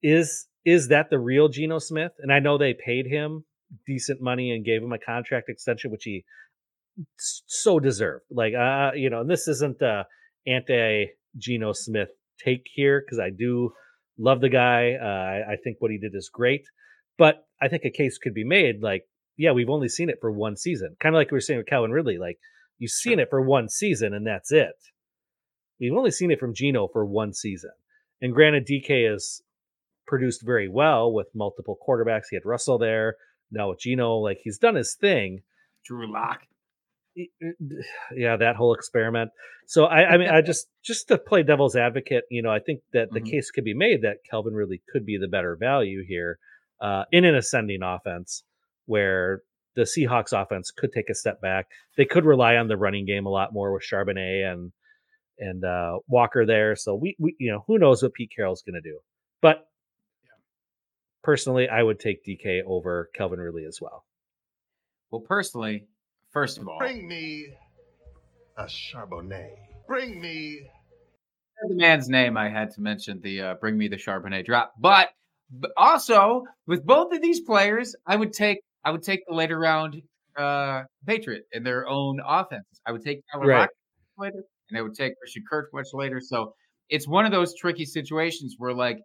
is 0.04 0.48
is 0.66 0.90
that 0.90 1.10
the 1.10 1.20
real 1.20 1.48
Geno 1.48 1.80
Smith? 1.80 2.12
And 2.20 2.32
I 2.32 2.40
know 2.40 2.58
they 2.58 2.74
paid 2.74 3.08
him 3.08 3.46
decent 3.86 4.22
money 4.22 4.52
and 4.52 4.66
gave 4.66 4.82
him 4.82 4.94
a 4.94 5.00
contract 5.00 5.50
extension, 5.50 5.92
which 5.92 6.04
he 6.04 6.26
so 7.18 7.80
deserved. 7.80 8.26
Like, 8.30 8.54
uh, 8.54 8.92
you 8.96 9.10
know, 9.10 9.22
and 9.22 9.30
this 9.30 9.48
isn't 9.48 9.82
uh 9.82 10.04
anti 10.48 11.08
Geno 11.38 11.74
Smith 11.74 12.10
take 12.44 12.66
here 12.74 13.02
because 13.02 13.20
I 13.20 13.30
do 13.30 13.72
love 14.18 14.42
the 14.42 14.50
guy. 14.50 14.94
Uh, 15.02 15.06
I, 15.06 15.54
I 15.54 15.56
think 15.64 15.78
what 15.80 15.92
he 15.92 15.98
did 15.98 16.16
is 16.16 16.30
great, 16.34 16.66
but 17.18 17.46
I 17.62 17.68
think 17.68 17.84
a 17.86 17.92
case 17.92 18.18
could 18.18 18.34
be 18.34 18.44
made. 18.44 18.82
Like, 18.82 19.04
yeah, 19.38 19.52
we've 19.52 19.70
only 19.70 19.90
seen 19.90 20.10
it 20.10 20.20
for 20.20 20.32
one 20.32 20.58
season, 20.58 20.96
kind 21.00 21.16
of 21.16 21.20
like 21.20 21.32
we 21.32 21.36
were 21.36 21.42
saying 21.42 21.60
with 21.60 21.68
Calvin 21.68 21.92
Ridley. 21.92 22.18
Like, 22.18 22.40
you've 22.78 22.92
seen 22.92 23.20
it 23.20 23.30
for 23.30 23.42
one 23.42 23.70
season 23.70 24.14
and 24.14 24.26
that's 24.26 24.52
it. 24.52 24.76
We've 25.80 25.94
only 25.94 26.12
seen 26.12 26.32
it 26.32 26.40
from 26.40 26.54
Geno 26.54 26.88
for 26.92 27.06
one 27.06 27.34
season. 27.34 27.72
And 28.22 28.34
granted, 28.34 28.68
DK 28.68 29.14
is 29.14 29.42
produced 30.08 30.42
very 30.46 30.68
well 30.68 31.14
with 31.14 31.28
multiple 31.34 31.78
quarterbacks. 31.88 32.24
He 32.30 32.36
had 32.36 32.46
Russell 32.46 32.78
there. 32.78 33.16
Now 33.52 33.70
with 33.70 33.80
Geno, 33.80 34.16
like 34.16 34.40
he's 34.44 34.58
done 34.58 34.76
his 34.76 34.96
thing. 34.96 35.42
Drew 35.86 36.12
Lock. 36.12 36.42
Yeah, 38.16 38.38
that 38.38 38.56
whole 38.56 38.74
experiment. 38.74 39.32
So 39.68 39.86
I, 39.86 40.14
I 40.14 40.18
mean, 40.18 40.30
I 40.30 40.42
just 40.42 40.68
just 40.84 41.08
to 41.10 41.18
play 41.18 41.44
devil's 41.44 41.76
advocate, 41.76 42.24
you 42.30 42.42
know, 42.42 42.52
I 42.52 42.60
think 42.60 42.82
that 42.94 43.12
the 43.12 43.20
mm-hmm. 43.20 43.30
case 43.30 43.52
could 43.52 43.64
be 43.64 43.74
made 43.74 44.04
that 44.04 44.18
Calvin 44.30 44.54
Ridley 44.54 44.82
could 44.92 45.06
be 45.06 45.18
the 45.18 45.28
better 45.28 45.56
value 45.56 46.04
here 46.08 46.40
uh, 46.80 47.04
in 47.12 47.26
an 47.26 47.36
ascending 47.36 47.82
offense 47.84 48.44
where 48.86 49.42
the 49.76 49.84
Seahawks 49.84 50.40
offense 50.40 50.72
could 50.72 50.92
take 50.92 51.10
a 51.10 51.16
step 51.16 51.42
back. 51.42 51.68
They 51.98 52.06
could 52.06 52.26
rely 52.26 52.56
on 52.56 52.68
the 52.68 52.78
running 52.78 53.06
game 53.06 53.26
a 53.26 53.30
lot 53.30 53.54
more 53.54 53.74
with 53.74 53.84
Charbonnet 53.84 54.52
and 54.52 54.72
and 55.38 55.64
uh, 55.64 56.00
Walker 56.08 56.46
there. 56.46 56.76
So 56.76 56.96
we, 56.96 57.16
we 57.20 57.36
you 57.40 57.52
know 57.52 57.64
who 57.68 57.78
knows 57.80 58.04
what 58.04 58.14
Pete 58.14 58.32
Carroll's 58.36 58.64
going 58.64 58.82
to 58.82 58.90
do. 58.90 59.00
But 59.42 59.69
personally, 61.30 61.70
I 61.70 61.84
would 61.84 62.00
take 62.00 62.26
DK 62.26 62.62
over 62.66 63.12
Calvin 63.14 63.40
Ridley 63.40 63.64
as 63.68 63.78
well. 63.80 64.04
Well, 65.12 65.22
personally, 65.22 65.86
first 66.32 66.58
of 66.58 66.68
all, 66.68 66.80
bring 66.80 67.08
me 67.08 67.54
a 68.58 68.64
Charbonnet. 68.64 69.52
Bring 69.88 70.20
me 70.20 70.60
the 71.68 71.76
man's 71.76 72.10
name. 72.10 72.36
I 72.36 72.50
had 72.50 72.72
to 72.72 72.82
mention 72.82 73.22
the 73.22 73.42
uh, 73.42 73.54
bring 73.62 73.78
me 73.78 73.88
the 73.88 73.96
Charbonnet 73.96 74.44
drop, 74.44 74.74
but, 74.80 75.10
but 75.52 75.70
also 75.78 76.46
with 76.66 76.84
both 76.84 77.14
of 77.14 77.22
these 77.22 77.42
players, 77.42 77.96
I 78.08 78.16
would 78.16 78.34
take 78.34 78.58
I 78.84 78.90
would 78.90 79.04
take 79.04 79.20
the 79.28 79.36
later 79.36 79.60
round 79.60 80.02
uh, 80.36 80.82
Patriot 81.06 81.44
in 81.52 81.62
their 81.62 81.88
own 81.88 82.20
offenses. 82.28 82.82
I 82.88 82.92
would 82.92 83.04
take 83.04 83.22
Tyler 83.32 83.46
right. 83.46 83.70
later, 84.18 84.42
and 84.72 84.80
I 84.80 84.82
would 84.82 84.96
take 84.96 85.14
Christian 85.20 85.44
Kirk 85.48 85.70
much 85.76 85.90
later. 85.94 86.22
So 86.22 86.54
it's 86.90 87.08
one 87.08 87.28
of 87.28 87.32
those 87.32 87.54
tricky 87.54 87.86
situations 87.86 88.56
where 88.58 88.74
like 88.74 88.98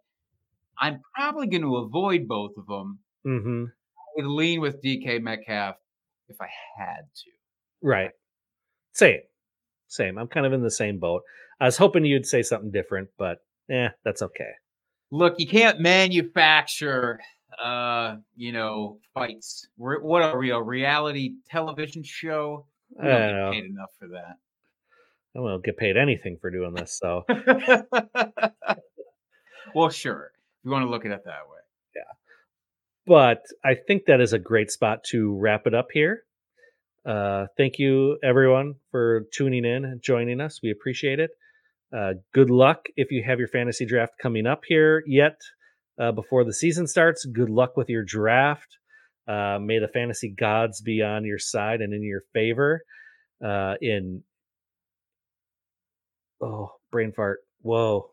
I'm 0.79 1.01
probably 1.13 1.47
going 1.47 1.61
to 1.61 1.77
avoid 1.77 2.27
both 2.27 2.51
of 2.57 2.67
them. 2.67 2.99
Mm-hmm. 3.25 3.65
I 3.65 4.21
would 4.21 4.29
lean 4.29 4.61
with 4.61 4.83
DK 4.83 5.21
Metcalf 5.21 5.75
if 6.27 6.37
I 6.41 6.47
had 6.77 7.01
to. 7.01 7.31
Right. 7.81 8.11
Same. 8.93 9.21
Same. 9.87 10.17
I'm 10.17 10.27
kind 10.27 10.45
of 10.45 10.53
in 10.53 10.63
the 10.63 10.71
same 10.71 10.99
boat. 10.99 11.23
I 11.59 11.65
was 11.65 11.77
hoping 11.77 12.05
you'd 12.05 12.25
say 12.25 12.41
something 12.41 12.71
different, 12.71 13.09
but 13.17 13.39
yeah, 13.69 13.89
that's 14.03 14.21
okay. 14.21 14.51
Look, 15.11 15.35
you 15.37 15.47
can't 15.47 15.79
manufacture 15.79 17.19
uh, 17.63 18.17
you 18.35 18.51
know, 18.51 18.99
fights. 19.13 19.67
We're, 19.77 20.01
what 20.01 20.21
are 20.21 20.37
we, 20.37 20.51
a 20.51 20.61
reality 20.61 21.35
television 21.49 22.03
show? 22.03 22.67
We 22.89 23.07
don't 23.07 23.51
get 23.51 23.51
paid 23.51 23.69
enough 23.69 23.91
for 23.99 24.07
that. 24.09 24.35
I 25.35 25.39
won't 25.39 25.63
get 25.63 25.77
paid 25.77 25.97
anything 25.97 26.37
for 26.39 26.49
doing 26.49 26.73
this, 26.73 26.97
so. 26.97 27.25
well, 29.75 29.89
sure 29.89 30.31
you 30.65 30.71
want 30.71 30.83
to 30.83 30.89
look 30.89 31.05
at 31.05 31.11
it 31.11 31.21
that 31.25 31.47
way. 31.49 31.59
Yeah. 31.95 32.01
But 33.05 33.43
I 33.63 33.75
think 33.75 34.05
that 34.07 34.19
is 34.19 34.33
a 34.33 34.39
great 34.39 34.71
spot 34.71 35.03
to 35.11 35.37
wrap 35.39 35.67
it 35.67 35.75
up 35.75 35.87
here. 35.93 36.23
Uh, 37.05 37.45
thank 37.55 37.77
you, 37.77 38.17
everyone, 38.23 38.75
for 38.89 39.25
tuning 39.31 39.63
in 39.63 39.85
and 39.85 40.01
joining 40.01 40.41
us. 40.41 40.59
We 40.63 40.71
appreciate 40.71 41.19
it. 41.19 41.29
Uh, 41.95 42.13
good 42.33 42.49
luck 42.49 42.87
if 42.97 43.11
you 43.11 43.23
have 43.23 43.37
your 43.37 43.47
fantasy 43.47 43.85
draft 43.85 44.13
coming 44.19 44.47
up 44.47 44.63
here 44.67 45.03
yet 45.05 45.39
uh, 46.01 46.11
before 46.11 46.43
the 46.43 46.53
season 46.53 46.87
starts. 46.87 47.25
Good 47.25 47.49
luck 47.49 47.77
with 47.77 47.89
your 47.89 48.03
draft. 48.03 48.77
Uh, 49.27 49.59
may 49.61 49.79
the 49.79 49.87
fantasy 49.87 50.29
gods 50.29 50.81
be 50.81 51.03
on 51.03 51.25
your 51.25 51.39
side 51.39 51.81
and 51.81 51.93
in 51.93 52.03
your 52.03 52.21
favor. 52.33 52.81
Uh, 53.43 53.75
in 53.81 54.23
oh, 56.41 56.71
brain 56.91 57.11
fart. 57.15 57.41
Whoa, 57.61 58.09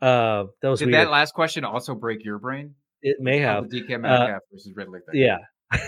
uh, 0.00 0.44
that 0.62 0.68
was 0.68 0.80
Did 0.80 0.86
weird. 0.86 1.06
that 1.06 1.10
last 1.10 1.34
question 1.34 1.64
also 1.64 1.94
break 1.94 2.24
your 2.24 2.38
brain? 2.38 2.74
It 3.02 3.18
may 3.20 3.38
have. 3.38 3.68
The 3.70 3.82
DK 3.82 4.00
Metcalf 4.00 4.30
uh, 4.30 4.38
versus 4.52 4.72
Ridley 4.74 5.00
thing. 5.10 5.20
Yeah. 5.20 5.38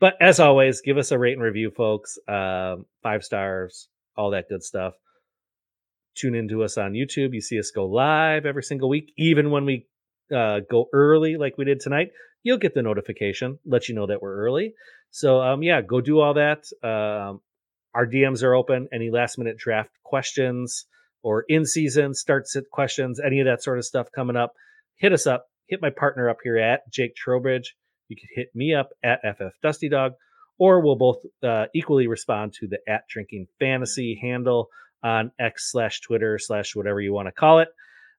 but 0.00 0.14
as 0.20 0.40
always, 0.40 0.80
give 0.80 0.98
us 0.98 1.10
a 1.10 1.18
rate 1.18 1.34
and 1.34 1.42
review, 1.42 1.70
folks. 1.70 2.18
Um, 2.28 2.86
five 3.02 3.24
stars, 3.24 3.88
all 4.16 4.30
that 4.30 4.48
good 4.48 4.62
stuff. 4.62 4.94
Tune 6.14 6.34
into 6.34 6.62
us 6.64 6.78
on 6.78 6.92
YouTube. 6.92 7.34
You 7.34 7.40
see 7.40 7.58
us 7.58 7.70
go 7.70 7.86
live 7.86 8.46
every 8.46 8.62
single 8.62 8.88
week, 8.88 9.12
even 9.18 9.50
when 9.50 9.64
we 9.64 9.86
uh, 10.34 10.60
go 10.70 10.88
early, 10.92 11.36
like 11.36 11.58
we 11.58 11.64
did 11.64 11.80
tonight. 11.80 12.08
You'll 12.42 12.58
get 12.58 12.74
the 12.74 12.82
notification, 12.82 13.58
let 13.66 13.88
you 13.88 13.94
know 13.94 14.06
that 14.06 14.22
we're 14.22 14.36
early. 14.36 14.74
So, 15.10 15.40
um, 15.40 15.62
yeah, 15.62 15.82
go 15.82 16.00
do 16.00 16.20
all 16.20 16.34
that. 16.34 16.64
Um, 16.82 17.40
our 17.94 18.06
DMs 18.06 18.42
are 18.42 18.54
open. 18.54 18.88
Any 18.92 19.10
last 19.10 19.38
minute 19.38 19.56
draft 19.58 19.90
questions, 20.04 20.86
or 21.26 21.44
in 21.48 21.66
season 21.66 22.14
start 22.14 22.46
sit 22.46 22.70
questions, 22.70 23.18
any 23.18 23.40
of 23.40 23.46
that 23.46 23.60
sort 23.60 23.78
of 23.78 23.84
stuff 23.84 24.06
coming 24.14 24.36
up, 24.36 24.52
hit 24.94 25.12
us 25.12 25.26
up. 25.26 25.46
Hit 25.66 25.82
my 25.82 25.90
partner 25.90 26.30
up 26.30 26.36
here 26.44 26.56
at 26.56 26.88
Jake 26.88 27.16
Trowbridge. 27.16 27.74
You 28.06 28.14
can 28.14 28.28
hit 28.32 28.54
me 28.54 28.72
up 28.72 28.90
at 29.02 29.18
FF 29.22 29.60
Dusty 29.60 29.88
Dog, 29.88 30.12
or 30.56 30.80
we'll 30.80 30.94
both 30.94 31.16
uh, 31.42 31.64
equally 31.74 32.06
respond 32.06 32.52
to 32.60 32.68
the 32.68 32.78
at 32.88 33.08
Drinking 33.08 33.48
Fantasy 33.58 34.16
handle 34.22 34.68
on 35.02 35.32
X 35.36 35.72
slash 35.72 36.00
Twitter 36.00 36.38
slash 36.38 36.76
whatever 36.76 37.00
you 37.00 37.12
want 37.12 37.26
to 37.26 37.32
call 37.32 37.58
it. 37.58 37.68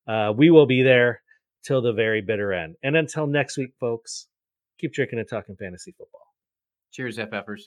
Uh, 0.05 0.33
we 0.35 0.49
will 0.49 0.65
be 0.65 0.83
there 0.83 1.21
till 1.63 1.81
the 1.81 1.93
very 1.93 2.19
bitter 2.19 2.51
end. 2.51 2.75
And 2.83 2.97
until 2.97 3.25
next 3.25 3.57
week, 3.57 3.71
folks, 3.79 4.27
keep 4.81 4.91
drinking 4.91 5.19
and 5.19 5.29
talking 5.29 5.55
fantasy 5.55 5.95
football. 5.97 6.27
Cheers, 6.91 7.17
FFers. 7.17 7.61